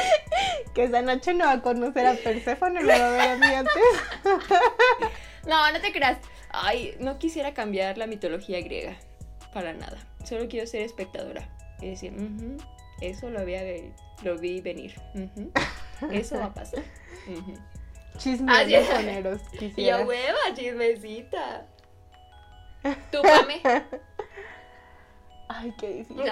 que 0.74 0.84
esa 0.86 1.02
noche 1.02 1.34
no 1.34 1.46
va 1.46 1.54
a 1.54 1.62
conocer 1.62 2.06
a 2.08 2.14
Perséfone, 2.14 2.82
me 2.82 3.00
va 3.00 3.08
a 3.08 3.12
ver 3.12 3.30
a 3.30 3.36
mí 3.36 3.46
antes. 3.46 3.74
No, 5.46 5.72
no 5.72 5.80
te 5.80 5.92
creas. 5.92 6.18
Ay, 6.50 6.96
no 7.00 7.20
quisiera 7.20 7.54
cambiar 7.54 8.00
la 8.00 8.08
mitología 8.08 8.60
griega. 8.62 8.96
Para 9.54 9.74
nada. 9.74 9.98
Solo 10.24 10.48
quiero 10.48 10.66
ser 10.66 10.82
espectadora. 10.82 11.48
Y 11.82 11.90
decir, 11.92 12.14
"Ujú, 12.14 12.58
eso 13.00 13.30
lo, 13.30 13.40
había 13.42 13.62
lo 14.24 14.38
vi 14.40 14.62
venir. 14.62 14.96
Eso 16.12 16.40
va 16.40 16.46
a 16.46 16.54
pasar. 16.56 16.84
Ujú. 17.28 17.54
Chismes 18.18 18.58
Así 18.58 18.72
de 18.72 18.86
soneros, 18.86 19.42
yo, 19.78 20.02
hueva, 20.06 20.40
chismecita. 20.56 21.68
Tú, 23.12 23.22
Pame. 23.22 23.62
Ay, 25.56 25.74
qué 25.80 25.88
difícil. 25.90 26.24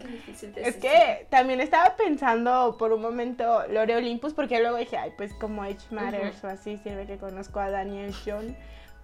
Qué 0.00 0.06
difícil 0.08 0.52
Es 0.56 0.76
que 0.76 1.26
también 1.30 1.60
estaba 1.60 1.94
pensando 1.96 2.76
por 2.78 2.92
un 2.92 3.02
momento 3.02 3.66
Lore 3.68 3.96
Olympus, 3.96 4.32
porque 4.32 4.58
luego 4.60 4.76
dije, 4.78 4.96
ay, 4.96 5.12
pues 5.16 5.32
como 5.34 5.62
Age 5.62 5.78
Matters 5.90 6.42
o 6.42 6.48
así, 6.48 6.78
sirve 6.78 7.06
que 7.06 7.18
conozco 7.18 7.60
a 7.60 7.70
Daniel 7.70 8.14
John. 8.24 8.56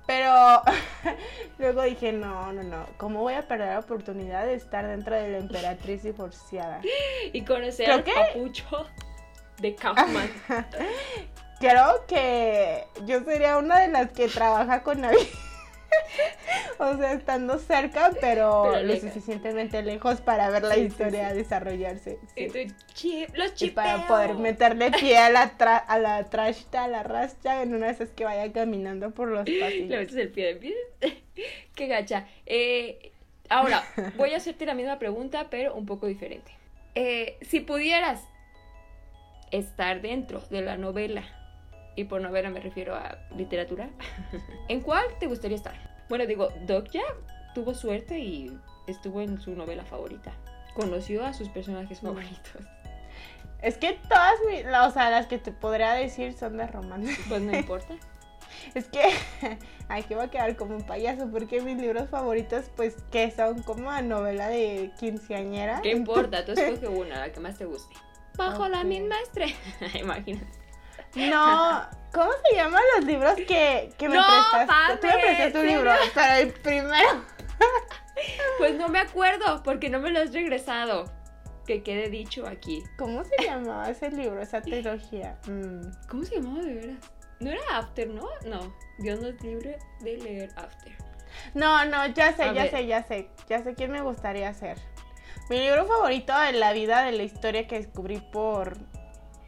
Pero 0.07 0.32
luego 1.59 1.82
dije, 1.82 2.12
no, 2.12 2.53
no, 2.53 2.62
no, 2.62 2.87
¿cómo 2.97 3.20
voy 3.22 3.34
a 3.34 3.47
perder 3.49 3.70
la 3.70 3.80
oportunidad 3.80 4.47
de 4.47 4.55
estar 4.55 4.87
dentro 4.87 5.16
de 5.16 5.28
la 5.30 5.39
emperatriz 5.39 6.03
divorciada? 6.05 6.80
Y 7.32 7.43
conocer 7.43 7.87
Creo 7.87 7.97
al 7.99 8.05
que- 8.05 8.12
papucho 8.14 8.87
de 9.59 9.74
Kaufman. 9.74 10.30
Creo 11.61 12.07
que 12.07 12.84
yo 13.07 13.20
sería 13.24 13.57
una 13.59 13.80
de 13.80 13.89
las 13.89 14.11
que 14.12 14.28
trabaja 14.28 14.82
con 14.82 15.05
alguien. 15.05 15.26
O 16.78 16.97
sea, 16.97 17.12
estando 17.12 17.59
cerca, 17.59 18.11
pero, 18.20 18.70
Pero 18.72 18.82
lo 18.82 18.97
suficientemente 18.97 19.82
lejos 19.82 20.20
para 20.20 20.51
ver 20.51 20.62
la 20.64 20.74
Sí, 20.74 20.80
historia 20.82 21.30
sí. 21.30 21.37
desarrollarse. 21.37 22.18
Y 22.37 22.49
chip, 22.95 23.34
los 23.34 23.53
Y 23.53 23.55
chipeo. 23.55 23.74
para 23.74 24.07
poder 24.07 24.34
meterle 24.34 24.91
pie 24.91 25.18
a 25.18 25.30
la, 25.30 25.57
tra- 25.59 25.84
a 25.87 25.99
la 25.99 26.24
trashta, 26.24 26.84
a 26.84 26.89
la 26.89 27.03
rastra, 27.03 27.62
en 27.62 27.74
una 27.74 27.87
de 27.87 27.93
esas 27.93 28.11
que 28.11 28.24
vaya 28.24 28.53
caminando 28.53 29.11
por 29.12 29.28
los 29.28 29.49
Le 29.49 29.61
pasillos. 29.61 29.89
metes 29.91 30.16
el 30.16 30.28
pie 30.30 30.47
de 30.47 30.57
pie. 30.57 30.74
Qué 31.74 31.87
gacha. 31.87 32.26
Eh, 32.47 33.12
ahora, 33.49 33.82
voy 34.16 34.32
a 34.34 34.39
hacerte 34.39 34.66
la 34.66 34.74
misma 34.74 34.99
pregunta, 34.99 35.47
pero 35.51 35.74
un 35.74 35.87
poco 35.87 36.07
diferente. 36.07 36.51
Eh, 36.95 37.37
si 37.43 37.61
pudieras 37.61 38.22
estar 39.51 40.01
dentro 40.01 40.41
de 40.51 40.62
la 40.62 40.76
novela, 40.76 41.22
y 41.97 42.05
por 42.05 42.20
novela 42.20 42.51
me 42.51 42.61
refiero 42.61 42.94
a 42.94 43.18
literatura, 43.36 43.88
¿en 44.68 44.80
cuál 44.80 45.05
te 45.18 45.26
gustaría 45.26 45.57
estar? 45.57 45.74
Bueno, 46.09 46.26
digo, 46.26 46.49
Doc 46.66 46.90
ya 46.90 47.03
tuvo 47.55 47.74
suerte 47.74 48.18
y 48.20 48.57
estuvo 48.86 49.20
en 49.20 49.40
su 49.40 49.53
novela 49.57 49.84
favorita. 49.84 50.32
Conoció 50.74 51.24
a 51.24 51.32
sus 51.32 51.49
personajes 51.49 52.01
favoritos. 52.01 52.62
Es 53.62 53.78
que 53.78 53.99
todas, 54.09 54.34
mi- 54.47 54.62
la- 54.62 54.86
o 54.86 54.90
sea, 54.92 55.09
las 55.11 55.26
que 55.26 55.38
te 55.38 55.51
podría 55.51 55.92
decir 55.94 56.34
son 56.34 56.59
de 56.59 56.66
romance. 56.66 57.16
Pues 57.28 57.40
no 57.40 57.57
importa. 57.57 57.94
Es 58.74 58.86
que 58.88 59.03
aquí 59.88 60.14
va 60.14 60.24
a 60.24 60.30
quedar 60.30 60.55
como 60.57 60.76
un 60.76 60.82
payaso, 60.84 61.28
porque 61.30 61.61
mis 61.62 61.78
libros 61.78 62.11
favoritos, 62.11 62.66
pues, 62.76 62.94
que 63.11 63.30
son 63.30 63.62
como 63.62 63.90
a 63.90 64.03
novela 64.03 64.49
de 64.49 64.90
quinceañera. 65.01 65.80
¿Qué 65.82 65.92
importa? 65.92 66.44
Tú 66.44 66.53
escoge 66.53 66.86
una, 66.88 67.18
la 67.20 67.32
que 67.32 67.40
más 67.40 67.57
te 67.57 67.64
guste. 67.64 67.94
Bajo 68.36 68.68
la 68.68 68.84
misma 68.84 69.14
estrella. 69.22 69.57
Imagínate. 69.99 70.47
No, 71.17 71.89
¿cómo 72.12 72.31
se 72.49 72.57
llaman 72.57 72.83
los 72.97 73.05
libros 73.07 73.35
que, 73.35 73.91
que 73.99 74.09
me 74.09 74.17
No, 74.17 74.25
prestaste? 74.53 74.97
Tú 74.99 75.07
me 75.07 75.23
prestaste 75.23 75.59
un 75.59 75.67
¿en 75.67 75.77
libro, 75.77 75.93
pero 76.14 76.35
el 76.35 76.53
primero. 76.53 77.25
Pues 78.59 78.75
no 78.77 78.89
me 78.89 78.99
acuerdo 78.99 79.62
porque 79.62 79.91
no 79.91 80.01
me 80.01 80.11
lo 80.11 80.21
has 80.21 80.33
regresado. 80.33 81.05
Que 81.67 81.83
quede 81.83 82.09
dicho 82.09 82.47
aquí. 82.47 82.83
¿Cómo 82.97 83.23
se 83.25 83.45
llamaba 83.45 83.91
ese 83.91 84.11
libro, 84.11 84.41
esa 84.41 84.62
trilogía? 84.62 85.37
Mm. 85.47 85.81
¿Cómo 86.09 86.25
se 86.25 86.37
llamaba 86.37 86.62
de 86.62 86.75
veras? 86.75 86.99
No 87.41 87.51
era 87.51 87.61
After, 87.73 88.09
¿no? 88.09 88.27
No. 88.47 88.75
Dios 88.99 89.21
nos 89.21 89.39
libre 89.43 89.79
de 90.01 90.17
leer 90.17 90.51
After. 90.57 90.97
No, 91.53 91.85
no, 91.85 92.07
ya 92.07 92.33
sé, 92.35 92.45
A 92.45 92.53
ya 92.55 92.62
ver. 92.62 92.71
sé, 92.71 92.87
ya 92.87 93.03
sé. 93.03 93.29
Ya 93.49 93.62
sé 93.62 93.75
quién 93.75 93.91
me 93.93 94.01
gustaría 94.01 94.53
ser. 94.55 94.79
Mi 95.51 95.59
libro 95.59 95.85
favorito 95.87 96.39
de 96.39 96.53
la 96.53 96.73
vida, 96.73 97.03
de 97.05 97.12
la 97.12 97.23
historia 97.23 97.67
que 97.67 97.77
descubrí 97.77 98.19
por 98.33 98.79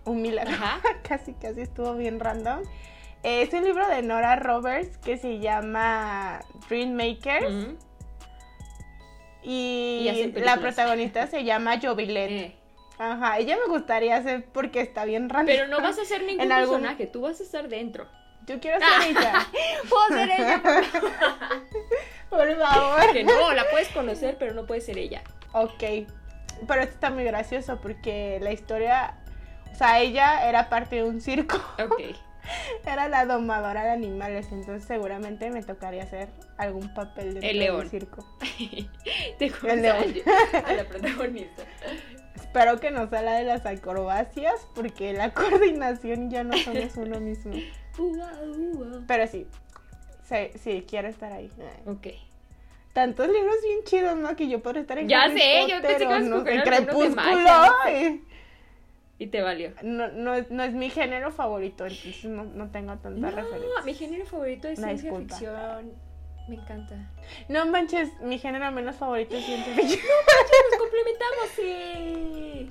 un 0.08 0.22
milagro. 0.22 0.52
Ajá. 0.54 0.80
casi, 1.08 1.34
casi 1.34 1.60
estuvo 1.62 1.94
bien 1.94 2.20
random. 2.20 2.62
Eh, 3.22 3.42
Es 3.42 3.52
un 3.52 3.64
libro 3.64 3.86
de 3.88 4.02
Nora 4.02 4.36
Roberts 4.36 4.96
que 4.98 5.16
se 5.18 5.38
llama 5.40 6.40
Dream 6.68 6.92
Makers. 6.92 7.74
Y, 9.42 10.32
la 10.36 10.56
protagonista 10.58 11.26
se 11.26 11.44
llama 11.44 11.78
Jovilet. 11.80 12.30
Eh, 12.30 12.54
Ajá, 12.98 13.38
ella 13.38 13.56
me 13.56 13.72
gustaría 13.72 14.20
ser 14.22 14.44
porque 14.46 14.80
está 14.80 15.04
bien 15.04 15.28
random. 15.28 15.46
Pero 15.54 15.68
no 15.68 15.80
vas 15.80 15.98
a 15.98 16.04
ser 16.04 16.22
ningún 16.24 16.40
En 16.44 16.52
algún- 16.52 16.76
personaje, 16.80 17.06
tú 17.06 17.20
vas 17.22 17.40
a 17.40 17.42
estar 17.44 17.68
dentro. 17.68 18.06
Yo 18.46 18.58
quiero 18.60 18.78
ser 19.00 19.10
ella. 19.10 19.46
Puedo 19.88 20.08
ser 20.08 20.30
ella. 20.30 20.62
Por 22.28 22.56
favor. 22.58 23.12
Que 23.12 23.24
no, 23.24 23.52
la 23.52 23.64
puedes 23.70 23.88
conocer, 23.88 24.36
pero 24.38 24.52
no 24.54 24.66
puedes 24.66 24.84
ser 24.84 24.98
ella. 24.98 25.22
Ok. 25.52 25.82
Pero 26.66 26.80
esto 26.80 26.94
está 26.94 27.10
muy 27.10 27.24
gracioso 27.24 27.78
porque 27.80 28.38
la 28.42 28.52
historia. 28.52 29.17
O 29.78 29.80
sea, 29.80 30.00
ella 30.00 30.48
era 30.48 30.68
parte 30.68 30.96
de 30.96 31.04
un 31.04 31.20
circo. 31.20 31.56
Ok. 31.80 32.00
Era 32.84 33.08
la 33.08 33.26
domadora 33.26 33.84
de 33.84 33.90
animales. 33.90 34.48
Entonces, 34.50 34.82
seguramente 34.84 35.50
me 35.50 35.62
tocaría 35.62 36.02
hacer 36.02 36.30
algún 36.56 36.92
papel 36.94 37.34
dentro 37.34 37.48
El 37.48 37.58
león. 37.60 37.88
circo. 37.88 38.24
Te 39.38 39.52
El 39.62 39.82
león. 39.82 40.14
a 40.66 40.72
la 40.72 40.82
protagonista. 40.84 41.62
Espero 42.34 42.80
que 42.80 42.90
no 42.90 43.08
sea 43.08 43.22
la 43.22 43.34
de 43.34 43.44
las 43.44 43.66
acrobacias 43.66 44.66
porque 44.74 45.12
la 45.12 45.30
coordinación 45.34 46.28
ya 46.28 46.42
no 46.42 46.56
somos 46.58 46.96
uno 46.96 47.20
mismo. 47.20 47.52
Pero 49.06 49.26
sí. 49.28 49.46
Sí, 50.24 50.50
sí, 50.58 50.84
quiero 50.88 51.06
estar 51.06 51.32
ahí. 51.32 51.52
Ok. 51.86 52.08
Tantos 52.94 53.28
libros 53.28 53.54
bien 53.62 53.84
chidos, 53.84 54.16
¿no? 54.16 54.34
Que 54.34 54.48
yo 54.48 54.60
podría 54.60 54.80
estar 54.82 54.98
en 54.98 55.08
Ya 55.08 55.28
sé, 55.28 55.68
yo 55.68 55.80
pensé 55.80 56.08
que 56.08 56.18
no 56.20 56.40
de 56.40 56.62
Crepúsculo. 56.64 57.14
magia, 57.14 57.42
no 57.44 57.64
sé. 57.64 57.72
Ay. 57.84 58.24
Y 59.18 59.26
te 59.28 59.42
valió. 59.42 59.72
No, 59.82 60.08
no, 60.08 60.34
es, 60.34 60.50
no 60.50 60.62
es 60.62 60.72
mi 60.72 60.90
género 60.90 61.32
favorito, 61.32 61.84
entonces 61.86 62.24
no, 62.24 62.44
no 62.44 62.70
tengo 62.70 62.96
tanta 62.98 63.10
No, 63.30 63.30
referencia. 63.30 63.82
mi 63.84 63.94
género 63.94 64.24
favorito 64.26 64.68
es 64.68 64.78
Una 64.78 64.88
ciencia 64.88 65.10
disculpa. 65.10 65.34
ficción. 65.36 65.92
Me 66.48 66.54
encanta. 66.54 66.94
No 67.48 67.66
manches, 67.66 68.08
mi 68.22 68.38
género 68.38 68.70
menos 68.72 68.96
favorito 68.96 69.36
es 69.36 69.44
ciencia 69.44 69.74
ficción. 69.74 70.00
Nos 70.70 70.78
complementamos, 70.78 71.48
sí. 71.56 72.70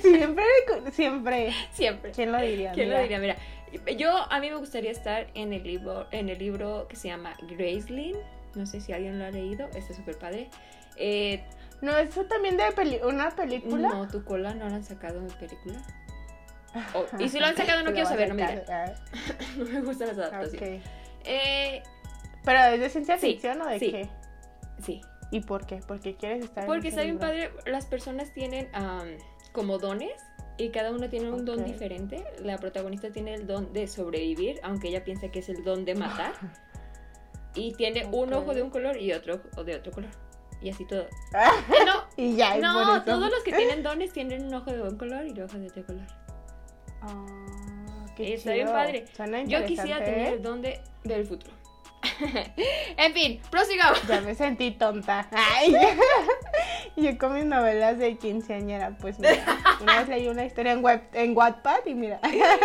siempre, 0.00 0.44
siempre. 0.92 1.52
Siempre. 1.72 2.10
¿Quién 2.12 2.32
lo 2.32 2.40
diría? 2.40 2.72
¿Quién 2.72 2.88
lo 2.90 2.96
Mira. 2.96 3.02
diría? 3.18 3.36
Mira, 3.76 3.96
yo 3.96 4.10
a 4.30 4.40
mí 4.40 4.50
me 4.50 4.56
gustaría 4.56 4.90
estar 4.90 5.26
en 5.34 5.52
el 5.52 5.62
libro, 5.64 6.06
en 6.10 6.28
el 6.28 6.38
libro 6.38 6.86
que 6.88 6.96
se 6.96 7.08
llama 7.08 7.36
Graceland. 7.42 8.16
No 8.54 8.66
sé 8.66 8.80
si 8.80 8.92
alguien 8.92 9.18
lo 9.18 9.24
ha 9.26 9.30
leído, 9.30 9.68
está 9.74 9.94
súper 9.94 10.18
padre. 10.18 10.48
Eh, 10.96 11.42
No, 11.80 11.96
eso 11.96 12.24
también 12.24 12.56
de 12.56 12.70
peli- 12.72 13.00
una 13.04 13.30
película. 13.30 13.88
no, 13.90 14.08
tu 14.08 14.24
cola 14.24 14.54
no 14.54 14.68
la 14.68 14.76
han 14.76 14.84
sacado 14.84 15.18
en 15.20 15.26
película. 15.28 15.78
Oh, 16.92 17.04
y 17.20 17.28
si 17.28 17.38
lo 17.38 17.46
han 17.46 17.56
sacado 17.56 17.84
no 17.84 17.92
quiero 17.92 18.08
saber, 18.08 18.30
no 18.30 18.34
me 18.34 18.46
digas. 18.48 19.00
No 19.56 19.64
me 19.64 19.80
gustan 19.82 20.08
las 20.08 20.18
adaptaciones. 20.18 20.80
ok. 20.82 20.86
Eh, 21.24 21.82
¿Pero 22.44 22.58
es 22.64 22.80
de 22.80 22.90
ciencia 22.90 23.16
Sí, 23.16 23.26
ficción 23.34 23.62
o 23.62 23.66
de 23.68 23.78
sí. 23.78 23.90
qué? 23.92 24.08
sí, 24.82 25.00
¿Y 25.30 25.40
por 25.40 25.66
qué? 25.66 25.80
Porque 25.86 26.16
quieres 26.16 26.44
estar 26.44 26.64
en 26.64 26.66
porque 26.68 26.88
está 26.88 27.02
bien 27.02 27.18
padre, 27.18 27.52
las 27.66 27.86
personas 27.86 28.32
tienen 28.34 28.68
am, 28.72 29.06
como 29.52 29.78
dones 29.78 30.12
y 30.58 30.70
cada 30.70 30.90
uno 30.90 31.08
tiene 31.08 31.30
un 31.30 31.44
don 31.44 31.64
diferente. 31.64 32.24
La 32.42 32.58
protagonista 32.58 33.10
tiene 33.10 33.34
el 33.34 33.46
don 33.46 33.72
de 33.72 33.86
sobrevivir, 33.86 34.58
aunque 34.64 34.88
ella 34.88 35.04
piensa 35.04 35.28
que 35.28 35.38
es 35.38 35.48
el 35.48 35.62
don 35.62 35.84
de 35.84 35.94
matar. 35.94 36.32
Y 37.56 37.72
tiene 37.74 38.04
un 38.06 38.32
ojo 38.32 38.52
de 38.52 38.62
un 38.62 38.70
color 38.70 38.96
y 38.96 39.12
otro 39.12 39.38
de 39.64 39.76
otro 39.76 39.92
color. 39.92 40.10
Y 40.64 40.70
así 40.70 40.86
todo. 40.86 41.02
Eh, 41.02 41.08
no, 41.86 42.04
y 42.16 42.36
ya, 42.36 42.56
es 42.56 42.62
por 42.62 42.62
no, 42.62 42.96
eso. 42.96 43.04
todos 43.04 43.30
los 43.30 43.42
que 43.44 43.52
tienen 43.56 43.82
dones 43.82 44.12
tienen 44.14 44.46
un 44.46 44.54
ojo 44.54 44.72
de 44.72 44.80
un 44.80 44.96
color 44.96 45.26
y 45.26 45.32
un 45.32 45.42
ojo 45.42 45.58
de 45.58 45.66
otro 45.68 45.84
color. 45.84 46.06
Ah, 47.02 48.06
qué 48.16 48.34
Está 48.34 48.54
bien 48.54 48.68
padre. 48.68 49.04
Suena 49.14 49.44
Yo 49.44 49.62
quisiera 49.66 50.02
tener 50.02 50.20
¿eh? 50.20 50.28
el 50.30 50.42
don 50.42 50.62
de, 50.62 50.80
del 51.02 51.26
futuro. 51.26 51.52
en 52.96 53.12
fin, 53.12 53.42
prosigamos. 53.50 54.06
Ya 54.08 54.22
me 54.22 54.34
sentí 54.34 54.70
tonta. 54.70 55.28
Ay. 55.32 55.74
Yo 56.96 57.18
con 57.18 57.34
mis 57.34 57.44
novelas 57.44 57.98
de 57.98 58.16
quinceañera, 58.16 58.96
pues 58.98 59.18
mira, 59.18 59.44
una 59.82 59.98
vez 59.98 60.08
leí 60.08 60.28
una 60.28 60.46
historia 60.46 60.72
en 60.72 60.82
web, 60.82 61.02
en 61.12 61.36
Wattpad 61.36 61.84
y 61.84 61.94
mira, 61.94 62.20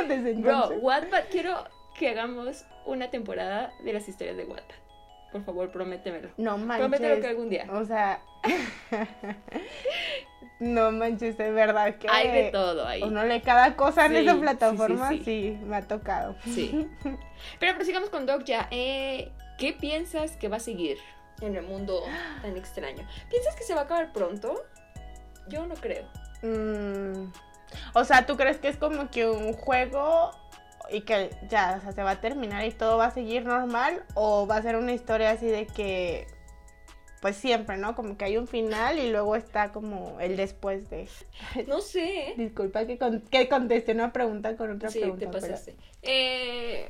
desde 0.08 0.34
Bro, 0.36 0.52
entonces. 0.54 0.80
Wattpad, 0.82 1.24
quiero 1.32 1.66
que 1.98 2.10
hagamos 2.10 2.64
una 2.86 3.10
temporada 3.10 3.74
de 3.84 3.92
las 3.92 4.08
historias 4.08 4.38
de 4.38 4.46
Wattpad. 4.46 4.89
Por 5.32 5.44
favor, 5.46 5.72
prométemelo. 5.72 6.30
No 6.38 6.58
manches. 6.58 6.88
Promételo 6.88 7.22
que 7.22 7.28
algún 7.28 7.50
día. 7.50 7.68
O 7.72 7.86
sea, 7.86 8.22
no 10.60 10.92
manches, 10.92 11.38
de 11.38 11.52
verdad 11.52 11.96
que 11.98 12.08
Hay 12.10 12.32
de 12.32 12.52
todo 12.52 12.88
ahí. 12.88 13.04
uno 13.04 13.24
lee 13.24 13.42
cada 13.42 13.76
cosa 13.76 14.08
en 14.08 14.16
esa 14.16 14.36
plataforma, 14.36 15.10
sí, 15.10 15.18
sí, 15.20 15.24
sí. 15.24 15.58
me 15.66 15.78
ha 15.78 15.88
tocado. 15.88 16.36
Sí. 16.46 16.88
Pero 17.60 17.76
prosigamos 17.76 18.10
con 18.10 18.26
Doc 18.26 18.44
ya. 18.44 18.68
Eh, 18.72 19.32
¿Qué 19.58 19.74
piensas 19.74 20.32
que 20.38 20.48
va 20.48 20.58
a 20.58 20.62
seguir 20.62 20.98
en 21.42 21.56
el 21.56 21.64
mundo 21.64 22.02
tan 22.42 22.58
extraño? 22.58 23.08
¿Piensas 23.30 23.56
que 23.56 23.64
se 23.64 23.76
va 23.76 23.82
a 23.82 23.84
acabar 23.84 24.12
pronto? 24.12 24.64
Yo 25.48 25.66
no 25.68 25.76
creo. 25.76 26.06
Mm, 26.42 27.32
o 27.94 28.04
sea, 28.04 28.26
¿tú 28.26 28.36
crees 28.38 28.58
que 28.58 28.70
es 28.70 28.78
como 28.78 29.12
que 29.12 29.28
un 29.28 29.54
juego 29.54 30.32
y 30.92 31.02
que 31.02 31.30
ya, 31.50 31.76
o 31.80 31.82
sea, 31.82 31.92
se 31.92 32.04
va 32.04 32.12
a 32.12 32.22
terminar 32.22 32.66
y 32.66 32.72
todo 32.72 32.98
va 32.98 33.06
a 33.06 33.12
seguir 33.12 33.46
normal? 33.46 34.04
¿O 34.16 34.48
va 34.48 34.58
a 34.58 34.62
ser 34.62 34.76
una 34.76 34.92
historia 34.94 35.32
así 35.32 35.48
de 35.48 35.66
que, 35.68 36.28
pues 37.22 37.36
siempre, 37.36 37.78
¿no? 37.78 37.96
Como 37.96 38.18
que 38.18 38.26
hay 38.26 38.38
un 38.38 38.48
final 38.48 38.98
y 39.00 39.10
luego 39.12 39.36
está 39.36 39.72
como 39.72 40.20
el 40.20 40.38
después 40.38 40.90
de... 40.90 41.08
No 41.68 41.82
sé. 41.82 42.34
Disculpa 42.38 42.86
que, 42.86 42.98
con- 42.98 43.22
que 43.22 43.50
contesté 43.50 43.92
una 43.94 44.14
pregunta 44.14 44.56
con 44.56 44.72
otra 44.72 44.90
Sí, 44.90 45.00
pregunta. 45.00 45.26
te 45.26 45.32
pero- 45.32 45.42
pasaste. 45.52 45.76
Eh, 46.02 46.88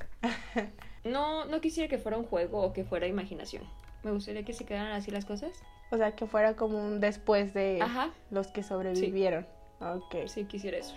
no, 1.03 1.45
no 1.45 1.61
quisiera 1.61 1.89
que 1.89 1.97
fuera 1.97 2.17
un 2.17 2.25
juego 2.25 2.61
o 2.61 2.73
que 2.73 2.83
fuera 2.83 3.07
imaginación. 3.07 3.63
Me 4.03 4.11
gustaría 4.11 4.43
que 4.45 4.53
se 4.53 4.65
quedaran 4.65 4.91
así 4.93 5.11
las 5.11 5.25
cosas. 5.25 5.51
O 5.91 5.97
sea, 5.97 6.11
que 6.15 6.27
fuera 6.27 6.55
como 6.55 6.77
un 6.77 6.99
después 6.99 7.53
de 7.53 7.79
Ajá, 7.81 8.11
los 8.29 8.47
que 8.47 8.61
sobrevivieron. 8.63 9.47
Ok. 9.81 10.15
sí 10.27 10.45
quisiera 10.45 10.77
eso. 10.77 10.93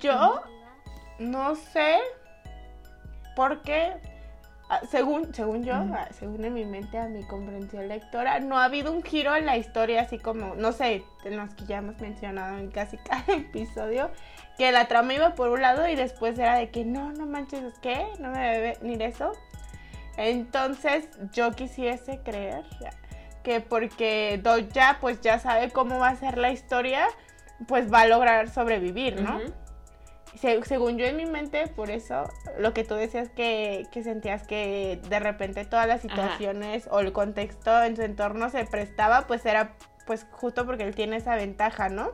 Yo 0.00 0.42
no 1.18 1.54
sé 1.54 1.96
por 3.36 3.62
qué, 3.62 3.92
ah, 4.68 4.80
según, 4.90 5.32
según 5.32 5.62
yo, 5.62 5.74
ah, 5.74 6.08
según 6.18 6.44
en 6.44 6.54
mi 6.54 6.64
mente, 6.64 6.98
a 6.98 7.06
mi 7.06 7.22
comprensión 7.22 7.86
lectora, 7.86 8.40
no 8.40 8.58
ha 8.58 8.64
habido 8.64 8.90
un 8.92 9.04
giro 9.04 9.36
en 9.36 9.46
la 9.46 9.56
historia 9.56 10.00
así 10.02 10.18
como, 10.18 10.56
no 10.56 10.72
sé, 10.72 11.04
en 11.24 11.36
los 11.36 11.54
que 11.54 11.66
ya 11.66 11.76
hemos 11.78 12.00
mencionado 12.00 12.58
en 12.58 12.70
casi 12.72 12.96
cada 13.08 13.32
episodio, 13.34 14.10
que 14.58 14.72
la 14.72 14.88
trama 14.88 15.14
iba 15.14 15.34
por 15.36 15.50
un 15.50 15.62
lado 15.62 15.86
y 15.86 15.94
después 15.94 16.36
era 16.38 16.56
de 16.56 16.70
que 16.70 16.84
no, 16.84 17.12
no 17.12 17.26
manches, 17.26 17.78
¿qué? 17.80 18.06
No 18.18 18.30
me 18.30 18.38
debe 18.40 18.78
venir 18.80 19.02
eso. 19.02 19.32
Entonces 20.16 21.08
yo 21.32 21.52
quisiese 21.52 22.20
creer 22.24 22.64
que 23.42 23.60
porque 23.60 24.40
Doja 24.42 24.98
pues 25.00 25.20
ya 25.20 25.38
sabe 25.38 25.70
cómo 25.70 25.98
va 25.98 26.08
a 26.08 26.16
ser 26.16 26.38
la 26.38 26.50
historia, 26.50 27.06
pues 27.68 27.92
va 27.92 28.00
a 28.00 28.06
lograr 28.06 28.48
sobrevivir, 28.48 29.20
¿no? 29.20 29.38
Se- 29.38 29.65
según 30.36 30.98
yo 30.98 31.06
en 31.06 31.16
mi 31.16 31.26
mente, 31.26 31.66
por 31.68 31.90
eso 31.90 32.24
lo 32.58 32.72
que 32.72 32.84
tú 32.84 32.94
decías 32.94 33.28
que, 33.30 33.86
que 33.90 34.02
sentías 34.02 34.46
que 34.46 35.00
de 35.08 35.18
repente 35.18 35.64
todas 35.64 35.86
las 35.86 36.00
situaciones 36.00 36.88
o 36.90 37.00
el 37.00 37.12
contexto 37.12 37.82
en 37.82 37.96
su 37.96 38.02
entorno 38.02 38.50
se 38.50 38.64
prestaba, 38.64 39.26
pues 39.26 39.44
era 39.46 39.76
pues 40.06 40.26
justo 40.30 40.64
porque 40.66 40.84
él 40.84 40.94
tiene 40.94 41.16
esa 41.16 41.34
ventaja, 41.34 41.88
¿no? 41.88 42.12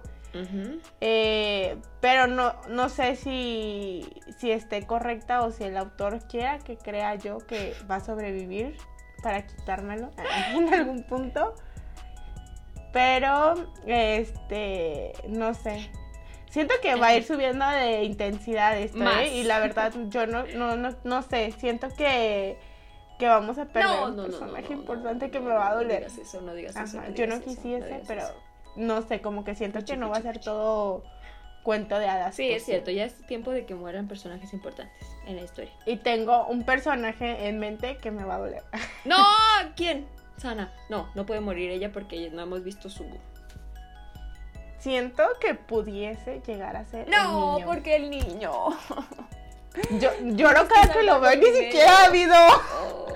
Eh, 1.00 1.76
pero 2.00 2.26
no, 2.26 2.54
no 2.68 2.88
sé 2.88 3.16
si, 3.16 4.08
si 4.38 4.50
esté 4.50 4.86
correcta 4.86 5.42
o 5.42 5.50
si 5.50 5.64
el 5.64 5.76
autor 5.76 6.26
quiera 6.26 6.58
que 6.58 6.78
crea 6.78 7.16
yo 7.16 7.38
que 7.38 7.74
va 7.90 7.96
a 7.96 8.00
sobrevivir 8.00 8.76
para 9.22 9.46
quitármelo 9.46 10.10
en 10.56 10.72
algún 10.72 11.02
punto. 11.04 11.54
Pero, 12.92 13.54
este, 13.86 15.12
no 15.28 15.54
sé. 15.54 15.90
Siento 16.52 16.74
que 16.82 16.94
va 16.96 17.06
a 17.08 17.16
ir 17.16 17.24
subiendo 17.24 17.66
de 17.66 18.04
intensidad 18.04 18.78
esto, 18.78 19.02
¿eh? 19.02 19.36
Y 19.36 19.44
la 19.44 19.58
verdad, 19.58 19.90
yo 20.10 20.26
no, 20.26 20.44
no, 20.54 20.76
no, 20.76 20.94
no 21.02 21.22
sé. 21.22 21.50
Siento 21.52 21.88
que, 21.96 22.58
que 23.18 23.26
vamos 23.26 23.56
a 23.56 23.64
perder 23.64 23.88
No, 23.88 24.08
un 24.08 24.16
no, 24.16 24.22
no, 24.24 24.28
personaje 24.28 24.68
no, 24.68 24.74
no, 24.74 24.80
importante 24.82 25.26
no, 25.28 25.32
que 25.32 25.40
no, 25.40 25.46
me 25.46 25.54
va 25.54 25.68
a 25.68 25.70
no 25.70 25.76
doler. 25.76 26.00
digas 26.00 26.18
eso, 26.18 26.42
no 26.42 26.52
digas 26.52 26.76
eso, 26.76 26.98
Ajá, 26.98 27.08
no 27.08 27.14
yo 27.14 27.26
no 27.26 27.40
quisiese, 27.40 28.02
pero 28.06 28.24
no 28.76 29.00
sé, 29.00 29.22
como 29.22 29.44
que 29.44 29.54
siento 29.54 29.82
que 29.82 29.96
no 29.96 30.10
va 30.10 30.18
a 30.18 30.22
ser 30.22 30.40
todo 30.40 31.02
cuento 31.62 31.98
de 31.98 32.06
hadas. 32.06 32.34
Sí, 32.34 32.50
es 32.50 32.66
cierto, 32.66 32.90
ya 32.90 33.06
es 33.06 33.14
tiempo 33.26 33.50
de 33.50 33.64
que 33.64 33.74
mueran 33.74 34.06
personajes 34.06 34.52
importantes 34.52 35.08
en 35.26 35.36
la 35.36 35.42
historia. 35.42 35.72
Y 35.86 35.96
tengo 35.96 36.46
un 36.48 36.64
personaje 36.64 37.48
en 37.48 37.60
mente 37.60 37.96
que 37.96 38.10
me 38.10 38.24
va 38.24 38.34
a 38.34 38.38
doler. 38.40 38.62
¡No! 39.06 39.16
¿Quién? 39.76 40.06
Sana. 40.36 40.70
No, 40.90 41.08
no 41.14 41.24
puede 41.24 41.40
morir 41.40 41.70
ella 41.70 41.92
porque 41.92 42.28
no 42.30 42.42
hemos 42.42 42.62
visto 42.62 42.90
su. 42.90 43.06
Siento 44.82 45.22
que 45.40 45.54
pudiese 45.54 46.40
llegar 46.46 46.76
a 46.76 46.84
ser. 46.84 47.04
el 47.06 47.10
No, 47.10 47.54
niño. 47.54 47.66
porque 47.66 47.96
el 47.96 48.10
niño. 48.10 48.52
Yo 49.98 50.10
lloro 50.22 50.66
cada 50.68 50.92
que 50.92 51.02
lo 51.02 51.20
veo, 51.20 51.36
ni 51.36 51.46
siquiera 51.46 51.98
ha 52.00 52.04
habido. 52.06 52.34
Oh. 52.82 53.06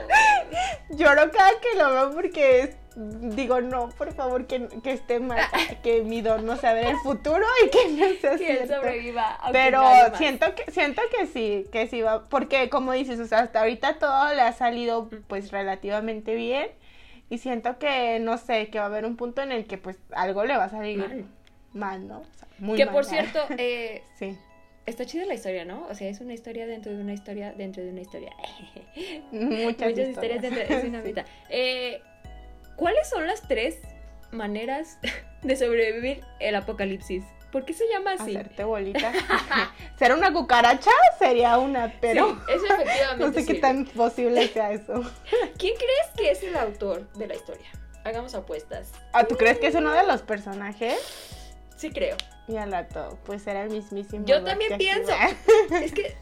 Lloro 0.90 1.30
cada 1.32 1.50
que 1.60 1.76
lo 1.76 1.90
veo 1.92 2.10
porque 2.14 2.60
es- 2.60 2.76
digo, 2.96 3.60
no, 3.60 3.90
por 3.90 4.14
favor, 4.14 4.46
que, 4.46 4.68
que 4.82 4.92
esté 4.92 5.20
mal, 5.20 5.38
que 5.82 6.02
mi 6.02 6.22
don 6.22 6.46
no 6.46 6.56
sea 6.56 6.72
ver 6.72 6.86
el 6.86 6.96
futuro 6.98 7.44
y 7.64 7.68
que 7.68 7.88
no 7.88 8.06
sea 8.20 8.36
Que 8.36 8.62
él 8.62 8.68
sobreviva. 8.68 9.38
Pero 9.52 9.82
siento 10.16 10.54
que 10.54 10.70
siento 10.70 11.02
que 11.14 11.26
sí, 11.26 11.66
que 11.72 11.88
sí 11.88 12.00
va, 12.00 12.24
porque 12.24 12.70
como 12.70 12.92
dices, 12.92 13.20
o 13.20 13.26
sea, 13.26 13.40
hasta 13.40 13.58
ahorita 13.60 13.98
todo 13.98 14.32
le 14.32 14.40
ha 14.40 14.52
salido 14.52 15.10
pues 15.26 15.50
relativamente 15.50 16.34
bien 16.36 16.70
y 17.28 17.36
siento 17.38 17.78
que 17.78 18.18
no 18.20 18.38
sé, 18.38 18.68
que 18.70 18.78
va 18.78 18.84
a 18.84 18.88
haber 18.88 19.04
un 19.04 19.16
punto 19.16 19.42
en 19.42 19.52
el 19.52 19.66
que 19.66 19.76
pues 19.76 19.98
algo 20.14 20.44
le 20.44 20.56
va 20.56 20.64
a 20.64 20.70
salir 20.70 20.96
mal, 20.98 21.26
Mal. 21.76 22.06
¿no? 22.08 22.18
O 22.20 22.24
sea, 22.38 22.48
muy 22.58 22.76
Que 22.76 22.84
mal. 22.86 22.94
por 22.94 23.04
cierto, 23.04 23.38
eh, 23.58 24.02
sí. 24.18 24.36
está 24.86 25.04
chida 25.06 25.24
la 25.26 25.34
historia, 25.34 25.64
¿no? 25.64 25.86
O 25.88 25.94
sea, 25.94 26.08
es 26.08 26.20
una 26.20 26.34
historia 26.34 26.66
dentro 26.66 26.92
de 26.92 27.00
una 27.00 27.12
historia 27.12 27.52
dentro 27.52 27.82
de 27.84 27.90
una 27.90 28.00
historia. 28.00 28.32
Muchas, 29.32 29.90
Muchas 29.90 30.08
historias 30.08 30.42
dentro 30.42 30.62
es 30.62 30.84
una 30.84 31.00
Sí. 31.02 31.08
mitad. 31.08 31.26
Eh, 31.50 32.00
¿Cuáles 32.76 33.08
son 33.08 33.26
las 33.26 33.40
tres 33.48 33.78
maneras 34.32 34.98
de 35.42 35.56
sobrevivir 35.56 36.22
el 36.40 36.54
apocalipsis? 36.56 37.24
¿Por 37.52 37.64
qué 37.64 37.72
se 37.72 37.88
llama 37.88 38.12
así? 38.12 38.36
Hacerte 38.36 38.64
bolita. 38.64 39.12
Ser 39.98 40.12
una 40.12 40.30
cucaracha 40.32 40.90
sería 41.18 41.56
una, 41.58 41.94
pero 42.02 42.30
Sí, 42.30 42.52
eso 42.54 42.66
efectivamente. 42.66 43.24
no 43.24 43.32
sé 43.32 43.46
qué 43.46 43.54
tan 43.60 43.84
posible 43.86 44.48
sea 44.48 44.72
eso. 44.72 45.00
¿Quién 45.56 45.74
crees 45.76 46.10
que 46.18 46.30
es 46.32 46.42
el 46.42 46.54
autor 46.56 47.10
de 47.14 47.28
la 47.28 47.34
historia? 47.36 47.66
Hagamos 48.04 48.34
apuestas. 48.34 48.92
Ah, 49.14 49.24
¿tú 49.24 49.36
crees 49.36 49.58
que 49.58 49.68
es 49.68 49.74
uno 49.74 49.92
de 49.92 50.04
los 50.06 50.20
personajes? 50.22 50.98
Sí 51.76 51.90
creo. 51.90 52.16
Y 52.48 52.56
al 52.56 52.72
rato, 52.72 53.18
pues 53.24 53.46
era 53.46 53.62
el 53.64 53.70
mismísimo. 53.70 54.24
Yo 54.26 54.42
también 54.44 54.76
pienso. 54.78 55.12
Es 55.82 55.92
que 55.92 56.16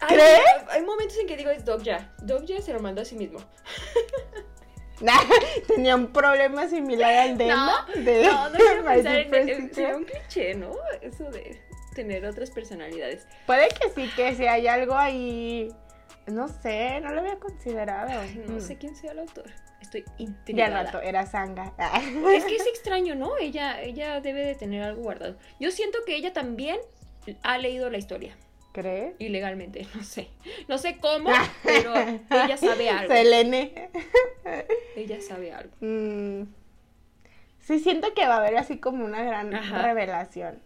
hay, 0.00 0.16
¿Crees? 0.16 0.40
hay 0.70 0.82
momentos 0.82 1.16
en 1.18 1.26
que 1.26 1.36
digo 1.36 1.50
es 1.50 1.64
Dogja. 1.64 2.12
Dogja 2.22 2.60
se 2.60 2.72
lo 2.72 2.80
mandó 2.80 3.02
a 3.02 3.04
sí 3.04 3.16
mismo. 3.16 3.38
Nah, 5.00 5.16
Tenía 5.68 5.94
un 5.94 6.08
problema 6.12 6.66
similar 6.66 7.14
al 7.14 7.38
de 7.38 7.44
Emma. 7.50 7.86
de 7.94 8.22
No, 8.24 8.48
no 8.50 8.56
quiero 8.58 8.84
pensar 8.84 9.14
en, 9.16 9.72
sería 9.72 9.96
un 9.96 10.04
cliché, 10.04 10.54
¿no? 10.56 10.72
Eso 11.00 11.30
de 11.30 11.62
tener 11.94 12.26
otras 12.26 12.50
personalidades. 12.50 13.24
Puede 13.46 13.68
que 13.68 13.90
sí, 13.90 14.10
que 14.16 14.34
si 14.34 14.46
hay 14.48 14.66
algo 14.66 14.96
ahí. 14.96 15.68
No 16.26 16.48
sé, 16.48 17.00
no 17.00 17.12
lo 17.12 17.20
había 17.20 17.38
considerado. 17.38 18.10
Ay, 18.20 18.42
no 18.48 18.56
Mm. 18.56 18.60
sé 18.60 18.76
quién 18.76 18.96
sea 18.96 19.12
el 19.12 19.20
autor. 19.20 19.44
Estoy 19.88 20.04
intrigada. 20.18 20.82
rato, 20.84 21.00
era 21.00 21.24
Sanga. 21.24 21.72
Es 22.34 22.44
que 22.44 22.56
es 22.56 22.66
extraño, 22.66 23.14
¿no? 23.14 23.38
Ella, 23.38 23.80
ella 23.80 24.20
debe 24.20 24.44
de 24.44 24.54
tener 24.54 24.82
algo 24.82 25.02
guardado. 25.02 25.36
Yo 25.58 25.70
siento 25.70 25.98
que 26.06 26.14
ella 26.14 26.32
también 26.34 26.78
ha 27.42 27.56
leído 27.58 27.88
la 27.88 27.96
historia. 27.98 28.36
¿Crees? 28.72 29.14
Ilegalmente, 29.18 29.86
no 29.94 30.02
sé. 30.02 30.28
No 30.68 30.76
sé 30.76 30.98
cómo, 30.98 31.30
pero 31.64 31.94
ella 32.44 32.56
sabe 32.58 32.90
algo. 32.90 33.12
Selene. 33.12 33.88
Ella 34.94 35.20
sabe 35.22 35.52
algo. 35.52 35.72
Mm, 35.80 36.42
Sí, 37.60 37.80
siento 37.80 38.14
que 38.14 38.26
va 38.26 38.36
a 38.36 38.38
haber 38.38 38.56
así 38.56 38.78
como 38.78 39.04
una 39.04 39.22
gran 39.22 39.54
Ajá. 39.54 39.82
revelación. 39.82 40.62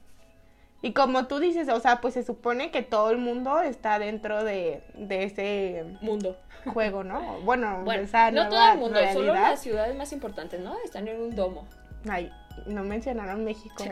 Y 0.82 0.92
como 0.92 1.28
tú 1.28 1.38
dices, 1.38 1.68
o 1.68 1.78
sea, 1.78 2.00
pues 2.00 2.14
se 2.14 2.24
supone 2.24 2.72
que 2.72 2.82
todo 2.82 3.10
el 3.10 3.18
mundo 3.18 3.60
está 3.60 4.00
dentro 4.00 4.42
de, 4.42 4.82
de 4.94 5.22
ese 5.24 5.84
Mundo. 6.00 6.36
juego, 6.72 7.04
¿no? 7.04 7.40
Bueno, 7.42 7.82
Bueno, 7.84 8.02
esa 8.02 8.32
no 8.32 8.48
todo 8.48 8.72
el 8.72 8.78
mundo, 8.78 8.98
solo 9.12 9.32
las 9.32 9.60
ciudades 9.60 9.96
más 9.96 10.12
importantes, 10.12 10.60
¿no? 10.60 10.76
Están 10.84 11.06
en 11.06 11.20
un 11.20 11.36
domo. 11.36 11.68
Ay, 12.08 12.32
no 12.66 12.82
mencionaron 12.82 13.44
México. 13.44 13.84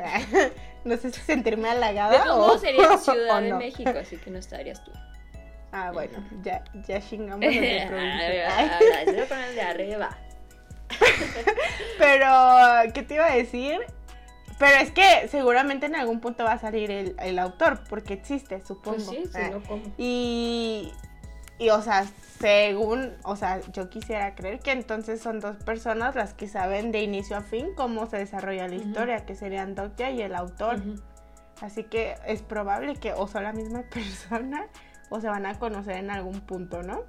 no 0.85 0.97
sé 0.97 1.13
si 1.13 1.21
sentirme 1.21 1.69
halagada 1.69 2.19
De 2.19 2.25
todos 2.25 2.57
o, 2.57 2.59
sería 2.59 2.93
o 2.93 2.99
Ciudad 2.99 3.41
de. 3.41 3.53
México, 3.55 3.93
así 3.97 4.17
que 4.17 4.31
no 4.31 4.39
estarías 4.39 4.83
tú. 4.85 4.91
Ah, 5.73 5.93
bueno, 5.93 6.19
ya, 6.43 6.65
ya 6.89 7.01
chingamos 7.01 7.45
los 7.45 7.55
de 7.55 7.87
provincia. 7.87 9.29
Con 9.29 9.39
el 9.39 9.55
de 9.55 9.63
arriba. 9.63 10.19
Pero, 11.99 12.93
¿qué 12.93 13.03
te 13.03 13.15
iba 13.15 13.27
a 13.27 13.35
decir? 13.37 13.81
Pero 14.61 14.77
es 14.77 14.93
que 14.93 15.27
seguramente 15.29 15.87
en 15.87 15.97
algún 15.97 16.21
punto 16.21 16.45
va 16.45 16.53
a 16.53 16.59
salir 16.59 16.91
el, 16.91 17.17
el 17.19 17.39
autor, 17.39 17.81
porque 17.89 18.13
existe, 18.13 18.61
supongo. 18.61 18.99
Pues 18.99 19.09
sí, 19.09 19.23
sí, 19.25 19.31
Ah, 19.35 19.51
no 19.53 19.63
como. 19.63 19.83
Y, 19.97 20.93
y, 21.59 21.71
o 21.71 21.81
sea, 21.81 22.07
según, 22.39 23.15
o 23.25 23.37
sea, 23.37 23.63
yo 23.73 23.89
quisiera 23.89 24.35
creer 24.35 24.61
que 24.61 24.73
entonces 24.73 25.23
son 25.23 25.41
dos 25.41 25.57
personas 25.65 26.15
las 26.15 26.35
que 26.35 26.47
saben 26.47 26.93
de 26.93 27.03
inicio 27.03 27.39
a 27.39 27.41
fin 27.41 27.69
cómo 27.75 28.05
se 28.05 28.19
desarrolla 28.19 28.69
la 28.69 28.75
historia, 28.75 29.25
que 29.25 29.35
serían 29.35 29.75
Dokya 29.75 30.11
y 30.11 30.21
el 30.21 30.35
autor. 30.35 30.77
Así 31.63 31.85
que 31.85 32.17
es 32.27 32.43
probable 32.43 32.97
que 32.97 33.15
o 33.15 33.27
son 33.29 33.45
la 33.45 33.55
misma 33.55 33.83
persona 33.91 34.67
o 35.09 35.23
se 35.23 35.29
van 35.29 35.47
a 35.47 35.59
conocer 35.59 35.97
en 35.97 36.11
algún 36.11 36.43
punto, 36.43 36.83
¿no? 36.83 37.05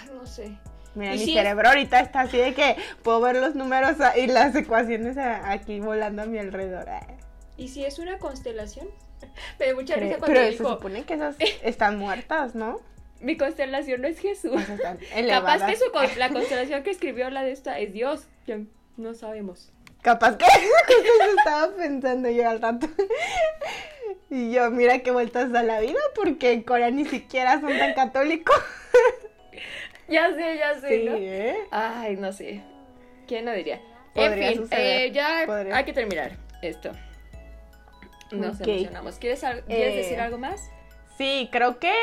Ay, 0.00 0.08
no 0.14 0.24
sé. 0.24 0.56
Mira, 0.94 1.14
Y 1.14 1.18
mi 1.18 1.24
es- 1.24 1.32
cerebro 1.34 1.68
ahorita 1.68 2.00
está 2.00 2.20
así 2.20 2.36
de 2.38 2.54
que 2.54 2.76
puedo 3.02 3.20
ver 3.20 3.36
los 3.36 3.54
números 3.54 3.96
y 4.16 4.26
las 4.28 4.54
ecuaciones 4.54 5.16
aquí 5.18 5.80
volando 5.80 6.22
a 6.22 6.26
mi 6.26 6.38
alrededor. 6.38 6.88
¿Y 7.56 7.68
si 7.68 7.84
es 7.84 7.98
una 7.98 8.18
constelación? 8.18 8.88
Me 9.58 9.66
dio 9.66 9.74
mucha 9.76 9.96
risa 9.96 10.18
cuando 10.18 10.26
pero 10.26 10.40
se 10.46 10.50
dijo, 10.50 10.68
supone 10.70 11.04
que 11.04 11.14
esas 11.14 11.36
están 11.62 11.98
muertas, 11.98 12.54
¿no? 12.54 12.80
mi 13.20 13.38
constelación 13.38 14.02
no 14.02 14.08
es 14.08 14.18
Jesús. 14.18 14.60
Están 14.68 14.98
Capaz 15.28 15.64
que 15.66 15.76
su 15.76 15.90
con- 15.92 16.06
la 16.18 16.28
constelación 16.28 16.82
que 16.82 16.90
escribió 16.90 17.30
la 17.30 17.42
de 17.42 17.52
esta 17.52 17.78
es 17.78 17.92
Dios. 17.94 18.26
Ya 18.46 18.58
no 18.98 19.14
sabemos. 19.14 19.72
Capaz 20.02 20.36
que 20.36 20.44
eso 20.44 21.38
estaba 21.38 21.74
pensando 21.74 22.28
yo 22.28 22.46
al 22.46 22.60
rato. 22.60 22.86
Y 24.28 24.52
yo, 24.52 24.70
mira 24.70 24.98
qué 24.98 25.10
vueltas 25.10 25.50
da 25.52 25.62
la 25.62 25.80
vida, 25.80 25.98
porque 26.14 26.52
en 26.52 26.62
Corea 26.64 26.90
ni 26.90 27.06
siquiera 27.06 27.60
son 27.62 27.78
tan 27.78 27.94
católicos. 27.94 28.54
Ya 30.08 30.30
sé, 30.32 30.58
ya 30.58 30.74
sé, 30.80 30.88
Sí, 30.88 31.04
¿no? 31.04 31.16
¿eh? 31.16 31.56
Ay, 31.70 32.16
no 32.16 32.32
sé. 32.32 32.62
¿Quién 33.26 33.44
lo 33.46 33.52
diría? 33.52 33.80
Podría 34.14 34.48
en 34.50 34.54
fin, 34.54 34.68
eh, 34.70 35.10
ya 35.12 35.42
podría. 35.46 35.76
hay 35.76 35.84
que 35.84 35.92
terminar 35.92 36.32
esto. 36.62 36.92
Nos 38.30 38.60
emocionamos. 38.60 39.18
¿Quieres, 39.18 39.40
¿quieres 39.40 39.64
Eh, 39.94 39.96
decir 39.96 40.20
algo 40.20 40.38
más? 40.38 40.60
Sí, 41.16 41.48
creo 41.52 41.78
que 41.78 41.94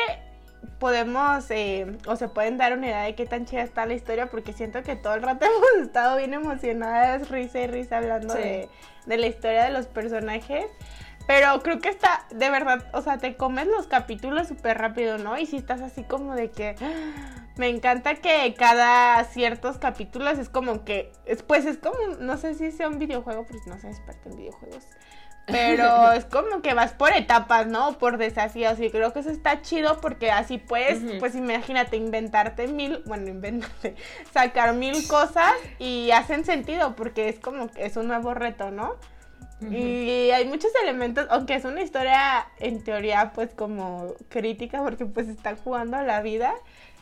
podemos 0.78 1.50
eh, 1.50 1.86
o 2.06 2.16
se 2.16 2.28
pueden 2.28 2.56
dar 2.56 2.72
una 2.72 2.86
idea 2.86 3.02
de 3.02 3.14
qué 3.14 3.26
tan 3.26 3.46
chida 3.46 3.62
está 3.62 3.84
la 3.86 3.94
historia 3.94 4.26
porque 4.26 4.52
siento 4.52 4.82
que 4.82 4.94
todo 4.96 5.14
el 5.14 5.22
rato 5.22 5.44
hemos 5.76 5.86
estado 5.86 6.16
bien 6.16 6.34
emocionadas, 6.34 7.28
risa 7.28 7.60
y 7.60 7.66
risa 7.66 7.98
hablando 7.98 8.34
Sí. 8.34 8.40
de, 8.40 8.68
de 9.06 9.16
la 9.16 9.26
historia 9.26 9.64
de 9.64 9.70
los 9.70 9.86
personajes. 9.86 10.66
Pero 11.26 11.62
creo 11.62 11.78
que 11.78 11.88
está, 11.88 12.26
de 12.30 12.50
verdad, 12.50 12.84
o 12.92 13.00
sea, 13.00 13.18
te 13.18 13.36
comes 13.36 13.66
los 13.68 13.86
capítulos 13.86 14.48
súper 14.48 14.78
rápido, 14.78 15.18
¿no? 15.18 15.38
Y 15.38 15.46
si 15.46 15.56
estás 15.56 15.80
así 15.80 16.02
como 16.02 16.34
de 16.34 16.50
que... 16.50 16.74
¡ah! 16.80 17.41
Me 17.56 17.68
encanta 17.68 18.14
que 18.14 18.54
cada 18.56 19.22
ciertos 19.24 19.78
capítulos 19.78 20.38
es 20.38 20.48
como 20.48 20.84
que... 20.84 21.12
es- 21.26 21.42
Pues 21.42 21.64
es 21.66 21.78
como, 21.78 21.96
no 22.20 22.36
sé 22.38 22.54
si 22.54 22.70
sea 22.72 22.88
un 22.88 22.98
videojuego, 22.98 23.44
porque 23.46 23.68
no 23.68 23.78
soy 23.78 23.90
experta 23.90 24.28
en 24.30 24.36
videojuegos. 24.36 24.84
Pero 25.46 26.12
es 26.12 26.24
como 26.24 26.62
que 26.62 26.72
vas 26.72 26.92
por 26.92 27.12
etapas, 27.12 27.66
¿no? 27.66 27.98
Por 27.98 28.16
desafíos. 28.16 28.78
Y 28.80 28.90
creo 28.90 29.12
que 29.12 29.18
eso 29.20 29.30
está 29.30 29.60
chido 29.60 30.00
porque 30.00 30.30
así 30.30 30.58
puedes, 30.58 31.00
pues 31.18 31.34
imagínate, 31.34 31.96
inventarte 31.96 32.68
mil, 32.68 33.02
bueno, 33.06 33.28
inventarte, 33.28 33.96
sacar 34.32 34.72
mil 34.74 35.06
cosas 35.08 35.52
y 35.78 36.10
hacen 36.12 36.44
sentido 36.44 36.94
porque 36.96 37.28
es 37.28 37.38
como 37.40 37.68
que 37.70 37.84
es 37.84 37.96
un 37.96 38.06
nuevo 38.08 38.34
reto, 38.34 38.70
¿no? 38.70 38.94
Y 39.70 40.30
hay 40.32 40.44
muchos 40.48 40.72
elementos, 40.82 41.28
aunque 41.30 41.54
es 41.54 41.64
una 41.64 41.82
historia 41.82 42.48
en 42.58 42.82
teoría 42.82 43.30
pues 43.32 43.54
como 43.54 44.12
crítica 44.28 44.82
porque 44.82 45.06
pues 45.06 45.28
está 45.28 45.54
jugando 45.54 45.96
a 45.96 46.02
la 46.02 46.20
vida, 46.20 46.52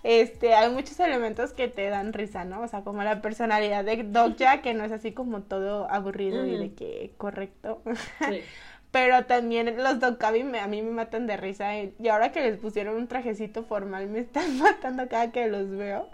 este, 0.03 0.55
hay 0.55 0.71
muchos 0.73 0.99
elementos 1.01 1.53
que 1.53 1.69
te 1.69 1.89
dan 1.89 2.13
risa, 2.13 2.45
¿no? 2.45 2.63
O 2.63 2.69
sea, 2.69 2.83
como 2.83 3.03
la 3.03 3.23
personalidad 3.23 3.85
de 3.85 4.03
Dogja, 4.05 4.63
que 4.63 4.75
no 4.75 4.85
es 4.85 4.93
así 4.93 5.13
como 5.13 5.43
todo 5.43 5.91
aburrido 5.91 6.47
y 6.47 6.57
de 6.57 6.75
que 6.75 7.13
correcto. 7.19 7.83
Sí. 8.27 8.49
Pero 8.91 9.25
también 9.27 9.77
los 9.83 10.01
Dokabi 10.01 10.43
me- 10.45 10.59
a 10.61 10.67
mí 10.67 10.83
me 10.83 10.91
matan 10.91 11.27
de 11.27 11.37
risa. 11.37 11.79
Y 11.79 11.95
y 11.99 12.09
ahora 12.09 12.33
que 12.33 12.43
les 12.43 12.59
pusieron 12.59 12.97
un 12.97 13.07
trajecito 13.09 13.63
formal, 13.65 14.09
me 14.09 14.19
están 14.21 14.59
matando 14.59 15.09
cada 15.09 15.31
que 15.33 15.47
los 15.49 15.71
veo. 15.71 16.09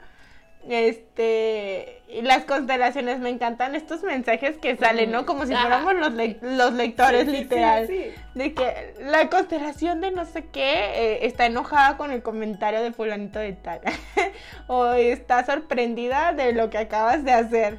Este. 0.68 2.02
Y 2.08 2.22
las 2.22 2.44
constelaciones, 2.44 3.18
me 3.18 3.30
encantan 3.30 3.74
estos 3.74 4.02
mensajes 4.02 4.56
que 4.58 4.76
salen, 4.76 5.10
¿no? 5.10 5.26
Como 5.26 5.44
si 5.44 5.54
fuéramos 5.54 5.94
los, 5.94 6.12
le- 6.12 6.38
los 6.40 6.72
lectores, 6.72 7.24
Sí, 7.24 7.30
sí, 7.30 7.36
sí, 7.36 7.42
literal. 7.42 7.86
sí. 7.88 8.04
De 8.34 8.54
que 8.54 8.94
la 9.00 9.28
constelación 9.28 10.00
de 10.00 10.12
no 10.12 10.24
sé 10.24 10.44
qué 10.46 10.72
eh, 10.94 11.26
está 11.26 11.46
enojada 11.46 11.96
con 11.96 12.12
el 12.12 12.22
comentario 12.22 12.80
de 12.82 12.92
fulanito 12.92 13.38
de 13.40 13.52
tal. 13.54 13.80
o 14.68 14.92
está 14.92 15.44
sorprendida 15.44 16.32
de 16.32 16.52
lo 16.52 16.70
que 16.70 16.78
acabas 16.78 17.24
de 17.24 17.32
hacer. 17.32 17.78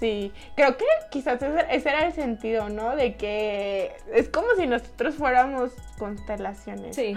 Sí, 0.00 0.32
creo 0.54 0.76
que 0.76 0.84
quizás 1.10 1.42
ese, 1.42 1.66
ese 1.70 1.88
era 1.88 2.06
el 2.06 2.12
sentido, 2.12 2.68
¿no? 2.68 2.94
De 2.94 3.16
que 3.16 3.92
es 4.12 4.28
como 4.28 4.48
si 4.56 4.66
nosotros 4.66 5.14
fuéramos 5.16 5.72
constelaciones. 5.98 6.94
Sí. 6.96 7.14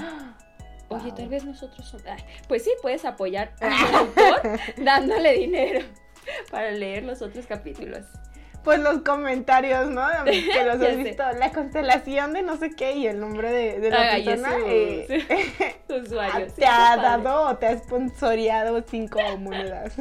Oye, 0.91 1.05
Wow. 1.09 1.15
tal 1.15 1.27
vez 1.29 1.43
nosotros. 1.45 1.95
Ay, 2.07 2.23
pues 2.47 2.63
sí, 2.63 2.71
puedes 2.81 3.05
apoyar 3.05 3.53
al 3.61 3.95
autor 3.95 4.41
dándole 4.77 5.33
dinero 5.33 5.85
para 6.51 6.71
leer 6.71 7.03
los 7.03 7.21
otros 7.21 7.45
capítulos. 7.47 8.05
Pues 8.63 8.77
los 8.79 9.01
comentarios, 9.01 9.89
¿no? 9.89 10.05
Que 10.25 10.63
los 10.65 10.75
has 10.75 10.79
sé. 10.81 10.95
visto. 10.97 11.23
La 11.39 11.51
constelación 11.51 12.33
de 12.33 12.43
no 12.43 12.57
sé 12.57 12.69
qué 12.71 12.91
y 12.93 13.07
el 13.07 13.19
nombre 13.19 13.51
de, 13.51 13.79
de 13.79 13.89
la 13.89 14.01
Ah, 14.13 14.19
y 14.19 14.25
persona. 14.25 14.55
eso, 14.57 14.67
eh, 14.67 15.75
Su 15.87 15.95
usuario. 16.05 16.47
sí, 16.49 16.55
te 16.57 16.65
ha 16.67 16.95
padre. 16.95 17.01
dado 17.03 17.41
o 17.49 17.57
te 17.57 17.65
ha 17.65 17.77
sponsoreado 17.79 18.83
cinco 18.87 19.19
monedas. 19.39 19.95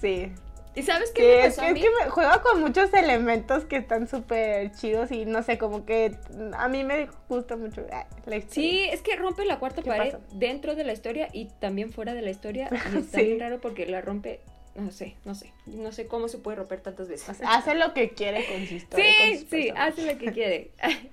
sí. 0.00 0.32
¿Y 0.74 0.82
sabes 0.82 1.10
qué 1.10 1.20
Sí, 1.22 1.26
me 1.28 1.46
es 1.46 1.56
pasó 1.56 1.60
que, 1.60 1.66
a 1.66 1.70
es 1.70 1.74
que 1.82 1.90
me- 2.04 2.10
juega 2.10 2.42
con 2.42 2.60
muchos 2.60 2.92
elementos 2.94 3.64
que 3.66 3.76
están 3.76 4.08
súper 4.08 4.72
chidos 4.72 5.10
y 5.12 5.26
no 5.26 5.42
sé, 5.42 5.58
como 5.58 5.84
que 5.84 6.16
a 6.56 6.68
mí 6.68 6.82
me 6.82 7.08
gusta 7.28 7.56
mucho 7.56 7.84
ah, 7.92 8.06
la 8.24 8.36
historia. 8.36 8.70
Sí, 8.70 8.88
es 8.90 9.02
que 9.02 9.14
rompe 9.16 9.44
la 9.44 9.58
cuarta 9.58 9.82
¿Qué 9.82 9.88
pared 9.90 10.12
pasó? 10.12 10.24
dentro 10.32 10.74
de 10.74 10.84
la 10.84 10.92
historia 10.94 11.28
y 11.32 11.46
también 11.60 11.92
fuera 11.92 12.14
de 12.14 12.22
la 12.22 12.30
historia. 12.30 12.70
Y 12.94 12.96
está 12.98 13.18
Sí. 13.18 13.24
bien 13.26 13.40
raro 13.40 13.60
porque 13.60 13.86
la 13.86 14.00
rompe... 14.00 14.40
No 14.74 14.90
sé, 14.90 15.16
no 15.26 15.34
sé. 15.34 15.52
No 15.66 15.92
sé 15.92 16.06
cómo 16.06 16.28
se 16.28 16.38
puede 16.38 16.56
romper 16.56 16.80
tantas 16.80 17.06
veces. 17.06 17.38
Hace 17.46 17.74
lo 17.74 17.92
que 17.92 18.10
quiere 18.12 18.46
con 18.46 18.66
su 18.66 18.74
historia. 18.76 19.04
Sí, 19.36 19.46
sí, 19.50 19.70
hace 19.76 20.06
lo 20.10 20.18
que 20.18 20.32
quiere. 20.32 20.70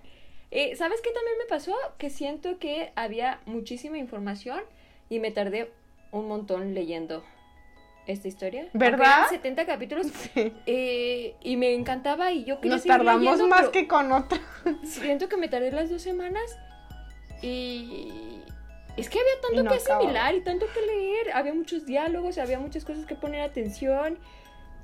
Eh, 0.51 0.75
¿Sabes 0.77 0.99
qué 1.01 1.11
también 1.11 1.37
me 1.37 1.45
pasó? 1.45 1.75
Que 1.99 2.09
siento 2.09 2.57
que 2.57 2.91
había 2.95 3.39
muchísima 3.45 3.99
información 3.99 4.59
y 5.07 5.19
me 5.19 5.29
tardé 5.29 5.69
un 6.11 6.27
montón 6.27 6.73
leyendo 6.73 7.23
esta 8.09 8.27
historia. 8.27 8.67
¿Verdad? 8.73 9.17
eran 9.19 9.29
70 9.29 9.65
capítulos 9.65 10.07
Sí. 10.33 10.53
eh, 10.65 11.35
y 11.41 11.57
me 11.57 11.73
encantaba 11.73 12.31
y 12.31 12.43
yo 12.43 12.59
quería 12.59 12.77
Nos 12.77 12.85
tardamos 12.85 13.21
leyendo, 13.23 13.47
más 13.47 13.69
que 13.69 13.87
con 13.87 14.11
otros. 14.11 14.41
Siento 14.83 15.29
que 15.29 15.37
me 15.37 15.47
tardé 15.47 15.71
las 15.71 15.89
dos 15.89 16.01
semanas 16.01 16.43
y... 17.41 18.41
Es 18.97 19.09
que 19.09 19.17
había 19.19 19.31
tanto 19.41 19.63
no 19.63 19.69
que 19.71 19.77
acababa. 19.77 19.99
asimilar 20.01 20.35
y 20.35 20.41
tanto 20.41 20.65
que 20.73 20.81
leer, 20.85 21.31
había 21.33 21.53
muchos 21.53 21.85
diálogos, 21.85 22.37
había 22.37 22.59
muchas 22.59 22.83
cosas 22.83 23.05
que 23.05 23.15
poner 23.15 23.41
atención 23.41 24.19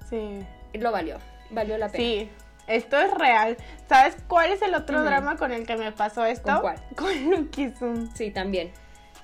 Sí. 0.09 0.39
lo 0.73 0.91
valió, 0.91 1.17
valió 1.49 1.77
la 1.77 1.89
pena. 1.89 2.03
Sí. 2.03 2.29
Esto 2.67 2.97
es 2.99 3.11
real. 3.13 3.57
¿Sabes 3.89 4.15
cuál 4.27 4.51
es 4.51 4.61
el 4.61 4.73
otro 4.73 4.97
Ujú. 4.97 5.05
drama 5.05 5.35
con 5.37 5.51
el 5.51 5.65
que 5.67 5.75
me 5.75 5.91
pasó 5.91 6.23
esto? 6.25 6.51
¿Con 6.51 6.61
cuál? 6.61 6.81
Con 6.95 7.29
Lucky 7.29 7.71
Sun. 7.77 8.09
Sí, 8.15 8.31
también. 8.31 8.71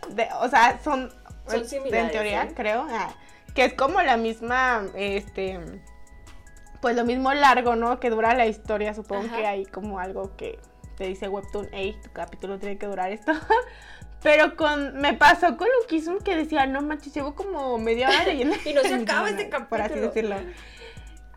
De- 0.10 0.28
o 0.42 0.48
sea, 0.50 0.80
son, 0.84 1.10
Son 1.48 1.60
en 1.62 1.66
similares, 1.66 2.12
teoría, 2.12 2.44
¿eh? 2.44 2.54
creo, 2.56 2.86
ah, 2.90 3.14
que 3.54 3.66
es 3.66 3.74
como 3.74 4.02
la 4.02 4.18
misma, 4.18 4.86
este, 4.96 5.60
pues 6.82 6.96
lo 6.96 7.06
mismo 7.06 7.34
largo, 7.34 7.76
¿no? 7.76 8.00
Que 8.00 8.10
dura 8.10 8.34
la 8.36 8.46
historia, 8.48 8.94
supongo 8.94 9.26
Ajá. 9.28 9.38
que 9.38 9.46
hay 9.46 9.66
como 9.66 10.00
algo 10.00 10.36
que 10.36 10.60
te 10.98 11.06
dice 11.06 11.28
Webtoon, 11.28 11.70
hey, 11.72 11.98
tu 12.04 12.12
capítulo 12.12 12.60
tiene 12.60 12.78
que 12.78 12.86
durar 12.86 13.12
esto. 13.12 13.34
Pero 14.24 14.56
con, 14.56 14.98
me 15.02 15.16
pasó 15.16 15.58
con 15.58 15.68
Lukisum 15.82 16.20
que 16.20 16.36
decía, 16.36 16.68
no 16.68 16.82
manches, 16.82 17.14
llevo 17.14 17.34
como 17.34 17.78
media 17.80 18.08
hora 18.08 18.24
leyendo. 18.26 18.56
Y 18.66 18.74
no 18.74 18.82
se 18.82 18.94
acaba 19.02 19.30
libro", 19.30 19.42
este 19.44 19.60
Por 19.66 19.82
así 19.82 19.96
capítulo. 19.96 20.08
decirlo. 20.36 20.36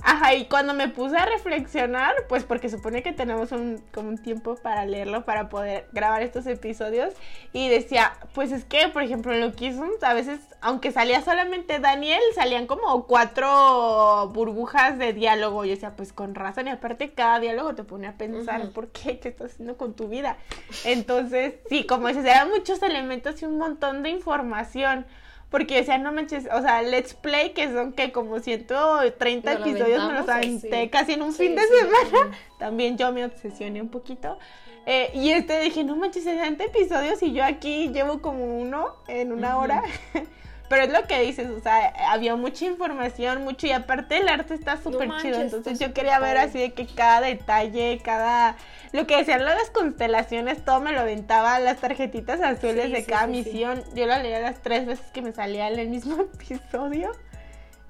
Ajá, 0.07 0.35
y 0.35 0.45
cuando 0.45 0.75
me 0.75 0.89
puse 0.89 1.17
a 1.17 1.25
reflexionar, 1.25 2.15
pues 2.29 2.45
porque 2.45 2.69
supone 2.69 3.03
que 3.03 3.13
tenemos 3.13 3.53
un, 3.53 3.83
como 3.93 4.11
un 4.11 4.19
tiempo 4.19 4.55
para 4.57 4.85
leerlo, 4.85 5.25
para 5.25 5.49
poder 5.49 5.89
grabar 5.93 6.23
estos 6.23 6.47
episodios, 6.47 7.15
y 7.55 7.71
decía, 7.71 8.13
pues 8.35 8.53
es 8.53 8.67
que, 8.67 8.89
por 8.89 9.03
ejemplo, 9.03 9.33
en 9.33 9.41
Loquism, 9.41 9.85
a 10.03 10.13
veces, 10.13 10.41
aunque 10.61 10.93
salía 10.93 11.23
solamente 11.23 11.79
Daniel, 11.79 12.21
salían 12.35 12.67
como 12.67 13.07
cuatro 13.07 14.29
burbujas 14.35 14.99
de 14.99 15.15
diálogo, 15.15 15.65
y 15.65 15.69
yo 15.69 15.75
decía, 15.75 15.97
pues 15.97 16.13
con 16.13 16.35
razón, 16.35 16.69
y 16.69 16.71
aparte 16.71 17.13
cada 17.13 17.41
diálogo 17.41 17.75
te 17.75 17.83
pone 17.83 18.07
a 18.07 18.19
pensar. 18.19 18.71
¿por 18.75 18.89
qué? 18.89 19.19
¿Qué 19.19 19.31
estás 19.31 19.53
haciendo 19.53 19.79
con 19.79 19.95
tu 19.95 20.09
vida? 20.09 20.37
Entonces, 20.85 21.55
sí, 21.71 21.87
como 21.87 22.09
dices, 22.09 22.25
eran 22.27 22.51
muchos 22.51 22.83
elementos 22.83 23.41
y 23.41 23.47
un 23.47 23.57
montón 23.57 24.03
de 24.03 24.11
información. 24.11 25.07
Porque 25.55 25.77
decía, 25.77 25.99
no 25.99 26.11
manches, 26.11 26.49
o 26.53 26.63
sea, 26.63 26.83
Let's 26.83 27.15
Play, 27.15 27.53
que 27.53 27.73
son 27.73 27.93
que 27.93 28.11
como 28.11 28.41
130 28.41 29.53
Nos 29.55 29.61
lo 29.61 29.67
episodios, 29.71 30.09
me 30.09 30.19
los 30.19 30.29
aventé 30.29 30.91
casi 30.91 31.13
en 31.13 31.23
un 31.23 31.33
Sí, 31.33 31.45
fin 31.47 31.55
de 31.55 31.63
sí, 31.63 31.69
semana. 31.79 32.37
También 32.59 32.99
yo 32.99 33.13
me 33.13 33.25
obsesioné 33.25 33.81
un 33.81 33.89
poquito. 33.89 34.37
Eh, 34.85 35.13
y 35.15 35.31
este 35.31 35.61
dije, 35.61 35.85
no 35.85 35.95
manches, 35.95 36.25
60 36.25 36.65
episodios 36.65 37.23
y 37.23 37.33
yo 37.35 37.45
aquí 37.45 37.91
llevo 37.91 38.21
como 38.21 38.59
uno 38.59 38.97
en 39.07 39.33
una 39.33 39.57
hora. 39.59 39.85
Pero 40.75 40.87
es 40.87 40.93
lo 40.93 41.07
que 41.07 41.21
dices, 41.21 41.49
o 41.51 41.61
sea, 41.61 41.93
había 42.09 42.35
mucha 42.35 42.65
información, 42.65 43.45
mucho, 43.45 43.69
y 43.69 43.71
aparte 43.71 44.19
el 44.19 44.29
arte 44.29 44.55
está 44.55 44.77
súper 44.77 45.03
chido. 45.21 45.39
manches, 45.39 45.53
Entonces 45.55 45.79
yo 45.79 45.95
quería 45.95 46.19
ver 46.19 46.37
así 46.37 46.59
de 46.59 46.73
que 46.73 46.85
cada 46.87 47.21
detalle, 47.21 48.01
cada. 48.03 48.57
Lo 48.91 49.07
que 49.07 49.17
decían 49.17 49.45
las 49.45 49.71
constelaciones, 49.71 50.65
todo 50.65 50.81
me 50.81 50.91
lo 50.91 51.01
aventaba, 51.01 51.61
las 51.61 51.79
tarjetitas 51.79 52.41
azules 52.41 52.87
Sí, 52.87 52.93
de 52.93 53.01
sí, 53.03 53.07
cada 53.07 53.27
sí, 53.27 53.31
misión. 53.31 53.85
Yo 53.95 54.07
lo 54.07 54.17
leía 54.21 54.41
las 54.41 54.63
tres 54.63 54.85
veces 54.85 55.07
que 55.13 55.23
me 55.23 55.31
salía 55.31 55.69
en 55.69 55.79
el 55.79 55.89
mismo 55.91 56.21
episodio. 56.35 57.13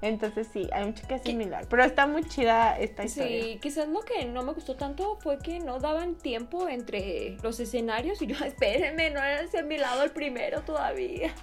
Entonces 0.01 0.47
sí, 0.53 0.69
hay 0.71 0.85
mucho 0.85 1.07
que 1.07 1.15
asimilar. 1.15 1.65
Pero 1.67 1.83
está 1.83 2.05
muy 2.05 2.23
chida 2.25 2.77
esta 2.77 3.03
historia. 3.05 3.43
Sí, 3.43 3.59
quizás 3.61 3.87
lo 3.87 4.01
que 4.01 4.25
no 4.25 4.43
me 4.43 4.53
gustó 4.53 4.75
tanto 4.75 5.17
fue 5.21 5.39
que 5.39 5.59
no 5.59 5.79
daban 5.79 6.15
tiempo 6.15 6.69
entre 6.69 7.37
los 7.41 7.59
escenarios 7.59 8.21
y 8.21 8.27
yo, 8.27 8.35
espérenme, 8.45 9.09
no 9.09 9.23
he 9.23 9.33
asimilado 9.39 10.03
el 10.03 10.11
primero 10.11 10.61
todavía. 10.61 11.33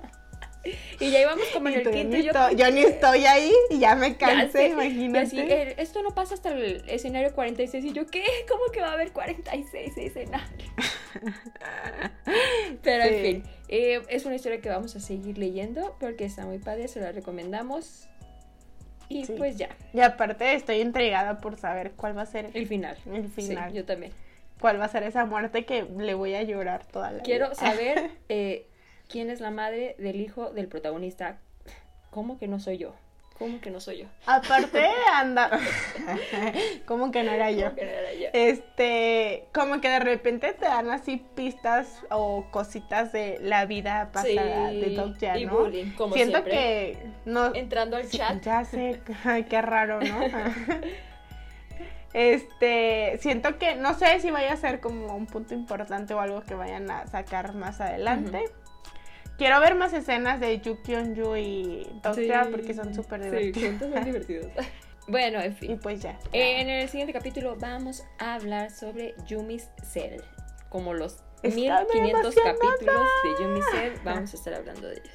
Y 1.00 1.10
ya 1.10 1.20
íbamos 1.22 1.44
como 1.52 1.68
en 1.68 1.74
el 1.80 1.90
quinto 1.90 2.16
yo, 2.16 2.30
estoy, 2.30 2.54
yo 2.56 2.70
ni 2.70 2.80
estoy 2.82 3.24
ahí 3.26 3.52
y 3.70 3.78
ya 3.80 3.94
me 3.96 4.10
Ya 4.12 4.18
cansé, 4.18 4.52
sé. 4.52 4.66
imagínate. 4.68 5.36
Y 5.36 5.40
así, 5.40 5.52
eh, 5.52 5.74
esto 5.78 6.02
no 6.02 6.10
pasa 6.14 6.34
hasta 6.34 6.50
el 6.50 6.84
escenario 6.88 7.34
46 7.34 7.84
y 7.84 7.92
yo, 7.92 8.06
¿qué? 8.06 8.22
¿Cómo 8.48 8.62
que 8.72 8.80
va 8.80 8.90
a 8.90 8.92
haber 8.92 9.12
46 9.12 9.96
escenarios? 9.96 10.70
Pero 12.82 13.04
Sí. 13.04 13.10
en 13.14 13.22
fin, 13.22 13.42
eh, 13.68 14.02
es 14.08 14.24
una 14.24 14.36
historia 14.36 14.60
que 14.60 14.68
vamos 14.68 14.94
a 14.96 15.00
seguir 15.00 15.38
leyendo 15.38 15.96
porque 16.00 16.24
está 16.24 16.44
muy 16.46 16.58
padre, 16.58 16.88
se 16.88 17.00
la 17.00 17.12
recomendamos. 17.12 18.08
Y 19.08 19.26
Sí. 19.26 19.34
pues 19.36 19.58
ya, 19.58 19.68
Y 19.92 20.00
aparte 20.00 20.54
estoy 20.54 20.76
intrigada 20.80 21.40
por 21.40 21.58
saber 21.58 21.92
cuál 21.92 22.16
va 22.16 22.22
a 22.22 22.26
ser 22.26 22.50
el 22.54 22.66
final. 22.66 22.96
el 23.12 23.28
final. 23.28 23.70
Sí, 23.70 23.76
yo 23.76 23.84
también. 23.84 24.12
cuál 24.60 24.80
va 24.80 24.84
a 24.84 24.88
ser 24.88 25.02
esa 25.02 25.24
muerte 25.26 25.64
que 25.64 25.82
le 25.82 26.14
voy 26.14 26.34
a 26.34 26.42
llorar 26.44 26.86
toda 26.86 27.10
la 27.10 27.22
Quiero 27.22 27.46
vida. 27.50 27.54
saber 27.56 28.10
eh, 28.28 28.68
quién 29.12 29.30
es 29.30 29.40
la 29.40 29.50
madre 29.50 29.94
del 29.98 30.20
hijo 30.20 30.50
del 30.50 30.66
protagonista. 30.66 31.38
¿Cómo 32.10 32.38
que 32.38 32.48
no 32.48 32.58
soy 32.58 32.78
yo? 32.78 32.94
¿Cómo 33.38 33.60
que 33.60 33.70
no 33.70 33.80
soy 33.80 33.98
yo? 33.98 34.06
Aparte 34.26 34.86
anda, 35.14 35.50
como 36.86 37.12
que 37.12 37.22
no 37.22 37.30
era 37.30 37.50
yo. 37.50 37.64
¿Cómo 37.64 37.76
que 37.76 37.84
no 37.84 37.90
era 37.90 38.14
yo? 38.14 38.28
Este, 38.32 39.44
como 39.52 39.80
que 39.80 39.88
de 39.88 39.98
repente 39.98 40.54
te 40.54 40.64
dan 40.64 40.90
así 40.90 41.24
pistas 41.34 42.02
o 42.10 42.46
cositas 42.50 43.12
de 43.12 43.38
la 43.42 43.66
vida 43.66 44.10
pasada 44.12 44.70
de 44.70 44.94
Dogja, 44.94 45.38
y 45.38 45.46
¿no? 45.46 45.58
bullying, 45.58 45.92
como 45.92 46.14
Siento 46.14 46.38
siempre. 46.38 46.52
que 46.52 47.06
no 47.26 47.54
Entrando 47.54 47.96
al 47.96 48.08
chat. 48.08 48.42
Ya 48.42 48.64
sé, 48.64 49.02
ay, 49.24 49.44
qué 49.48 49.60
raro, 49.60 50.00
¿no? 50.00 50.20
Este, 52.14 53.18
siento 53.20 53.58
que 53.58 53.74
no 53.74 53.94
sé 53.94 54.20
si 54.20 54.30
vaya 54.30 54.52
a 54.52 54.56
ser 54.56 54.80
como 54.80 55.14
un 55.16 55.26
punto 55.26 55.54
importante 55.54 56.12
o 56.14 56.20
algo 56.20 56.42
que 56.42 56.54
vayan 56.54 56.90
a 56.90 57.06
sacar 57.06 57.54
más 57.54 57.80
adelante. 57.80 58.44
Quiero 59.42 59.58
ver 59.58 59.74
más 59.74 59.92
escenas 59.92 60.38
de 60.38 60.60
Yu 60.60 60.80
Kyung 60.82 61.18
y 61.36 61.84
Dokja 62.00 62.46
porque 62.48 62.74
son 62.74 62.94
súper 62.94 63.22
divertidos. 63.24 63.72
Sí, 63.72 63.78
son 63.92 64.04
divertidos. 64.04 64.46
bueno, 65.08 65.40
en 65.40 65.50
y 65.50 65.54
fin. 65.56 65.80
pues 65.82 66.00
ya. 66.00 66.16
En 66.30 66.70
el 66.70 66.88
siguiente 66.88 67.12
capítulo 67.12 67.56
vamos 67.58 68.04
a 68.20 68.34
hablar 68.34 68.70
sobre 68.70 69.16
Yumi's 69.26 69.68
Cell. 69.82 70.20
Como 70.68 70.94
los 70.94 71.24
Estoy 71.42 71.62
1500 71.62 72.20
emocionada. 72.36 72.54
capítulos 72.54 73.08
de 73.24 73.42
Yumi's 73.44 73.64
Cell, 73.72 73.92
vamos 74.04 74.32
a 74.32 74.36
estar 74.36 74.54
hablando 74.54 74.86
de 74.86 74.94
ellos. 74.94 75.14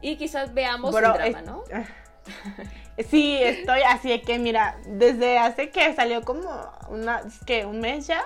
Y 0.00 0.16
quizás 0.18 0.54
veamos 0.54 0.94
Bro, 0.94 1.08
un 1.08 1.14
drama, 1.14 1.40
es- 1.40 1.44
¿no? 1.44 1.64
Sí, 3.10 3.36
estoy 3.42 3.80
así 3.82 4.08
de 4.08 4.22
que 4.22 4.38
mira, 4.38 4.76
desde 4.86 5.36
hace 5.36 5.70
que 5.70 5.92
salió 5.94 6.22
como 6.22 6.48
una, 6.88 7.22
que 7.44 7.66
un 7.66 7.80
mes 7.80 8.06
ya, 8.06 8.24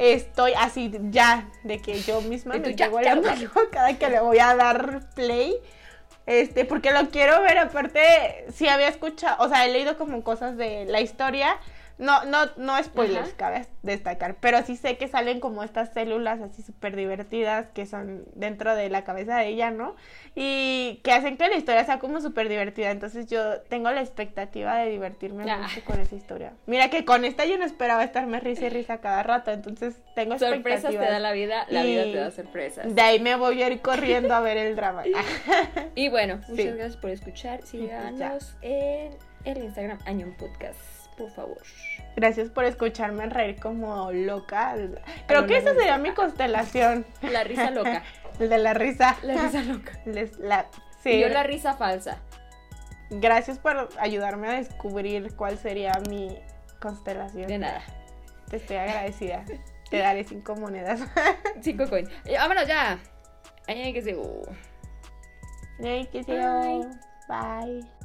estoy 0.00 0.52
así 0.56 0.90
ya, 1.10 1.46
de 1.62 1.82
que 1.82 2.00
yo 2.00 2.22
misma 2.22 2.54
me 2.54 2.74
la 2.74 2.88
mano 3.20 3.50
cada 3.70 3.98
que 3.98 4.08
le 4.08 4.20
voy 4.20 4.38
a 4.38 4.56
dar 4.56 5.00
play. 5.14 5.56
Este, 6.24 6.64
porque 6.64 6.90
lo 6.92 7.08
quiero 7.10 7.40
ver, 7.42 7.58
aparte, 7.58 8.46
sí 8.54 8.66
había 8.68 8.88
escuchado, 8.88 9.42
o 9.44 9.48
sea, 9.48 9.66
he 9.66 9.72
leído 9.72 9.96
como 9.96 10.22
cosas 10.22 10.56
de 10.56 10.84
la 10.86 11.00
historia. 11.00 11.58
No, 11.98 12.24
no, 12.24 12.46
no 12.56 12.80
spoilers, 12.82 13.28
Ajá. 13.28 13.36
cabe 13.36 13.66
destacar, 13.82 14.36
pero 14.40 14.62
sí 14.62 14.76
sé 14.76 14.96
que 14.98 15.08
salen 15.08 15.40
como 15.40 15.64
estas 15.64 15.92
células 15.92 16.40
así 16.40 16.62
súper 16.62 16.94
divertidas 16.94 17.66
que 17.74 17.86
son 17.86 18.24
dentro 18.34 18.76
de 18.76 18.88
la 18.88 19.02
cabeza 19.02 19.36
de 19.38 19.48
ella, 19.48 19.70
¿no? 19.72 19.96
Y 20.36 21.00
que 21.02 21.10
hacen 21.10 21.36
que 21.36 21.48
la 21.48 21.56
historia 21.56 21.84
sea 21.84 21.98
como 21.98 22.20
súper 22.20 22.48
divertida. 22.48 22.92
Entonces 22.92 23.26
yo 23.26 23.60
tengo 23.62 23.90
la 23.90 24.00
expectativa 24.00 24.76
de 24.76 24.90
divertirme 24.90 25.50
Ah. 25.50 25.58
mucho 25.58 25.84
con 25.84 25.98
esa 25.98 26.14
historia. 26.14 26.52
Mira 26.66 26.88
que 26.90 27.04
con 27.04 27.24
esta 27.24 27.44
yo 27.46 27.58
no 27.58 27.64
esperaba 27.64 28.04
estarme 28.04 28.38
risa 28.38 28.66
y 28.66 28.68
risa 28.68 28.98
cada 28.98 29.22
rato, 29.24 29.50
entonces 29.50 29.96
tengo 30.14 30.38
Sorpresas 30.38 30.60
te 30.82 30.88
expectativas. 30.88 31.10
da 31.10 31.18
la 31.18 31.32
vida, 31.32 31.66
la 31.68 31.82
vida 31.82 32.04
te 32.04 32.14
da 32.16 32.30
sorpresas. 32.30 32.94
De 32.94 33.02
ahí 33.02 33.18
me 33.18 33.34
voy 33.34 33.60
a 33.62 33.66
ir 33.68 33.80
corriendo 33.80 34.34
a 34.34 34.40
ver 34.40 34.56
el 34.56 34.76
drama. 34.76 35.02
Y 35.96 36.08
bueno, 36.10 36.36
muchas 36.48 36.56
Sí. 36.56 36.64
gracias 36.64 36.96
por 36.96 37.10
escuchar. 37.10 37.58
pues. 37.58 37.70
Síganos 37.70 38.56
en 38.62 39.16
el 39.44 39.58
Instagram 39.64 39.98
Añon 40.06 40.34
Podcast, 40.36 40.78
por 41.18 41.30
favor. 41.32 41.58
Gracias 42.16 42.48
por 42.48 42.64
escucharme 42.64 43.26
reír 43.26 43.60
como 43.60 44.10
loca. 44.12 44.74
Creo 45.26 45.46
que 45.46 45.58
esa 45.58 45.74
sería 45.74 45.98
mi 45.98 46.12
constelación. 46.12 47.04
La 47.22 47.44
risa 47.44 47.70
loca. 47.70 48.02
El 48.40 48.48
de 48.48 48.58
la 48.58 48.72
risa. 48.72 49.16
La 49.22 49.34
risa 49.34 49.62
loca. 49.62 49.92
Les- 50.06 50.38
la- 50.38 50.66
Y 51.04 51.12
sí. 51.14 51.20
yo 51.20 51.28
la 51.28 51.42
risa 51.42 51.74
falsa. 51.74 52.18
Gracias 53.10 53.58
por 53.58 53.88
ayudarme 53.98 54.48
a 54.48 54.52
descubrir 54.52 55.34
cuál 55.34 55.58
sería 55.58 55.92
mi 56.08 56.38
constelación. 56.80 57.48
De 57.48 57.58
nada. 57.58 57.82
Te 58.48 58.56
estoy 58.58 58.76
agradecida. 58.76 59.44
Te 59.90 59.98
daré 59.98 60.22
cinco 60.24 60.54
monedas. 60.54 61.00
Cinco 61.62 61.88
coins. 61.88 62.10
Eh, 62.26 62.36
vámonos 62.36 62.66
ya. 62.68 62.98
Ay, 63.66 63.92
que 63.92 64.02
se. 64.02 64.16
Ay, 65.82 66.06
qué 66.12 66.22
Bye. 66.22 66.86
Bye. 67.28 67.97